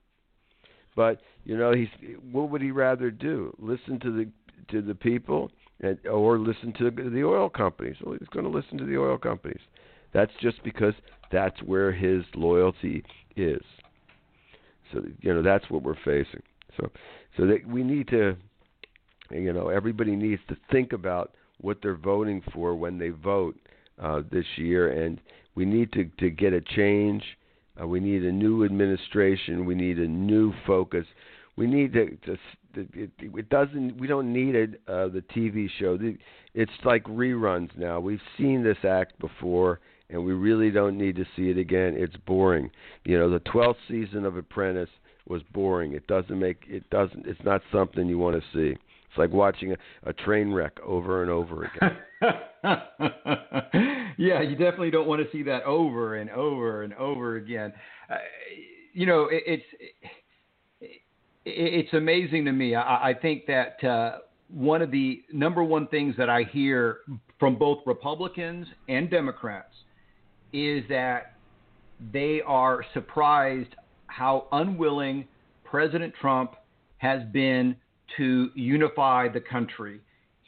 But 0.96 1.20
you 1.44 1.56
know, 1.56 1.72
he's 1.72 1.88
what 2.30 2.50
would 2.50 2.62
he 2.62 2.70
rather 2.70 3.10
do? 3.10 3.54
Listen 3.58 4.00
to 4.00 4.10
the 4.10 4.28
to 4.70 4.80
the 4.80 4.94
people, 4.94 5.50
and, 5.80 5.98
or 6.06 6.38
listen 6.38 6.72
to 6.78 6.90
the 6.90 7.24
oil 7.24 7.50
companies? 7.50 7.96
Well, 8.02 8.16
he's 8.18 8.28
going 8.28 8.44
to 8.44 8.50
listen 8.50 8.78
to 8.78 8.84
the 8.84 8.96
oil 8.96 9.18
companies. 9.18 9.60
That's 10.12 10.32
just 10.40 10.62
because 10.62 10.94
that's 11.30 11.60
where 11.62 11.92
his 11.92 12.22
loyalty 12.34 13.04
is. 13.36 13.62
So 14.92 15.02
you 15.20 15.34
know 15.34 15.42
that's 15.42 15.68
what 15.70 15.82
we're 15.82 15.96
facing. 16.04 16.42
So 16.76 16.90
so 17.36 17.46
that 17.46 17.66
we 17.66 17.82
need 17.82 18.08
to, 18.08 18.36
you 19.30 19.52
know, 19.52 19.68
everybody 19.68 20.16
needs 20.16 20.42
to 20.48 20.56
think 20.70 20.92
about 20.92 21.34
what 21.60 21.78
they're 21.82 21.96
voting 21.96 22.42
for 22.52 22.74
when 22.74 22.98
they 22.98 23.08
vote 23.08 23.56
uh, 24.02 24.22
this 24.30 24.44
year, 24.56 25.04
and 25.04 25.20
we 25.54 25.64
need 25.64 25.92
to 25.92 26.04
to 26.18 26.30
get 26.30 26.52
a 26.52 26.60
change. 26.60 27.22
Uh, 27.80 27.86
we 27.86 28.00
need 28.00 28.24
a 28.24 28.32
new 28.32 28.64
administration. 28.64 29.66
We 29.66 29.74
need 29.74 29.98
a 29.98 30.06
new 30.06 30.52
focus. 30.66 31.06
We 31.56 31.66
need 31.66 31.92
to. 31.94 32.16
to 32.26 32.38
it, 32.76 33.10
it 33.20 33.48
doesn't. 33.50 33.98
We 33.98 34.06
don't 34.06 34.32
need 34.32 34.54
it. 34.54 34.80
Uh, 34.88 35.08
the 35.08 35.22
TV 35.34 35.68
show. 35.78 35.98
It's 36.54 36.72
like 36.84 37.04
reruns 37.04 37.76
now. 37.76 38.00
We've 38.00 38.20
seen 38.36 38.62
this 38.62 38.78
act 38.84 39.18
before, 39.20 39.80
and 40.10 40.24
we 40.24 40.32
really 40.32 40.70
don't 40.70 40.98
need 40.98 41.16
to 41.16 41.24
see 41.36 41.50
it 41.50 41.58
again. 41.58 41.94
It's 41.96 42.16
boring. 42.26 42.70
You 43.04 43.18
know, 43.18 43.30
the 43.30 43.40
12th 43.40 43.76
season 43.88 44.24
of 44.24 44.36
Apprentice 44.36 44.90
was 45.28 45.42
boring. 45.52 45.92
It 45.92 46.06
doesn't 46.06 46.38
make 46.38 46.64
it 46.66 46.88
doesn't. 46.90 47.26
It's 47.26 47.42
not 47.44 47.62
something 47.72 48.06
you 48.06 48.18
want 48.18 48.36
to 48.36 48.42
see. 48.52 48.72
It's 48.72 49.18
like 49.18 49.30
watching 49.30 49.72
a, 49.72 49.76
a 50.04 50.12
train 50.12 50.52
wreck 50.52 50.78
over 50.84 51.22
and 51.22 51.30
over 51.30 51.64
again. 51.64 51.96
yeah, 54.18 54.42
you 54.42 54.56
definitely 54.56 54.90
don't 54.90 55.06
want 55.06 55.22
to 55.22 55.30
see 55.30 55.42
that 55.44 55.62
over 55.64 56.16
and 56.16 56.30
over 56.30 56.82
and 56.82 56.92
over 56.94 57.36
again. 57.36 57.72
Uh, 58.10 58.16
you 58.92 59.06
know, 59.06 59.28
it, 59.30 59.42
it's 59.46 59.64
it, 60.80 61.00
it's 61.44 61.92
amazing 61.94 62.44
to 62.44 62.52
me. 62.52 62.74
I, 62.74 63.10
I 63.10 63.14
think 63.14 63.46
that 63.46 63.82
uh, 63.84 64.18
one 64.48 64.82
of 64.82 64.90
the 64.90 65.22
number 65.32 65.64
one 65.64 65.86
things 65.88 66.14
that 66.18 66.28
I 66.28 66.42
hear 66.44 66.98
from 67.38 67.56
both 67.56 67.78
Republicans 67.86 68.66
and 68.88 69.10
Democrats 69.10 69.74
is 70.52 70.84
that 70.88 71.34
they 72.12 72.40
are 72.46 72.84
surprised 72.92 73.74
how 74.14 74.46
unwilling 74.52 75.26
President 75.64 76.14
Trump 76.20 76.54
has 76.98 77.22
been 77.32 77.74
to 78.16 78.50
unify 78.54 79.28
the 79.28 79.40
country. 79.40 80.00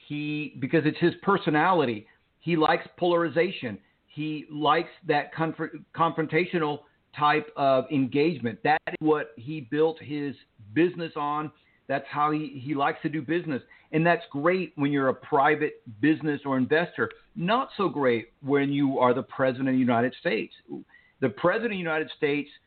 He 0.07 0.57
because 0.61 0.83
it's 0.85 0.99
his 0.99 1.15
personality. 1.23 2.07
He 2.39 2.57
likes 2.57 2.87
polarization. 2.97 3.79
He 4.07 4.47
likes 4.53 4.91
that 5.09 5.35
conf- 5.35 5.73
confrontational 5.97 6.81
type 7.19 7.49
of 7.57 7.87
engagement. 7.91 8.59
That 8.63 8.81
is 8.89 8.95
what 9.01 9.33
he 9.37 9.63
built 9.63 9.99
his 10.01 10.37
business 10.73 11.13
on. 11.17 11.51
That's 11.89 12.07
how 12.09 12.31
he, 12.31 12.63
he 12.65 12.75
likes 12.75 12.99
to 13.03 13.09
do 13.09 13.21
business. 13.21 13.63
And 13.91 14.07
that's 14.07 14.23
great 14.31 14.73
when 14.77 14.93
you're 14.93 15.09
a 15.09 15.15
private 15.15 15.83
business 16.01 16.41
or 16.45 16.57
investor. 16.57 17.11
Not 17.35 17.71
so 17.77 17.89
great 17.89 18.29
when 18.43 18.73
you 18.73 18.99
are 19.01 19.13
the 19.13 19.23
President 19.23 19.69
of 19.69 19.75
the 19.75 19.81
United 19.81 20.15
States. 20.21 20.55
The 21.21 21.29
President 21.31 21.73
of 21.73 21.77
the 21.77 21.79
United 21.79 22.11
States– 22.17 22.49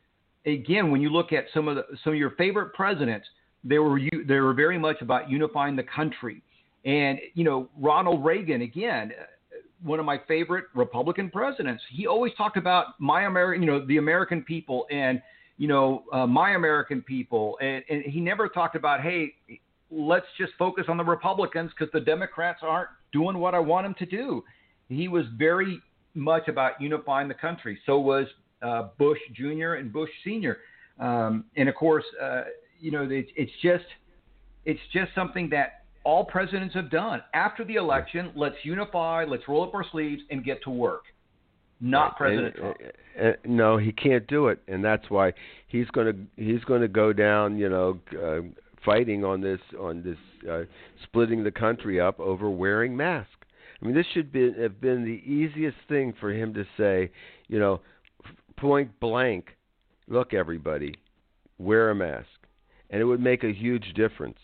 again, 0.46 0.90
when 0.90 1.00
you 1.00 1.10
look 1.10 1.32
at 1.32 1.44
some 1.52 1.68
of 1.68 1.76
the, 1.76 1.84
some 2.02 2.12
of 2.12 2.18
your 2.18 2.30
favorite 2.32 2.72
presidents, 2.74 3.26
they 3.64 3.78
were 3.78 4.00
they 4.26 4.40
were 4.40 4.54
very 4.54 4.78
much 4.78 5.00
about 5.02 5.30
unifying 5.30 5.76
the 5.76 5.82
country. 5.84 6.42
And 6.84 7.18
you 7.34 7.44
know, 7.44 7.68
Ronald 7.78 8.24
Reagan 8.24 8.62
again, 8.62 9.12
one 9.82 9.98
of 9.98 10.06
my 10.06 10.20
favorite 10.26 10.64
Republican 10.74 11.30
presidents. 11.30 11.82
He 11.90 12.06
always 12.06 12.32
talked 12.36 12.56
about 12.56 12.98
my 12.98 13.24
American, 13.24 13.62
you 13.62 13.70
know, 13.70 13.84
the 13.84 13.98
American 13.98 14.42
people 14.42 14.86
and 14.90 15.20
you 15.58 15.68
know 15.68 16.04
uh, 16.12 16.26
my 16.26 16.52
American 16.52 17.02
people, 17.02 17.58
and, 17.60 17.84
and 17.90 18.02
he 18.02 18.20
never 18.20 18.48
talked 18.48 18.76
about 18.76 19.00
hey, 19.00 19.34
let's 19.90 20.26
just 20.38 20.52
focus 20.58 20.86
on 20.88 20.96
the 20.96 21.04
Republicans 21.04 21.70
because 21.76 21.92
the 21.92 22.00
Democrats 22.00 22.60
aren't 22.62 22.88
doing 23.12 23.38
what 23.38 23.54
I 23.54 23.58
want 23.58 23.84
them 23.84 23.94
to 23.98 24.06
do. 24.06 24.42
He 24.88 25.08
was 25.08 25.24
very 25.36 25.80
much 26.14 26.48
about 26.48 26.80
unifying 26.80 27.28
the 27.28 27.34
country. 27.34 27.78
So 27.86 27.98
was 27.98 28.26
Bush 28.98 29.18
Jr. 29.34 29.74
and 29.74 29.92
Bush 29.92 30.10
Sr. 30.24 30.58
Um, 30.98 31.44
and 31.56 31.68
of 31.68 31.74
course, 31.74 32.04
uh, 32.22 32.42
you 32.78 32.90
know, 32.90 33.02
it, 33.02 33.26
it's 33.36 33.52
just 33.62 33.84
it's 34.64 34.80
just 34.92 35.14
something 35.14 35.48
that 35.50 35.84
all 36.04 36.24
presidents 36.24 36.74
have 36.74 36.90
done. 36.90 37.22
After 37.34 37.64
the 37.64 37.74
election, 37.74 38.32
let's 38.34 38.56
unify, 38.62 39.24
let's 39.24 39.46
roll 39.48 39.64
up 39.64 39.74
our 39.74 39.84
sleeves 39.90 40.22
and 40.30 40.44
get 40.44 40.62
to 40.64 40.70
work. 40.70 41.04
Not 41.82 42.16
President 42.16 42.56
and, 42.56 42.74
uh, 43.18 43.28
uh, 43.28 43.32
no, 43.46 43.78
he 43.78 43.90
can't 43.90 44.26
do 44.26 44.48
it, 44.48 44.60
and 44.68 44.84
that's 44.84 45.08
why 45.08 45.32
he's 45.66 45.86
going 45.88 46.06
to 46.36 46.42
he's 46.42 46.62
going 46.64 46.82
to 46.82 46.88
go 46.88 47.12
down. 47.14 47.56
You 47.56 47.70
know, 47.70 47.98
uh, 48.22 48.40
fighting 48.84 49.24
on 49.24 49.40
this 49.40 49.60
on 49.78 50.02
this 50.02 50.18
uh, 50.50 50.64
splitting 51.04 51.42
the 51.42 51.50
country 51.50 51.98
up 51.98 52.20
over 52.20 52.50
wearing 52.50 52.94
masks. 52.94 53.32
I 53.80 53.86
mean, 53.86 53.94
this 53.94 54.04
should 54.12 54.30
be 54.30 54.52
have 54.60 54.78
been 54.82 55.04
the 55.04 55.22
easiest 55.32 55.78
thing 55.88 56.12
for 56.20 56.30
him 56.30 56.52
to 56.52 56.64
say. 56.76 57.10
You 57.48 57.58
know, 57.58 57.80
point 58.60 58.98
blank, 59.00 59.56
look, 60.08 60.34
everybody, 60.34 60.94
wear 61.58 61.90
a 61.90 61.94
mask, 61.94 62.26
and 62.90 63.00
it 63.00 63.04
would 63.04 63.20
make 63.20 63.44
a 63.44 63.52
huge 63.52 63.92
difference. 63.94 64.38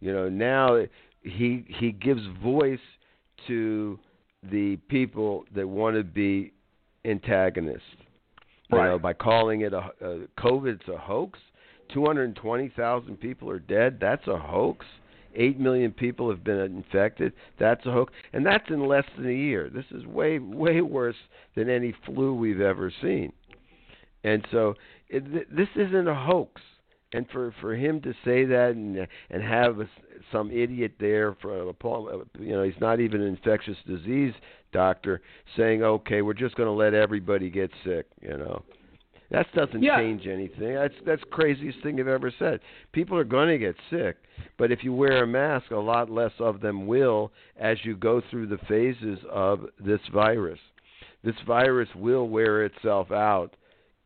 You 0.00 0.12
know, 0.12 0.28
now 0.28 0.84
he 1.22 1.64
he 1.68 1.92
gives 1.92 2.22
voice 2.42 2.78
to 3.46 3.98
the 4.50 4.76
people 4.88 5.44
that 5.54 5.68
want 5.68 5.96
to 5.96 6.04
be 6.04 6.52
antagonists. 7.04 7.82
You 8.70 8.78
right. 8.78 8.86
know, 8.86 8.98
by 8.98 9.12
calling 9.12 9.62
it 9.62 9.72
a, 9.72 9.90
a 10.00 10.18
COVID's 10.38 10.88
a 10.88 10.96
hoax. 10.96 11.38
220,000 11.92 13.16
people 13.16 13.50
are 13.50 13.58
dead. 13.58 13.98
That's 14.00 14.26
a 14.28 14.38
hoax. 14.38 14.86
8 15.34 15.58
million 15.58 15.90
people 15.92 16.30
have 16.30 16.44
been 16.44 16.58
infected. 16.60 17.32
That's 17.58 17.84
a 17.86 17.90
hoax. 17.90 18.12
And 18.32 18.46
that's 18.46 18.68
in 18.68 18.86
less 18.86 19.04
than 19.16 19.28
a 19.28 19.32
year. 19.32 19.70
This 19.72 19.84
is 19.90 20.06
way, 20.06 20.38
way 20.38 20.80
worse 20.82 21.16
than 21.56 21.68
any 21.68 21.94
flu 22.06 22.34
we've 22.34 22.60
ever 22.60 22.92
seen. 23.02 23.32
And 24.24 24.46
so 24.50 24.74
it, 25.08 25.54
this 25.54 25.68
isn't 25.76 26.08
a 26.08 26.14
hoax. 26.14 26.60
And 27.12 27.26
for 27.32 27.52
for 27.60 27.74
him 27.74 28.00
to 28.02 28.12
say 28.24 28.44
that 28.44 28.72
and 28.76 29.08
and 29.30 29.42
have 29.42 29.80
a, 29.80 29.88
some 30.30 30.52
idiot 30.52 30.92
there 31.00 31.36
for 31.42 31.58
a 31.58 31.70
uh, 31.70 32.24
you 32.38 32.52
know 32.52 32.62
he's 32.62 32.80
not 32.80 33.00
even 33.00 33.20
an 33.20 33.26
infectious 33.26 33.76
disease 33.84 34.32
doctor 34.72 35.20
saying 35.56 35.82
okay 35.82 36.22
we're 36.22 36.34
just 36.34 36.54
going 36.54 36.68
to 36.68 36.72
let 36.72 36.94
everybody 36.94 37.50
get 37.50 37.70
sick 37.84 38.06
you 38.22 38.36
know. 38.38 38.62
That 39.32 39.46
doesn't 39.54 39.82
yeah. 39.82 39.96
change 39.96 40.28
anything. 40.28 40.74
That's 40.74 40.94
that's 41.04 41.22
craziest 41.32 41.82
thing 41.82 41.98
i've 41.98 42.06
ever 42.06 42.32
said. 42.38 42.60
People 42.92 43.18
are 43.18 43.24
going 43.24 43.48
to 43.48 43.58
get 43.58 43.74
sick 43.90 44.16
but 44.56 44.70
if 44.70 44.84
you 44.84 44.92
wear 44.92 45.24
a 45.24 45.26
mask 45.26 45.72
a 45.72 45.76
lot 45.76 46.10
less 46.10 46.32
of 46.38 46.60
them 46.60 46.86
will 46.86 47.32
as 47.58 47.78
you 47.82 47.96
go 47.96 48.22
through 48.30 48.46
the 48.46 48.58
phases 48.68 49.18
of 49.28 49.66
this 49.84 50.00
virus. 50.12 50.60
This 51.24 51.34
virus 51.44 51.88
will 51.96 52.28
wear 52.28 52.64
itself 52.64 53.10
out 53.10 53.56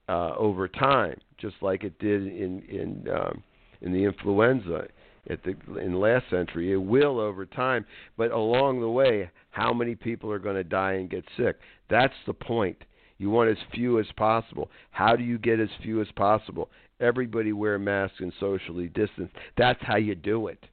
uh, 0.08 0.32
over 0.36 0.68
time 0.68 1.18
just 1.38 1.56
like 1.60 1.84
it 1.84 1.98
did 1.98 2.26
in 2.26 2.62
in 2.62 3.06
um, 3.12 3.42
in 3.82 3.92
the 3.92 4.04
influenza 4.04 4.86
at 5.28 5.40
the 5.44 5.54
in 5.78 5.94
last 5.94 6.24
century. 6.30 6.72
It 6.72 6.76
will 6.76 7.20
over 7.20 7.46
time, 7.46 7.84
but 8.16 8.30
along 8.30 8.80
the 8.80 8.88
way, 8.88 9.30
how 9.50 9.72
many 9.72 9.94
people 9.94 10.30
are 10.32 10.38
going 10.38 10.56
to 10.56 10.64
die 10.64 10.94
and 10.94 11.10
get 11.10 11.24
sick? 11.36 11.56
That's 11.90 12.14
the 12.26 12.34
point. 12.34 12.78
You 13.18 13.30
want 13.30 13.50
as 13.50 13.56
few 13.72 14.00
as 14.00 14.06
possible. 14.16 14.70
How 14.90 15.16
do 15.16 15.22
you 15.22 15.38
get 15.38 15.60
as 15.60 15.68
few 15.82 16.00
as 16.00 16.08
possible? 16.16 16.70
Everybody 17.00 17.52
wear 17.52 17.78
masks 17.78 18.16
and 18.20 18.32
socially 18.40 18.88
distance. 18.88 19.30
That's 19.56 19.80
how 19.82 19.96
you 19.96 20.14
do 20.14 20.48
it. 20.48 20.64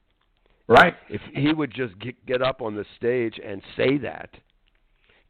Right. 0.68 0.94
If 1.08 1.20
he 1.34 1.52
would 1.52 1.72
just 1.72 1.98
get, 1.98 2.24
get 2.26 2.42
up 2.42 2.62
on 2.62 2.74
the 2.74 2.84
stage 2.96 3.38
and 3.44 3.62
say 3.76 3.98
that, 3.98 4.30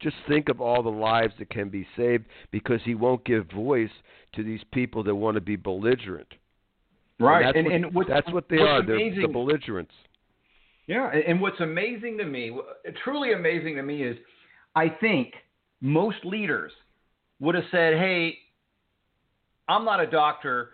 just 0.03 0.15
think 0.27 0.49
of 0.49 0.61
all 0.61 0.83
the 0.83 0.89
lives 0.89 1.33
that 1.39 1.49
can 1.49 1.69
be 1.69 1.87
saved 1.97 2.25
because 2.51 2.79
he 2.83 2.93
won't 2.95 3.25
give 3.25 3.49
voice 3.51 3.89
to 4.35 4.43
these 4.43 4.61
people 4.71 5.03
that 5.03 5.15
want 5.15 5.35
to 5.35 5.41
be 5.41 5.55
belligerent. 5.55 6.27
Right, 7.19 7.55
and, 7.55 7.67
and, 7.67 7.93
what, 7.93 8.07
and 8.07 8.15
that's 8.15 8.31
what 8.31 8.49
they 8.49 8.57
are. 8.57 8.79
Amazing, 8.79 9.15
They're 9.15 9.27
the 9.27 9.33
belligerents. 9.33 9.93
Yeah, 10.87 11.09
and 11.09 11.39
what's 11.39 11.59
amazing 11.61 12.17
to 12.17 12.25
me, 12.25 12.57
truly 13.03 13.33
amazing 13.33 13.75
to 13.75 13.83
me, 13.83 14.03
is 14.03 14.17
I 14.75 14.89
think 14.89 15.33
most 15.79 16.17
leaders 16.25 16.71
would 17.39 17.55
have 17.55 17.63
said, 17.71 17.93
"Hey, 17.93 18.37
I'm 19.67 19.85
not 19.85 19.99
a 19.99 20.07
doctor. 20.07 20.71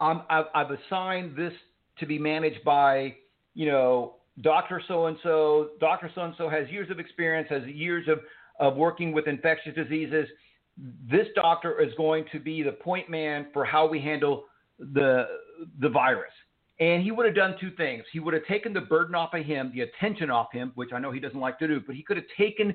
I'm, 0.00 0.22
I've, 0.28 0.46
I've 0.54 0.70
assigned 0.70 1.36
this 1.36 1.52
to 1.98 2.06
be 2.06 2.18
managed 2.18 2.64
by, 2.64 3.14
you 3.54 3.66
know, 3.66 4.16
Doctor 4.42 4.82
So 4.86 5.06
and 5.06 5.16
So. 5.22 5.70
Doctor 5.80 6.10
So 6.14 6.22
and 6.22 6.34
So 6.36 6.48
has 6.48 6.68
years 6.68 6.90
of 6.90 6.98
experience, 6.98 7.48
has 7.50 7.62
years 7.66 8.06
of 8.08 8.20
of 8.58 8.76
working 8.76 9.12
with 9.12 9.26
infectious 9.26 9.74
diseases." 9.74 10.28
this 11.08 11.26
doctor 11.34 11.80
is 11.80 11.92
going 11.96 12.24
to 12.32 12.38
be 12.38 12.62
the 12.62 12.72
point 12.72 13.08
man 13.08 13.46
for 13.52 13.64
how 13.64 13.86
we 13.86 14.00
handle 14.00 14.44
the 14.78 15.26
the 15.80 15.88
virus. 15.88 16.32
And 16.78 17.02
he 17.02 17.10
would 17.10 17.24
have 17.24 17.34
done 17.34 17.56
two 17.58 17.70
things. 17.70 18.04
He 18.12 18.20
would 18.20 18.34
have 18.34 18.44
taken 18.44 18.74
the 18.74 18.82
burden 18.82 19.14
off 19.14 19.32
of 19.32 19.46
him, 19.46 19.72
the 19.74 19.80
attention 19.80 20.30
off 20.30 20.52
him, 20.52 20.72
which 20.74 20.92
I 20.92 20.98
know 20.98 21.10
he 21.10 21.20
doesn't 21.20 21.40
like 21.40 21.58
to 21.60 21.66
do, 21.66 21.80
but 21.80 21.96
he 21.96 22.02
could 22.02 22.18
have 22.18 22.26
taken 22.36 22.74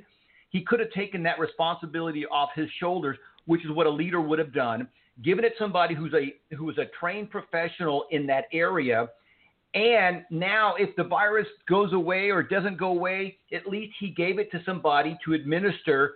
he 0.49 0.63
could 0.63 0.79
have 0.79 0.91
taken 0.91 1.23
that 1.23 1.39
responsibility 1.39 2.25
off 2.25 2.49
his 2.55 2.69
shoulders, 2.79 3.17
which 3.45 3.63
is 3.63 3.71
what 3.71 3.85
a 3.85 3.89
leader 3.89 4.19
would 4.19 4.39
have 4.39 4.53
done, 4.53 4.87
given 5.21 5.45
it 5.45 5.53
somebody 5.59 5.93
who's 5.93 6.13
a 6.13 6.33
who 6.55 6.69
is 6.69 6.77
a 6.77 6.85
trained 6.99 7.29
professional 7.29 8.05
in 8.09 8.25
that 8.27 8.45
area. 8.51 9.07
And 9.73 10.25
now 10.29 10.75
if 10.75 10.95
the 10.95 11.03
virus 11.03 11.47
goes 11.69 11.93
away 11.93 12.29
or 12.29 12.43
doesn't 12.43 12.77
go 12.77 12.87
away, 12.87 13.37
at 13.53 13.67
least 13.67 13.93
he 13.99 14.09
gave 14.09 14.37
it 14.37 14.51
to 14.51 14.61
somebody 14.65 15.17
to 15.25 15.33
administer 15.33 16.15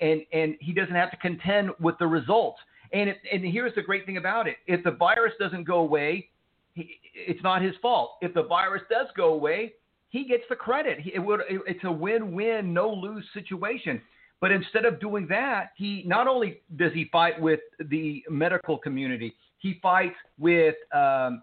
and 0.00 0.22
and 0.32 0.56
he 0.60 0.72
doesn't 0.72 0.94
have 0.94 1.10
to 1.10 1.16
contend 1.18 1.70
with 1.80 1.96
the 1.98 2.06
results. 2.06 2.58
And 2.92 3.10
it, 3.10 3.18
and 3.30 3.44
here's 3.44 3.74
the 3.74 3.82
great 3.82 4.06
thing 4.06 4.16
about 4.16 4.46
it: 4.48 4.56
if 4.66 4.82
the 4.82 4.92
virus 4.92 5.34
doesn't 5.38 5.64
go 5.64 5.80
away, 5.80 6.28
he, 6.74 6.98
it's 7.14 7.42
not 7.42 7.62
his 7.62 7.74
fault. 7.82 8.12
If 8.22 8.32
the 8.34 8.44
virus 8.44 8.82
does 8.90 9.08
go 9.16 9.34
away, 9.34 9.74
he 10.08 10.24
gets 10.24 10.44
the 10.48 10.56
credit. 10.56 10.98
It 11.12 11.18
would, 11.18 11.40
it's 11.48 11.84
a 11.84 11.92
win-win, 11.92 12.72
no-lose 12.72 13.24
situation. 13.34 14.00
But 14.40 14.52
instead 14.52 14.84
of 14.84 15.00
doing 15.00 15.26
that, 15.28 15.70
he 15.76 16.02
not 16.06 16.28
only 16.28 16.60
does 16.76 16.92
he 16.92 17.08
fight 17.10 17.40
with 17.40 17.60
the 17.90 18.22
medical 18.28 18.78
community, 18.78 19.34
he 19.58 19.78
fights 19.82 20.16
with 20.38 20.74
um, 20.94 21.40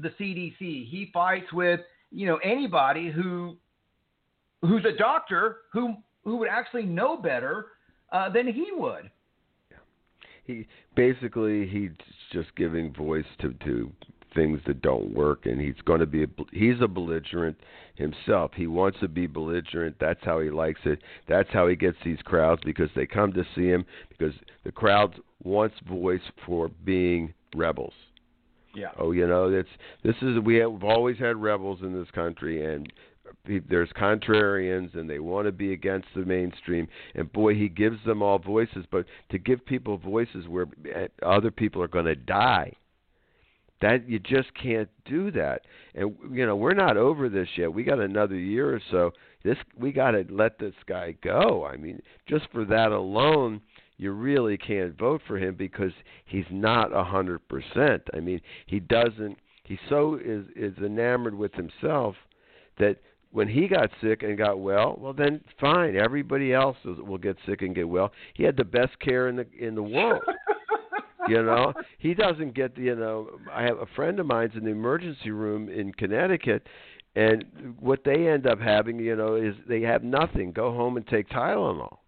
the 0.00 0.10
CDC. 0.10 0.88
He 0.88 1.10
fights 1.12 1.52
with 1.52 1.80
you 2.10 2.26
know 2.26 2.38
anybody 2.44 3.10
who 3.10 3.56
who's 4.62 4.84
a 4.84 4.96
doctor 4.96 5.58
who 5.72 5.94
who 6.24 6.36
would 6.36 6.48
actually 6.48 6.84
know 6.84 7.16
better 7.16 7.66
uh, 8.12 8.28
than 8.28 8.46
he 8.46 8.68
would. 8.72 9.10
Yeah. 9.70 9.78
He 10.44 10.66
basically 10.94 11.66
he's 11.66 11.90
just 12.32 12.54
giving 12.56 12.92
voice 12.92 13.24
to 13.40 13.52
to 13.64 13.90
things 14.34 14.60
that 14.66 14.82
don't 14.82 15.12
work, 15.14 15.46
and 15.46 15.60
he's 15.60 15.80
going 15.84 16.00
to 16.00 16.06
be 16.06 16.24
a, 16.24 16.26
he's 16.52 16.80
a 16.80 16.88
belligerent 16.88 17.56
himself. 17.96 18.52
He 18.54 18.66
wants 18.66 18.98
to 19.00 19.08
be 19.08 19.26
belligerent. 19.26 19.96
That's 20.00 20.20
how 20.22 20.40
he 20.40 20.50
likes 20.50 20.80
it. 20.84 21.00
That's 21.28 21.48
how 21.52 21.66
he 21.68 21.76
gets 21.76 21.96
these 22.04 22.20
crowds 22.24 22.62
because 22.64 22.90
they 22.94 23.06
come 23.06 23.32
to 23.32 23.44
see 23.54 23.66
him 23.66 23.84
because 24.08 24.34
the 24.64 24.72
crowd 24.72 25.16
wants 25.42 25.74
voice 25.88 26.20
for 26.46 26.68
being 26.84 27.34
rebels. 27.54 27.94
Yeah. 28.74 28.90
Oh, 28.98 29.12
you 29.12 29.26
know, 29.26 29.52
it's 29.52 29.68
this 30.04 30.14
is 30.22 30.38
we 30.38 30.56
have, 30.56 30.70
we've 30.70 30.84
always 30.84 31.18
had 31.18 31.36
rebels 31.36 31.80
in 31.82 31.92
this 31.92 32.10
country, 32.12 32.64
and 32.64 32.92
there's 33.68 33.90
contrarians 33.90 34.94
and 34.96 35.08
they 35.08 35.18
want 35.18 35.46
to 35.46 35.52
be 35.52 35.72
against 35.72 36.08
the 36.16 36.24
mainstream 36.24 36.88
and 37.14 37.32
boy 37.32 37.54
he 37.54 37.68
gives 37.68 37.96
them 38.04 38.22
all 38.22 38.40
voices 38.40 38.84
but 38.90 39.06
to 39.30 39.38
give 39.38 39.64
people 39.64 39.96
voices 39.98 40.48
where 40.48 40.66
eh, 40.92 41.06
other 41.22 41.50
people 41.50 41.80
are 41.80 41.88
going 41.88 42.04
to 42.04 42.16
die 42.16 42.72
that 43.80 44.08
you 44.08 44.18
just 44.18 44.52
can't 44.54 44.88
do 45.04 45.30
that. 45.30 45.62
And 45.94 46.14
you 46.32 46.46
know 46.46 46.56
we're 46.56 46.74
not 46.74 46.96
over 46.96 47.28
this 47.28 47.48
yet. 47.56 47.72
We 47.72 47.82
got 47.82 47.98
another 47.98 48.36
year 48.36 48.74
or 48.74 48.80
so. 48.90 49.12
This 49.42 49.56
we 49.76 49.92
got 49.92 50.12
to 50.12 50.24
let 50.28 50.58
this 50.58 50.74
guy 50.86 51.16
go. 51.22 51.66
I 51.66 51.76
mean 51.76 52.00
just 52.28 52.46
for 52.52 52.64
that 52.66 52.92
alone 52.92 53.60
you 54.00 54.12
really 54.12 54.56
can't 54.56 54.96
vote 54.98 55.20
for 55.26 55.36
him 55.36 55.54
because 55.54 55.92
he's 56.24 56.46
not 56.50 56.92
a 56.94 57.04
hundred 57.04 57.40
percent 57.48 58.02
i 58.14 58.20
mean 58.20 58.40
he 58.66 58.80
doesn't 58.80 59.38
he 59.64 59.78
so 59.88 60.18
is 60.22 60.46
is 60.56 60.76
enamored 60.78 61.34
with 61.34 61.52
himself 61.54 62.16
that 62.78 62.96
when 63.32 63.48
he 63.48 63.68
got 63.68 63.90
sick 64.02 64.22
and 64.22 64.36
got 64.36 64.58
well, 64.58 64.96
well 64.98 65.12
then 65.12 65.40
fine. 65.60 65.96
Everybody 65.96 66.52
else 66.52 66.76
will 66.84 67.18
get 67.18 67.36
sick 67.46 67.62
and 67.62 67.74
get 67.74 67.88
well. 67.88 68.10
He 68.34 68.42
had 68.42 68.56
the 68.56 68.64
best 68.64 68.98
care 68.98 69.28
in 69.28 69.36
the 69.36 69.46
in 69.58 69.74
the 69.74 69.82
world. 69.82 70.22
you 71.28 71.42
know, 71.42 71.72
he 71.98 72.14
doesn't 72.14 72.54
get 72.54 72.74
the 72.74 72.82
you 72.82 72.96
know. 72.96 73.30
I 73.52 73.62
have 73.62 73.78
a 73.78 73.86
friend 73.94 74.18
of 74.18 74.26
mine's 74.26 74.54
in 74.56 74.64
the 74.64 74.70
emergency 74.70 75.30
room 75.30 75.68
in 75.68 75.92
Connecticut, 75.92 76.66
And 77.14 77.44
what 77.78 78.02
they 78.04 78.26
end 78.28 78.46
up 78.46 78.60
having, 78.60 78.98
you 78.98 79.14
know, 79.14 79.36
is 79.36 79.54
they 79.68 79.82
have 79.82 80.02
nothing. 80.02 80.50
Go 80.52 80.72
home 80.72 80.96
and 80.96 81.06
take 81.06 81.28
Tylenol. 81.28 81.98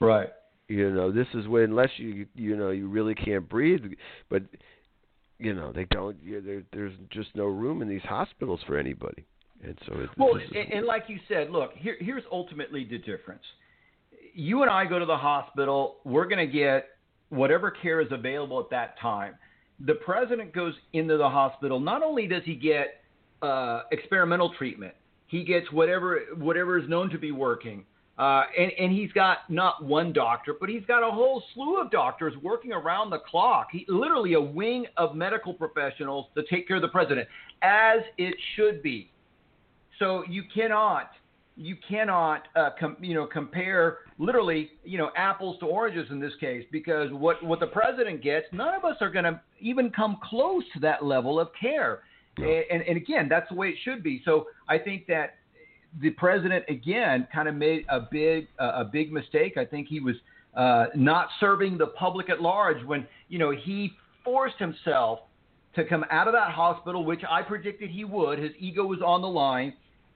Right. 0.00 0.28
You 0.72 0.90
know, 0.90 1.12
this 1.12 1.26
is 1.34 1.46
where 1.48 1.64
unless 1.64 1.90
you 1.98 2.26
you 2.34 2.56
know 2.56 2.70
you 2.70 2.88
really 2.88 3.14
can't 3.14 3.46
breathe, 3.46 3.82
but 4.30 4.42
you 5.38 5.52
know 5.52 5.70
they 5.70 5.84
don't. 5.84 6.16
You, 6.22 6.40
there, 6.40 6.62
there's 6.72 6.94
just 7.10 7.28
no 7.34 7.44
room 7.44 7.82
in 7.82 7.88
these 7.90 8.02
hospitals 8.02 8.60
for 8.66 8.78
anybody. 8.78 9.26
And 9.62 9.78
so 9.86 10.00
it, 10.00 10.08
well, 10.16 10.36
is, 10.36 10.42
and, 10.54 10.72
and 10.72 10.86
like 10.86 11.04
you 11.08 11.18
said, 11.28 11.50
look, 11.50 11.72
here, 11.76 11.96
here's 12.00 12.22
ultimately 12.32 12.84
the 12.84 12.96
difference. 12.96 13.42
You 14.32 14.62
and 14.62 14.70
I 14.70 14.86
go 14.86 14.98
to 14.98 15.04
the 15.04 15.16
hospital, 15.16 15.96
we're 16.04 16.24
going 16.26 16.44
to 16.44 16.50
get 16.50 16.86
whatever 17.28 17.70
care 17.70 18.00
is 18.00 18.08
available 18.10 18.58
at 18.58 18.70
that 18.70 18.98
time. 18.98 19.34
The 19.84 19.94
president 19.94 20.54
goes 20.54 20.72
into 20.94 21.18
the 21.18 21.28
hospital. 21.28 21.80
Not 21.80 22.02
only 22.02 22.26
does 22.26 22.42
he 22.46 22.54
get 22.54 23.02
uh, 23.42 23.82
experimental 23.92 24.54
treatment, 24.56 24.94
he 25.26 25.44
gets 25.44 25.70
whatever 25.70 26.20
whatever 26.38 26.78
is 26.78 26.88
known 26.88 27.10
to 27.10 27.18
be 27.18 27.30
working. 27.30 27.84
Uh, 28.22 28.44
and, 28.56 28.70
and 28.78 28.92
he's 28.92 29.10
got 29.10 29.38
not 29.48 29.84
one 29.84 30.12
doctor, 30.12 30.54
but 30.60 30.68
he's 30.68 30.84
got 30.86 31.02
a 31.02 31.10
whole 31.10 31.42
slew 31.52 31.80
of 31.80 31.90
doctors 31.90 32.32
working 32.40 32.70
around 32.72 33.10
the 33.10 33.18
clock. 33.18 33.66
He, 33.72 33.84
literally 33.88 34.34
a 34.34 34.40
wing 34.40 34.86
of 34.96 35.16
medical 35.16 35.52
professionals 35.52 36.26
to 36.36 36.44
take 36.48 36.68
care 36.68 36.76
of 36.76 36.82
the 36.82 36.88
president, 36.88 37.26
as 37.62 37.98
it 38.18 38.36
should 38.54 38.80
be. 38.80 39.10
So 39.98 40.22
you 40.30 40.44
cannot 40.54 41.10
you 41.56 41.76
cannot 41.88 42.46
uh, 42.54 42.70
com- 42.78 42.96
you 43.00 43.14
know 43.14 43.26
compare 43.26 43.98
literally 44.18 44.70
you 44.84 44.98
know 44.98 45.10
apples 45.16 45.58
to 45.58 45.66
oranges 45.66 46.06
in 46.12 46.20
this 46.20 46.32
case 46.38 46.64
because 46.70 47.10
what 47.10 47.42
what 47.42 47.58
the 47.58 47.66
president 47.66 48.22
gets 48.22 48.46
none 48.52 48.72
of 48.72 48.84
us 48.84 48.96
are 49.00 49.10
going 49.10 49.24
to 49.24 49.38
even 49.60 49.90
come 49.90 50.16
close 50.22 50.62
to 50.72 50.80
that 50.80 51.04
level 51.04 51.38
of 51.38 51.48
care 51.60 52.04
and, 52.38 52.64
and, 52.70 52.82
and 52.82 52.96
again 52.96 53.28
that's 53.28 53.50
the 53.50 53.54
way 53.54 53.68
it 53.68 53.76
should 53.84 54.02
be 54.02 54.22
so 54.24 54.46
i 54.66 54.78
think 54.78 55.06
that 55.06 55.34
the 56.00 56.10
president 56.10 56.64
again 56.68 57.26
kind 57.32 57.48
of 57.48 57.54
made 57.54 57.84
a 57.88 58.00
big 58.00 58.48
uh, 58.58 58.72
a 58.76 58.84
big 58.84 59.12
mistake 59.12 59.56
i 59.56 59.64
think 59.64 59.88
he 59.88 60.00
was 60.00 60.16
uh, 60.54 60.86
not 60.94 61.28
serving 61.40 61.78
the 61.78 61.86
public 61.86 62.28
at 62.28 62.40
large 62.40 62.82
when 62.84 63.06
you 63.28 63.38
know 63.38 63.50
he 63.50 63.92
forced 64.24 64.58
himself 64.58 65.20
to 65.74 65.84
come 65.84 66.04
out 66.10 66.26
of 66.26 66.32
that 66.32 66.50
hospital 66.50 67.04
which 67.04 67.22
i 67.28 67.42
predicted 67.42 67.90
he 67.90 68.04
would 68.04 68.38
his 68.38 68.52
ego 68.58 68.84
was 68.84 69.00
on 69.04 69.20
the 69.20 69.28
line 69.28 69.72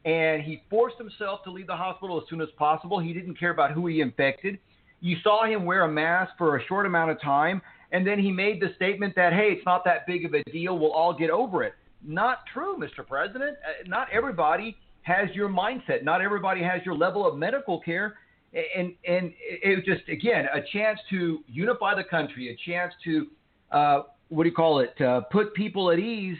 and 0.06 0.40
he 0.42 0.62
forced 0.70 0.96
himself 0.96 1.42
to 1.42 1.50
leave 1.50 1.66
the 1.66 1.76
hospital 1.76 2.16
as 2.16 2.28
soon 2.30 2.40
as 2.40 2.48
possible. 2.56 3.00
He 3.00 3.12
didn't 3.12 3.38
care 3.38 3.50
about 3.50 3.72
who 3.72 3.88
he 3.88 4.00
infected. 4.00 4.58
You 5.00 5.16
saw 5.22 5.44
him 5.44 5.64
wear 5.64 5.82
a 5.82 5.90
mask 5.90 6.32
for 6.38 6.56
a 6.56 6.64
short 6.66 6.86
amount 6.86 7.10
of 7.10 7.20
time, 7.20 7.60
and 7.90 8.06
then 8.06 8.20
he 8.20 8.30
made 8.30 8.62
the 8.62 8.68
statement 8.76 9.14
that, 9.16 9.32
hey, 9.32 9.48
it's 9.50 9.66
not 9.66 9.84
that 9.84 10.06
big 10.06 10.24
of 10.24 10.32
a 10.32 10.42
deal. 10.50 10.78
We'll 10.78 10.92
all 10.92 11.12
get 11.12 11.28
over 11.28 11.64
it. 11.64 11.74
Not 12.04 12.38
true, 12.52 12.76
Mr. 12.78 13.06
President. 13.06 13.56
Uh, 13.66 13.88
not 13.88 14.06
everybody 14.12 14.76
has 15.06 15.28
your 15.34 15.48
mindset. 15.48 16.02
Not 16.02 16.20
everybody 16.20 16.62
has 16.62 16.80
your 16.84 16.96
level 16.96 17.26
of 17.26 17.36
medical 17.36 17.80
care. 17.80 18.18
And, 18.52 18.94
and 19.06 19.32
it 19.38 19.84
just, 19.84 20.08
again, 20.08 20.46
a 20.52 20.60
chance 20.72 20.98
to 21.10 21.40
unify 21.46 21.94
the 21.94 22.04
country, 22.04 22.48
a 22.50 22.70
chance 22.70 22.92
to, 23.04 23.26
uh, 23.70 24.02
what 24.28 24.44
do 24.44 24.48
you 24.48 24.54
call 24.54 24.80
it, 24.80 25.00
uh, 25.00 25.20
put 25.30 25.54
people 25.54 25.90
at 25.90 25.98
ease 25.98 26.38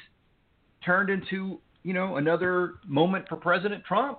turned 0.85 1.11
into 1.11 1.61
you 1.87 1.93
know, 1.93 2.17
another 2.17 2.75
moment 2.85 3.29
for 3.29 3.37
President 3.37 3.85
Trump. 3.85 4.19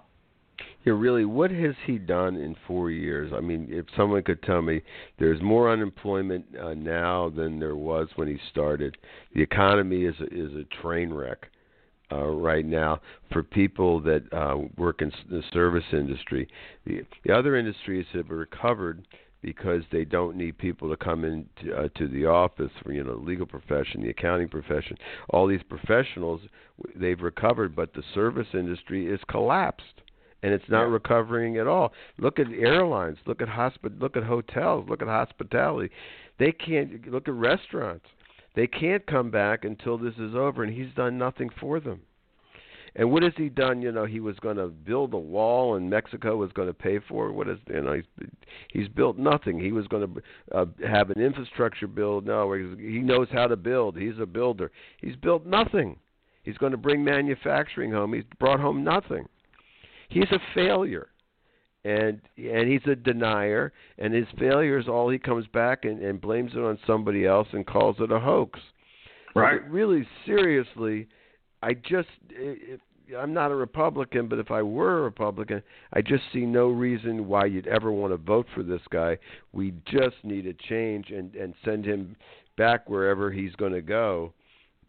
Yeah, 0.85 0.93
really, 0.93 1.25
what 1.25 1.51
has 1.51 1.75
he 1.85 1.97
done 1.97 2.37
in 2.37 2.55
four 2.65 2.91
years? 2.91 3.33
I 3.35 3.41
mean, 3.41 3.67
if 3.69 3.85
someone 3.97 4.23
could 4.23 4.41
tell 4.43 4.61
me 4.61 4.81
there's 5.19 5.41
more 5.41 5.69
unemployment 5.69 6.45
uh, 6.57 6.75
now 6.75 7.29
than 7.29 7.59
there 7.59 7.75
was 7.75 8.07
when 8.15 8.29
he 8.29 8.37
started, 8.51 8.95
the 9.35 9.41
economy 9.41 10.05
is 10.05 10.15
a, 10.21 10.33
is 10.33 10.53
a 10.53 10.63
train 10.81 11.13
wreck 11.13 11.47
uh, 12.11 12.25
right 12.25 12.65
now 12.65 12.99
for 13.31 13.43
people 13.43 13.99
that 14.01 14.23
uh, 14.33 14.57
work 14.77 15.01
in 15.01 15.11
the 15.29 15.43
service 15.51 15.83
industry. 15.91 16.47
The, 16.85 17.01
the 17.25 17.33
other 17.33 17.55
industries 17.55 18.05
have 18.13 18.29
recovered 18.29 19.05
because 19.41 19.83
they 19.91 20.03
don't 20.03 20.35
need 20.35 20.57
people 20.57 20.89
to 20.89 20.97
come 20.97 21.23
in 21.23 21.45
to, 21.63 21.73
uh, 21.75 21.87
to 21.95 22.07
the 22.07 22.25
office 22.25 22.71
for 22.83 22.91
you 22.91 23.03
know 23.03 23.15
the 23.15 23.25
legal 23.25 23.45
profession, 23.45 24.01
the 24.01 24.09
accounting 24.09 24.49
profession. 24.49 24.97
All 25.29 25.47
these 25.47 25.63
professionals 25.69 26.41
they've 26.95 27.21
recovered, 27.21 27.75
but 27.75 27.93
the 27.93 28.03
service 28.13 28.47
industry 28.53 29.07
is 29.07 29.19
collapsed 29.29 30.01
and 30.43 30.53
it's 30.53 30.69
not 30.69 30.83
yeah. 30.83 30.93
recovering 30.93 31.57
at 31.57 31.67
all. 31.67 31.93
Look 32.17 32.39
at 32.39 32.47
airlines, 32.51 33.17
look 33.25 33.41
at 33.41 33.47
hospi- 33.47 33.99
look 33.99 34.15
at 34.15 34.23
hotels, 34.23 34.87
look 34.89 35.01
at 35.01 35.07
hospitality. 35.07 35.91
They 36.39 36.51
can't 36.51 37.11
look 37.11 37.27
at 37.27 37.33
restaurants. 37.33 38.05
They 38.57 38.65
can't 38.65 39.05
come 39.05 39.29
back 39.29 39.65
until 39.65 39.99
this 39.99 40.15
is 40.15 40.33
over, 40.33 40.63
and 40.63 40.73
he's 40.73 40.91
done 40.95 41.15
nothing 41.15 41.51
for 41.59 41.79
them. 41.79 42.01
And 42.95 43.11
what 43.11 43.21
has 43.21 43.33
he 43.37 43.49
done? 43.49 43.83
You 43.83 43.91
know, 43.91 44.05
he 44.05 44.19
was 44.19 44.35
going 44.39 44.57
to 44.57 44.69
build 44.69 45.13
a 45.13 45.19
wall, 45.19 45.75
and 45.75 45.87
Mexico 45.87 46.37
was 46.37 46.51
going 46.53 46.67
to 46.67 46.73
pay 46.73 46.97
for 47.07 47.27
it. 47.27 47.33
What 47.33 47.47
is 47.47 47.59
you 47.67 47.81
know? 47.83 47.93
He's 47.93 48.29
he's 48.73 48.87
built 48.87 49.19
nothing. 49.19 49.59
He 49.59 49.71
was 49.71 49.85
going 49.85 50.11
to 50.11 50.57
uh, 50.57 50.65
have 50.87 51.11
an 51.11 51.21
infrastructure 51.21 51.85
build. 51.85 52.25
No, 52.25 52.51
he 52.51 52.97
knows 52.97 53.27
how 53.31 53.45
to 53.45 53.55
build. 53.55 53.95
He's 53.95 54.17
a 54.19 54.25
builder. 54.25 54.71
He's 55.01 55.15
built 55.15 55.45
nothing. 55.45 55.99
He's 56.41 56.57
going 56.57 56.71
to 56.71 56.79
bring 56.79 57.03
manufacturing 57.03 57.91
home. 57.91 58.11
He's 58.11 58.23
brought 58.39 58.59
home 58.59 58.83
nothing. 58.83 59.27
He's 60.09 60.31
a 60.31 60.39
failure, 60.55 61.09
and 61.87 62.21
and 62.37 62.69
he's 62.69 62.85
a 62.91 62.95
denier. 62.95 63.71
And 63.97 64.13
his 64.13 64.27
failure 64.37 64.77
is 64.77 64.87
all 64.87 65.09
he 65.09 65.17
comes 65.17 65.47
back 65.47 65.85
and, 65.85 66.01
and 66.01 66.19
blames 66.19 66.51
it 66.53 66.59
on 66.59 66.77
somebody 66.85 67.25
else 67.25 67.47
and 67.53 67.65
calls 67.65 67.95
it 67.99 68.11
a 68.11 68.19
hoax. 68.19 68.59
Right. 69.35 69.61
But 69.61 69.71
really, 69.71 70.07
seriously, 70.25 71.07
I 71.63 71.73
just 71.73 72.09
if 72.29 72.79
I'm 73.17 73.33
not 73.33 73.51
a 73.51 73.55
Republican, 73.55 74.27
but 74.27 74.39
if 74.39 74.51
I 74.51 74.61
were 74.61 74.99
a 74.99 75.01
Republican, 75.03 75.61
I 75.93 76.01
just 76.01 76.23
see 76.33 76.45
no 76.45 76.67
reason 76.67 77.27
why 77.27 77.45
you'd 77.45 77.67
ever 77.67 77.91
want 77.91 78.11
to 78.11 78.17
vote 78.17 78.47
for 78.53 78.63
this 78.63 78.81
guy. 78.89 79.17
We 79.53 79.73
just 79.85 80.17
need 80.23 80.45
a 80.45 80.53
change 80.53 81.11
and 81.11 81.33
and 81.35 81.53
send 81.63 81.85
him 81.85 82.15
back 82.57 82.89
wherever 82.89 83.31
he's 83.31 83.53
going 83.53 83.73
to 83.73 83.81
go. 83.81 84.33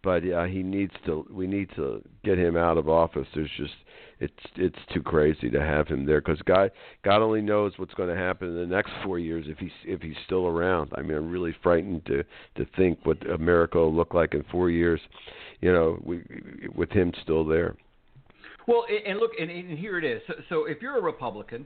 But 0.02 0.22
uh, 0.30 0.44
he 0.44 0.62
needs 0.62 0.92
to. 1.06 1.26
We 1.30 1.46
need 1.46 1.70
to 1.76 2.02
get 2.24 2.38
him 2.38 2.56
out 2.56 2.78
of 2.78 2.88
office. 2.88 3.26
There's 3.34 3.50
just 3.56 3.74
it's 4.20 4.32
it's 4.56 4.78
too 4.92 5.02
crazy 5.02 5.50
to 5.50 5.60
have 5.60 5.88
him 5.88 6.06
there 6.06 6.20
because 6.20 6.40
God 6.42 6.70
God 7.04 7.22
only 7.22 7.40
knows 7.40 7.72
what's 7.76 7.94
going 7.94 8.08
to 8.08 8.16
happen 8.16 8.48
in 8.48 8.54
the 8.56 8.66
next 8.66 8.92
four 9.04 9.18
years 9.18 9.46
if 9.48 9.58
he's 9.58 9.70
if 9.84 10.00
he's 10.00 10.16
still 10.26 10.46
around. 10.46 10.92
I 10.96 11.02
mean, 11.02 11.16
I'm 11.16 11.30
really 11.30 11.54
frightened 11.62 12.06
to 12.06 12.24
to 12.56 12.66
think 12.76 12.98
what 13.04 13.18
America 13.30 13.78
will 13.78 13.94
look 13.94 14.14
like 14.14 14.34
in 14.34 14.44
four 14.50 14.70
years. 14.70 15.00
You 15.60 15.72
know, 15.72 16.00
we, 16.04 16.22
with 16.74 16.90
him 16.90 17.12
still 17.22 17.44
there. 17.44 17.76
Well, 18.66 18.84
and 19.06 19.18
look, 19.18 19.32
and, 19.40 19.50
and 19.50 19.78
here 19.78 19.98
it 19.98 20.04
is. 20.04 20.20
So, 20.26 20.34
so 20.48 20.64
if 20.66 20.82
you're 20.82 20.98
a 20.98 21.02
Republican, 21.02 21.64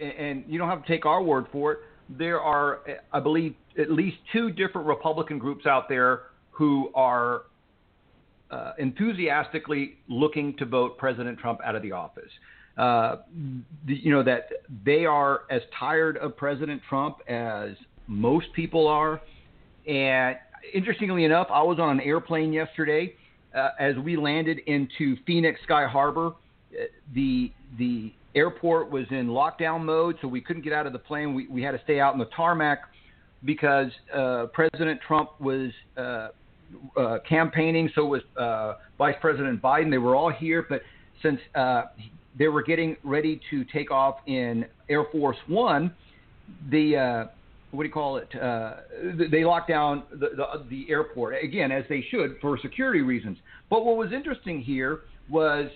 and 0.00 0.44
you 0.48 0.58
don't 0.58 0.68
have 0.68 0.82
to 0.82 0.88
take 0.88 1.04
our 1.04 1.22
word 1.22 1.46
for 1.52 1.72
it, 1.72 1.78
there 2.08 2.40
are, 2.40 2.80
I 3.12 3.20
believe, 3.20 3.54
at 3.78 3.90
least 3.90 4.16
two 4.32 4.50
different 4.50 4.86
Republican 4.86 5.38
groups 5.38 5.66
out 5.66 5.88
there 5.88 6.22
who 6.60 6.92
are 6.94 7.44
uh, 8.50 8.72
enthusiastically 8.78 9.96
looking 10.08 10.54
to 10.58 10.66
vote 10.66 10.98
President 10.98 11.38
Trump 11.38 11.58
out 11.64 11.74
of 11.74 11.80
the 11.80 11.90
office. 11.90 12.30
Uh, 12.76 13.16
the, 13.86 13.94
you 13.94 14.12
know 14.12 14.22
that 14.22 14.50
they 14.84 15.06
are 15.06 15.44
as 15.50 15.62
tired 15.78 16.18
of 16.18 16.36
President 16.36 16.82
Trump 16.86 17.16
as 17.28 17.70
most 18.06 18.52
people 18.52 18.86
are, 18.86 19.22
and 19.88 20.36
interestingly 20.74 21.24
enough, 21.24 21.46
I 21.50 21.62
was 21.62 21.78
on 21.78 21.98
an 21.98 22.00
airplane 22.00 22.52
yesterday 22.52 23.14
uh, 23.54 23.70
as 23.78 23.96
we 23.96 24.16
landed 24.16 24.58
into 24.66 25.16
Phoenix 25.26 25.58
Sky 25.64 25.86
Harbor, 25.86 26.26
uh, 26.28 26.84
the 27.14 27.50
the 27.78 28.12
airport 28.34 28.90
was 28.90 29.06
in 29.10 29.28
lockdown 29.28 29.82
mode, 29.82 30.16
so 30.20 30.28
we 30.28 30.42
couldn't 30.42 30.62
get 30.62 30.74
out 30.74 30.86
of 30.86 30.92
the 30.92 30.98
plane. 30.98 31.32
We 31.32 31.46
we 31.46 31.62
had 31.62 31.70
to 31.70 31.80
stay 31.84 32.00
out 32.00 32.12
in 32.12 32.18
the 32.18 32.28
tarmac 32.36 32.80
because 33.46 33.90
uh, 34.14 34.46
President 34.52 35.00
Trump 35.06 35.30
was 35.40 35.70
uh, 35.96 36.28
uh, 36.96 37.18
campaigning. 37.28 37.90
So 37.94 38.06
was 38.06 38.22
uh, 38.38 38.74
Vice 38.98 39.16
President 39.20 39.60
Biden. 39.60 39.90
They 39.90 39.98
were 39.98 40.14
all 40.14 40.30
here, 40.30 40.66
but 40.68 40.82
since 41.22 41.40
uh, 41.54 41.84
they 42.38 42.48
were 42.48 42.62
getting 42.62 42.96
ready 43.02 43.40
to 43.50 43.64
take 43.64 43.90
off 43.90 44.16
in 44.26 44.66
Air 44.88 45.04
Force 45.12 45.36
One, 45.46 45.94
the 46.70 46.96
uh, 46.96 47.24
what 47.70 47.84
do 47.84 47.88
you 47.88 47.92
call 47.92 48.16
it? 48.16 48.28
Uh, 48.34 48.74
they 49.30 49.44
locked 49.44 49.68
down 49.68 50.02
the, 50.10 50.30
the, 50.36 50.64
the 50.68 50.86
airport 50.90 51.34
again, 51.42 51.70
as 51.70 51.84
they 51.88 52.04
should 52.10 52.36
for 52.40 52.58
security 52.58 53.00
reasons. 53.00 53.38
But 53.68 53.84
what 53.84 53.96
was 53.96 54.12
interesting 54.12 54.60
here 54.60 55.00
was, 55.28 55.70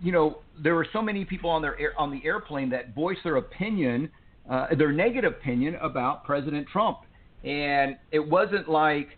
you 0.00 0.12
know, 0.12 0.38
there 0.62 0.74
were 0.74 0.86
so 0.92 1.02
many 1.02 1.24
people 1.24 1.50
on 1.50 1.60
their 1.60 1.78
air, 1.80 1.92
on 1.98 2.10
the 2.10 2.24
airplane 2.24 2.70
that 2.70 2.94
voiced 2.94 3.24
their 3.24 3.36
opinion, 3.36 4.08
uh, 4.48 4.68
their 4.76 4.92
negative 4.92 5.32
opinion 5.32 5.74
about 5.76 6.24
President 6.24 6.68
Trump, 6.68 6.98
and 7.42 7.96
it 8.12 8.20
wasn't 8.20 8.68
like 8.68 9.08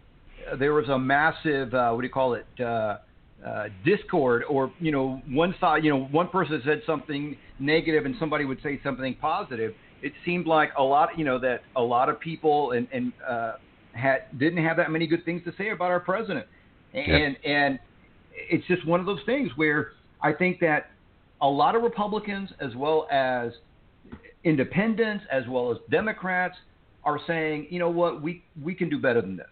there 0.59 0.75
was 0.75 0.89
a 0.89 0.99
massive 0.99 1.73
uh, 1.75 1.91
what 1.91 2.01
do 2.01 2.07
you 2.07 2.13
call 2.13 2.35
it? 2.35 2.47
Uh, 2.61 2.99
uh, 3.47 3.69
discord 3.85 4.43
or 4.49 4.73
you 4.81 4.91
know 4.91 5.21
one 5.29 5.55
side 5.61 5.85
you 5.85 5.91
know 5.91 6.05
one 6.07 6.27
person 6.29 6.61
said 6.65 6.81
something 6.87 7.37
negative 7.61 8.07
and 8.07 8.15
somebody 8.19 8.47
would 8.47 8.61
say 8.63 8.81
something 8.83 9.15
positive 9.21 9.75
it 10.03 10.13
seemed 10.25 10.47
like 10.47 10.71
a 10.79 10.83
lot, 10.83 11.19
you 11.19 11.25
know, 11.25 11.39
that 11.39 11.63
a 11.75 11.83
lot 11.83 12.09
of 12.09 12.21
people 12.21 12.73
and, 12.73 12.87
and 12.93 13.13
uh, 13.27 13.53
had 13.93 14.39
didn't 14.39 14.63
have 14.65 14.77
that 14.77 14.91
many 14.91 15.07
good 15.07 15.25
things 15.25 15.43
to 15.45 15.53
say 15.57 15.71
about 15.71 15.91
our 15.91 16.01
president, 16.01 16.47
and 16.93 17.37
yeah. 17.43 17.51
and 17.51 17.79
it's 18.35 18.67
just 18.67 18.87
one 18.87 19.01
of 19.01 19.07
those 19.07 19.21
things 19.27 19.51
where 19.57 19.93
I 20.23 20.33
think 20.33 20.61
that 20.61 20.91
a 21.41 21.49
lot 21.49 21.75
of 21.75 21.83
Republicans, 21.83 22.51
as 22.61 22.75
well 22.77 23.09
as 23.11 23.53
independents, 24.45 25.25
as 25.31 25.45
well 25.49 25.73
as 25.73 25.79
Democrats, 25.91 26.57
are 27.05 27.19
saying, 27.27 27.67
you 27.71 27.79
know 27.79 27.91
what, 27.91 28.23
we 28.23 28.45
we 28.63 28.75
can 28.75 28.89
do 28.89 28.99
better 28.99 29.21
than 29.21 29.37
this. 29.37 29.47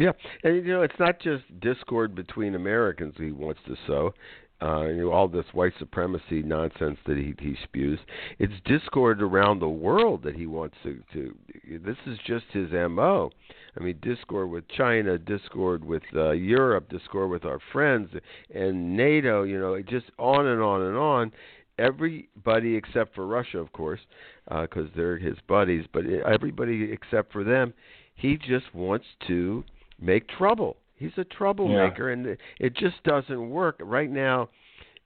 Yeah, 0.00 0.12
and 0.44 0.56
you 0.56 0.72
know 0.72 0.80
it's 0.80 0.98
not 0.98 1.20
just 1.20 1.44
discord 1.60 2.14
between 2.14 2.54
Americans 2.54 3.14
he 3.18 3.32
wants 3.32 3.60
to 3.66 3.76
sow. 3.86 4.14
Uh, 4.62 4.86
you 4.86 5.02
know 5.02 5.12
all 5.12 5.28
this 5.28 5.44
white 5.52 5.74
supremacy 5.78 6.42
nonsense 6.42 6.98
that 7.06 7.18
he 7.18 7.34
he 7.38 7.54
spews. 7.64 7.98
It's 8.38 8.54
discord 8.64 9.20
around 9.20 9.58
the 9.58 9.68
world 9.68 10.22
that 10.22 10.34
he 10.34 10.46
wants 10.46 10.76
to. 10.84 11.02
to 11.12 11.36
this 11.84 11.98
is 12.06 12.18
just 12.26 12.46
his 12.50 12.70
mo. 12.72 13.30
I 13.78 13.82
mean, 13.82 13.98
discord 14.00 14.48
with 14.48 14.66
China, 14.68 15.18
discord 15.18 15.84
with 15.84 16.02
uh, 16.14 16.30
Europe, 16.30 16.88
discord 16.88 17.30
with 17.30 17.44
our 17.44 17.58
friends 17.70 18.08
and 18.54 18.96
NATO. 18.96 19.42
You 19.42 19.60
know, 19.60 19.82
just 19.82 20.06
on 20.18 20.46
and 20.46 20.62
on 20.62 20.80
and 20.80 20.96
on. 20.96 21.32
Everybody 21.78 22.74
except 22.74 23.14
for 23.14 23.26
Russia, 23.26 23.58
of 23.58 23.72
course, 23.74 24.00
because 24.48 24.86
uh, 24.86 24.96
they're 24.96 25.18
his 25.18 25.36
buddies. 25.46 25.84
But 25.92 26.04
everybody 26.06 26.90
except 26.90 27.32
for 27.32 27.44
them, 27.44 27.74
he 28.14 28.38
just 28.38 28.74
wants 28.74 29.06
to 29.28 29.62
make 30.00 30.28
trouble. 30.28 30.76
He's 30.96 31.12
a 31.16 31.24
troublemaker, 31.24 32.08
yeah. 32.08 32.12
and 32.12 32.38
it 32.58 32.76
just 32.76 33.02
doesn't 33.04 33.50
work 33.50 33.80
right 33.82 34.10
now. 34.10 34.50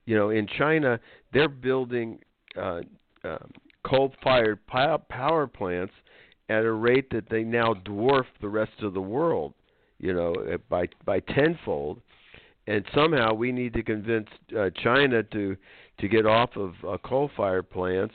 You 0.07 0.17
know, 0.17 0.31
in 0.31 0.47
China, 0.59 0.99
they're 1.33 1.49
building 1.49 2.19
uh, 2.61 2.81
uh, 3.25 3.39
coal-fired 3.85 4.61
power 4.67 5.47
plants 5.47 5.95
at 6.49 6.65
a 6.65 6.73
rate 6.73 7.11
that 7.11 7.31
they 7.31 7.43
now 7.43 7.75
dwarf 7.87 8.25
the 8.41 8.49
rest 8.49 8.83
of 8.83 8.93
the 8.93 9.01
world. 9.01 9.55
You 9.99 10.13
know, 10.13 10.35
by 10.69 10.89
by 11.05 11.21
tenfold, 11.21 12.03
and 12.67 12.85
somehow 12.95 13.33
we 13.33 13.53
need 13.53 13.73
to 13.75 13.83
convince 13.83 14.29
uh, 14.59 14.71
China 14.83 15.23
to 15.23 15.57
to 16.01 16.09
get 16.09 16.27
off 16.27 16.51
of 16.57 16.75
uh, 16.87 16.99
coal-fired 16.99 17.71
plants 17.71 18.15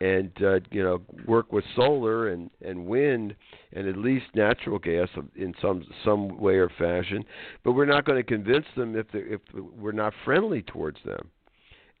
and 0.00 0.30
uh, 0.42 0.60
you 0.70 0.82
know 0.82 1.00
work 1.26 1.52
with 1.52 1.64
solar 1.74 2.28
and 2.28 2.50
and 2.64 2.86
wind 2.86 3.34
and 3.72 3.88
at 3.88 3.96
least 3.96 4.26
natural 4.34 4.78
gas 4.78 5.08
in 5.36 5.54
some 5.60 5.84
some 6.04 6.38
way 6.38 6.54
or 6.54 6.70
fashion. 6.78 7.24
But 7.64 7.72
we're 7.72 7.86
not 7.86 8.04
going 8.04 8.18
to 8.18 8.26
convince 8.26 8.66
them 8.76 8.96
if 8.96 9.06
if 9.12 9.40
we're 9.52 9.92
not 9.92 10.12
friendly 10.24 10.62
towards 10.62 10.98
them. 11.04 11.30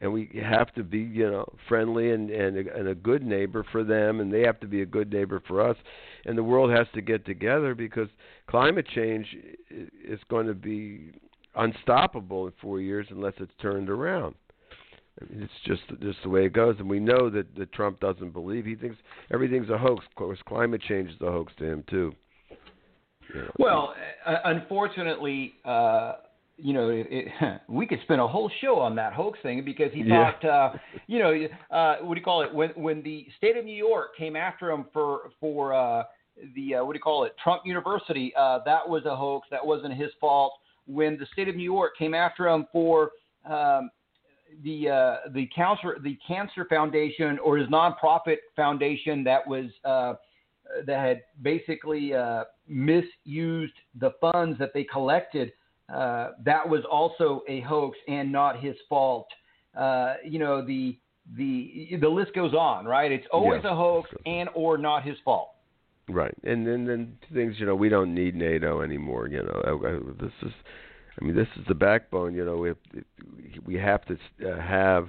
And 0.00 0.12
we 0.12 0.30
have 0.40 0.72
to 0.74 0.84
be 0.84 1.00
you 1.00 1.28
know 1.28 1.44
friendly 1.68 2.12
and 2.12 2.30
and 2.30 2.68
a, 2.68 2.76
and 2.76 2.88
a 2.88 2.94
good 2.94 3.22
neighbor 3.22 3.64
for 3.72 3.82
them 3.82 4.20
and 4.20 4.32
they 4.32 4.42
have 4.42 4.60
to 4.60 4.68
be 4.68 4.82
a 4.82 4.86
good 4.86 5.12
neighbor 5.12 5.42
for 5.48 5.60
us. 5.60 5.76
And 6.24 6.38
the 6.38 6.44
world 6.44 6.70
has 6.70 6.86
to 6.94 7.00
get 7.00 7.26
together 7.26 7.74
because 7.74 8.08
climate 8.46 8.86
change 8.94 9.26
is 9.70 10.20
going 10.30 10.46
to 10.46 10.54
be 10.54 11.10
unstoppable 11.56 12.46
in 12.46 12.52
4 12.60 12.80
years 12.80 13.06
unless 13.10 13.32
it's 13.38 13.52
turned 13.60 13.90
around 13.90 14.36
I 15.20 15.32
mean, 15.32 15.42
it's 15.42 15.52
just 15.64 16.00
just 16.00 16.18
the 16.22 16.28
way 16.28 16.46
it 16.46 16.52
goes, 16.52 16.76
and 16.78 16.88
we 16.88 17.00
know 17.00 17.30
that, 17.30 17.54
that 17.56 17.72
Trump 17.72 18.00
doesn't 18.00 18.32
believe. 18.32 18.64
He 18.64 18.74
thinks 18.74 18.96
everything's 19.32 19.70
a 19.70 19.78
hoax. 19.78 20.04
Of 20.06 20.14
course, 20.14 20.38
climate 20.46 20.82
change 20.88 21.10
is 21.10 21.20
a 21.20 21.30
hoax 21.30 21.52
to 21.58 21.64
him 21.64 21.84
too. 21.88 22.12
You 23.34 23.42
know. 23.42 23.50
Well, 23.58 23.94
uh, 24.26 24.36
unfortunately, 24.44 25.54
uh, 25.64 26.14
you 26.56 26.72
know, 26.72 26.88
it, 26.88 27.06
it, 27.10 27.60
we 27.68 27.86
could 27.86 28.00
spend 28.02 28.20
a 28.20 28.28
whole 28.28 28.50
show 28.60 28.78
on 28.78 28.94
that 28.96 29.12
hoax 29.12 29.38
thing 29.42 29.64
because 29.64 29.92
he 29.92 30.02
yeah. 30.02 30.32
thought, 30.32 30.44
uh, 30.44 30.72
you 31.06 31.18
know, 31.18 31.46
uh, 31.70 31.96
what 32.02 32.14
do 32.14 32.20
you 32.20 32.24
call 32.24 32.42
it? 32.42 32.52
When 32.52 32.70
when 32.70 33.02
the 33.02 33.26
state 33.36 33.56
of 33.56 33.64
New 33.64 33.76
York 33.76 34.16
came 34.16 34.36
after 34.36 34.70
him 34.70 34.86
for 34.92 35.30
for 35.40 35.74
uh, 35.74 36.04
the 36.54 36.76
uh, 36.76 36.84
what 36.84 36.92
do 36.92 36.98
you 36.98 37.02
call 37.02 37.24
it? 37.24 37.34
Trump 37.42 37.62
University, 37.64 38.32
uh, 38.38 38.60
that 38.64 38.86
was 38.86 39.04
a 39.06 39.16
hoax. 39.16 39.48
That 39.50 39.64
wasn't 39.64 39.94
his 39.94 40.10
fault. 40.20 40.52
When 40.86 41.18
the 41.18 41.26
state 41.32 41.48
of 41.48 41.56
New 41.56 41.64
York 41.64 41.96
came 41.98 42.14
after 42.14 42.48
him 42.48 42.66
for 42.72 43.10
um, 43.48 43.90
the 44.62 44.88
uh, 44.88 45.16
the 45.32 45.46
cancer 45.46 45.96
the 46.02 46.18
cancer 46.26 46.66
foundation 46.68 47.38
or 47.38 47.56
his 47.58 47.68
nonprofit 47.68 48.38
foundation 48.56 49.24
that 49.24 49.46
was 49.46 49.66
uh, 49.84 50.14
that 50.86 50.98
had 50.98 51.22
basically 51.42 52.14
uh, 52.14 52.44
misused 52.66 53.74
the 53.98 54.10
funds 54.20 54.58
that 54.58 54.70
they 54.74 54.84
collected. 54.84 55.52
Uh, 55.92 56.32
that 56.44 56.68
was 56.68 56.82
also 56.90 57.42
a 57.48 57.60
hoax 57.60 57.96
and 58.08 58.30
not 58.30 58.60
his 58.60 58.76
fault. 58.88 59.26
Uh, 59.76 60.14
you 60.24 60.38
know 60.38 60.64
the 60.64 60.98
the 61.36 61.96
the 62.00 62.08
list 62.08 62.34
goes 62.34 62.54
on, 62.54 62.84
right? 62.84 63.10
It's 63.12 63.26
always 63.32 63.64
a 63.64 63.74
hoax 63.74 64.10
and 64.26 64.48
or 64.54 64.78
not 64.78 65.04
his 65.04 65.16
fault. 65.24 65.50
Right, 66.08 66.34
and 66.44 66.66
then 66.66 66.86
then 66.86 67.18
things 67.34 67.54
you 67.58 67.66
know 67.66 67.74
we 67.74 67.88
don't 67.88 68.14
need 68.14 68.34
NATO 68.34 68.80
anymore. 68.80 69.28
You 69.28 69.42
know 69.42 70.14
this 70.20 70.32
is 70.42 70.52
I 71.20 71.24
mean, 71.24 71.34
this 71.34 71.48
is 71.56 71.64
the 71.66 71.74
backbone. 71.74 72.34
You 72.34 72.44
know, 72.44 72.64
if 72.64 72.76
we 73.64 73.74
have 73.74 74.02
to 74.06 74.14
uh, 74.46 74.60
have 74.60 75.08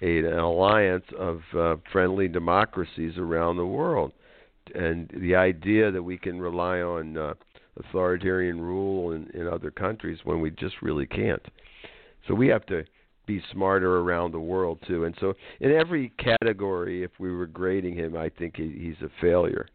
a, 0.00 0.18
an 0.18 0.38
alliance 0.38 1.04
of 1.18 1.40
uh, 1.56 1.76
friendly 1.92 2.28
democracies 2.28 3.18
around 3.18 3.56
the 3.56 3.66
world, 3.66 4.12
and 4.74 5.10
the 5.20 5.34
idea 5.34 5.90
that 5.90 6.02
we 6.02 6.16
can 6.16 6.40
rely 6.40 6.80
on 6.80 7.18
uh, 7.18 7.34
authoritarian 7.78 8.60
rule 8.60 9.12
in, 9.12 9.28
in 9.34 9.46
other 9.46 9.70
countries 9.70 10.18
when 10.24 10.40
we 10.40 10.50
just 10.50 10.80
really 10.80 11.06
can't. 11.06 11.44
So 12.26 12.34
we 12.34 12.48
have 12.48 12.64
to 12.66 12.84
be 13.26 13.42
smarter 13.52 13.98
around 13.98 14.32
the 14.32 14.40
world 14.40 14.78
too. 14.86 15.04
And 15.04 15.14
so, 15.20 15.34
in 15.60 15.72
every 15.72 16.12
category, 16.18 17.02
if 17.02 17.10
we 17.18 17.30
were 17.30 17.46
grading 17.46 17.96
him, 17.96 18.16
I 18.16 18.30
think 18.30 18.56
he, 18.56 18.70
he's 18.78 19.02
a 19.02 19.10
failure 19.20 19.66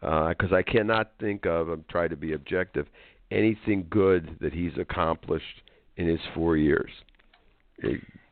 because 0.00 0.50
uh, 0.50 0.56
I 0.56 0.62
cannot 0.62 1.12
think 1.20 1.46
of. 1.46 1.68
I'm 1.68 1.84
trying 1.88 2.10
to 2.10 2.16
be 2.16 2.32
objective 2.32 2.86
anything 3.32 3.86
good 3.90 4.36
that 4.40 4.52
he's 4.52 4.72
accomplished 4.78 5.62
in 5.96 6.06
his 6.06 6.20
four 6.34 6.56
years. 6.56 6.90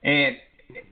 And 0.02 0.36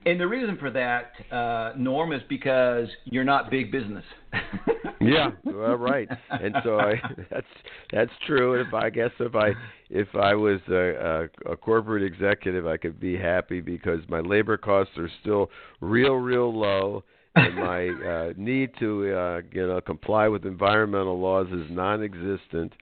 and 0.05 0.19
the 0.19 0.27
reason 0.27 0.57
for 0.57 0.71
that, 0.71 1.11
uh, 1.33 1.73
Norm, 1.77 2.11
is 2.11 2.21
because 2.27 2.87
you're 3.05 3.23
not 3.23 3.49
big 3.49 3.71
business. 3.71 4.03
yeah, 5.01 5.31
well, 5.43 5.75
right. 5.75 6.09
And 6.29 6.55
so 6.63 6.79
I, 6.79 6.93
that's 7.31 7.47
that's 7.91 8.11
true. 8.27 8.59
If 8.59 8.73
I 8.73 8.89
guess 8.89 9.11
if 9.19 9.35
I 9.35 9.51
if 9.89 10.07
I 10.15 10.35
was 10.35 10.59
a, 10.69 11.29
a, 11.45 11.51
a 11.53 11.57
corporate 11.57 12.03
executive, 12.03 12.67
I 12.67 12.77
could 12.77 12.99
be 12.99 13.17
happy 13.17 13.61
because 13.61 13.99
my 14.09 14.19
labor 14.19 14.57
costs 14.57 14.97
are 14.97 15.09
still 15.21 15.49
real, 15.81 16.15
real 16.15 16.53
low, 16.57 17.03
and 17.35 17.55
my 17.55 17.87
uh, 18.09 18.33
need 18.35 18.71
to 18.79 19.13
uh, 19.13 19.41
you 19.51 19.67
know 19.67 19.81
comply 19.81 20.27
with 20.27 20.45
environmental 20.45 21.19
laws 21.19 21.47
is 21.51 21.67
non-existent 21.69 22.73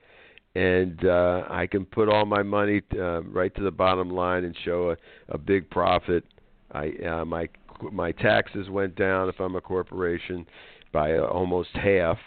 and 0.58 1.06
uh, 1.06 1.44
I 1.52 1.68
can 1.68 1.86
put 1.86 2.10
all 2.10 2.26
my 2.26 2.42
money 2.42 2.82
uh, 2.98 3.22
right 3.22 3.54
to 3.56 3.62
the 3.62 3.70
bottom 3.70 4.10
line 4.10 4.44
and 4.44 4.56
show 4.66 4.90
a, 4.90 4.98
a 5.36 5.38
big 5.38 5.70
profit. 5.70 6.24
I 6.72 6.94
uh, 7.08 7.26
my 7.26 7.48
my 7.92 8.12
taxes 8.12 8.68
went 8.68 8.96
down 8.96 9.30
if 9.30 9.40
I'm 9.40 9.56
a 9.56 9.62
corporation 9.62 10.48
by 10.92 11.16
almost 11.20 11.70
half, 11.76 12.18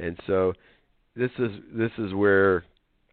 and 0.00 0.16
so 0.28 0.52
this 1.16 1.32
is 1.40 1.50
this 1.72 1.90
is 1.98 2.14
where 2.14 2.64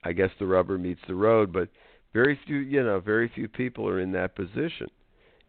I 0.03 0.13
guess 0.13 0.29
the 0.38 0.45
rubber 0.45 0.77
meets 0.77 1.01
the 1.07 1.15
road. 1.15 1.51
But 1.51 1.69
very 2.13 2.39
few, 2.45 2.57
you 2.57 2.83
know, 2.83 2.99
very 2.99 3.31
few 3.33 3.47
people 3.47 3.89
are 3.89 3.99
in 3.99 4.11
that 4.11 4.35
position, 4.35 4.88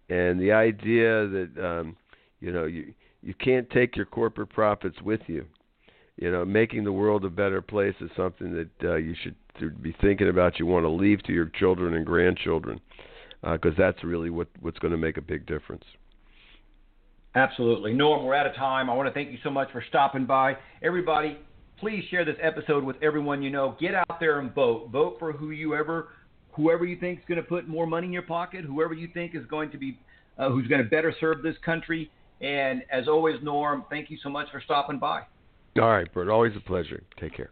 and 0.08 0.40
the 0.40 0.52
idea 0.52 1.28
that 1.28 1.50
um, 1.62 1.94
you 2.40 2.52
know 2.52 2.64
you 2.64 2.94
you 3.20 3.34
can't 3.34 3.68
take 3.68 3.96
your 3.96 4.06
corporate 4.06 4.48
profits 4.48 4.96
with 5.02 5.20
you 5.26 5.44
you 6.20 6.32
know, 6.32 6.44
making 6.44 6.84
the 6.84 6.92
world 6.92 7.24
a 7.24 7.30
better 7.30 7.62
place 7.62 7.94
is 8.00 8.10
something 8.16 8.52
that 8.52 8.88
uh, 8.88 8.96
you 8.96 9.14
should 9.22 9.82
be 9.82 9.94
thinking 10.00 10.28
about. 10.28 10.58
You 10.58 10.66
want 10.66 10.84
to 10.84 10.90
leave 10.90 11.22
to 11.24 11.32
your 11.32 11.46
children 11.46 11.94
and 11.94 12.04
grandchildren, 12.04 12.80
because 13.40 13.72
uh, 13.72 13.78
that's 13.78 14.02
really 14.02 14.30
what 14.30 14.48
what's 14.60 14.78
going 14.78 14.90
to 14.90 14.98
make 14.98 15.16
a 15.16 15.22
big 15.22 15.46
difference. 15.46 15.84
Absolutely, 17.34 17.94
Norm. 17.94 18.24
We're 18.24 18.34
out 18.34 18.46
of 18.46 18.54
time. 18.56 18.90
I 18.90 18.94
want 18.94 19.08
to 19.08 19.14
thank 19.14 19.30
you 19.30 19.38
so 19.44 19.50
much 19.50 19.70
for 19.70 19.84
stopping 19.88 20.26
by, 20.26 20.56
everybody. 20.82 21.38
Please 21.78 22.02
share 22.10 22.24
this 22.24 22.36
episode 22.42 22.82
with 22.82 22.96
everyone 23.00 23.40
you 23.40 23.50
know. 23.50 23.76
Get 23.78 23.94
out 23.94 24.18
there 24.18 24.40
and 24.40 24.52
vote. 24.52 24.88
Vote 24.90 25.16
for 25.20 25.30
who 25.30 25.50
you 25.50 25.76
ever, 25.76 26.08
whoever 26.50 26.84
you 26.84 26.98
think 26.98 27.20
is 27.20 27.24
going 27.28 27.40
to 27.40 27.46
put 27.46 27.68
more 27.68 27.86
money 27.86 28.08
in 28.08 28.12
your 28.12 28.22
pocket. 28.22 28.64
Whoever 28.64 28.92
you 28.92 29.08
think 29.14 29.36
is 29.36 29.46
going 29.46 29.70
to 29.70 29.78
be, 29.78 29.96
uh, 30.36 30.50
who's 30.50 30.66
going 30.66 30.82
to 30.82 30.88
better 30.88 31.14
serve 31.20 31.42
this 31.42 31.54
country. 31.64 32.10
And 32.40 32.82
as 32.90 33.06
always, 33.06 33.36
Norm, 33.40 33.84
thank 33.88 34.10
you 34.10 34.18
so 34.20 34.28
much 34.28 34.48
for 34.50 34.60
stopping 34.60 34.98
by. 34.98 35.22
All 35.76 35.90
right, 35.90 36.12
Bert. 36.12 36.28
Always 36.28 36.52
a 36.56 36.60
pleasure. 36.60 37.02
Take 37.20 37.36
care. 37.36 37.50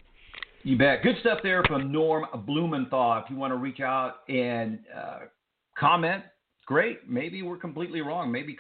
You 0.62 0.77
bet. 0.77 1.03
Good 1.03 1.17
stuff 1.21 1.39
there 1.43 1.62
from 1.64 1.93
Norm 1.93 2.27
Blumenthal. 2.45 3.23
If 3.25 3.31
you 3.31 3.37
want 3.37 3.53
to 3.53 3.57
reach 3.57 3.81
out 3.81 4.29
and 4.29 4.81
uh, 4.97 5.19
comment, 5.79 6.25
great. 6.67 7.09
Maybe 7.09 7.43
we're 7.43 7.57
completely 7.57 8.01
wrong. 8.01 8.33
Maybe 8.33 8.57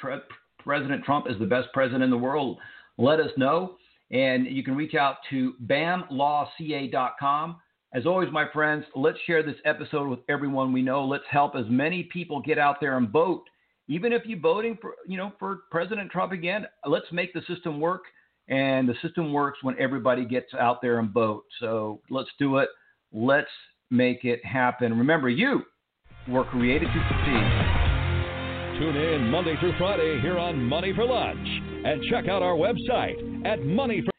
President 0.60 1.04
Trump 1.04 1.26
is 1.28 1.36
the 1.40 1.46
best 1.46 1.66
president 1.72 2.04
in 2.04 2.10
the 2.10 2.16
world. 2.16 2.58
Let 2.96 3.18
us 3.18 3.30
know. 3.36 3.76
And 4.12 4.46
you 4.46 4.62
can 4.62 4.76
reach 4.76 4.94
out 4.94 5.16
to 5.30 5.54
bamlawca.com. 5.66 7.56
As 7.92 8.06
always, 8.06 8.28
my 8.30 8.46
friends, 8.52 8.84
let's 8.94 9.18
share 9.26 9.42
this 9.42 9.56
episode 9.64 10.08
with 10.08 10.20
everyone 10.28 10.72
we 10.72 10.82
know. 10.82 11.04
Let's 11.04 11.24
help 11.28 11.56
as 11.56 11.64
many 11.68 12.04
people 12.04 12.40
get 12.40 12.58
out 12.58 12.76
there 12.80 12.98
and 12.98 13.10
vote. 13.10 13.42
Even 13.88 14.12
if 14.12 14.22
you're 14.26 14.38
voting 14.38 14.78
for, 14.80 14.94
you 15.06 15.16
know, 15.16 15.32
for 15.38 15.60
President 15.70 16.10
Trump 16.10 16.32
again, 16.32 16.66
let's 16.84 17.06
make 17.10 17.32
the 17.32 17.42
system 17.48 17.80
work 17.80 18.02
and 18.48 18.88
the 18.88 18.94
system 19.02 19.32
works 19.32 19.58
when 19.62 19.78
everybody 19.78 20.24
gets 20.24 20.52
out 20.54 20.80
there 20.82 20.98
and 20.98 21.10
vote. 21.10 21.44
So 21.60 22.00
let's 22.10 22.30
do 22.38 22.58
it. 22.58 22.68
Let's 23.12 23.48
make 23.90 24.24
it 24.24 24.44
happen. 24.44 24.96
Remember, 24.98 25.28
you 25.28 25.62
were 26.28 26.44
created 26.44 26.86
to 26.86 27.08
succeed. 27.08 27.76
Tune 28.78 28.96
in 28.96 29.30
Monday 29.30 29.54
through 29.58 29.72
Friday 29.78 30.20
here 30.20 30.38
on 30.38 30.62
Money 30.62 30.92
for 30.94 31.04
Lunch 31.04 31.48
and 31.84 32.02
check 32.10 32.28
out 32.28 32.42
our 32.42 32.54
website 32.54 33.46
at 33.46 33.64
Money 33.64 34.02
for 34.04 34.15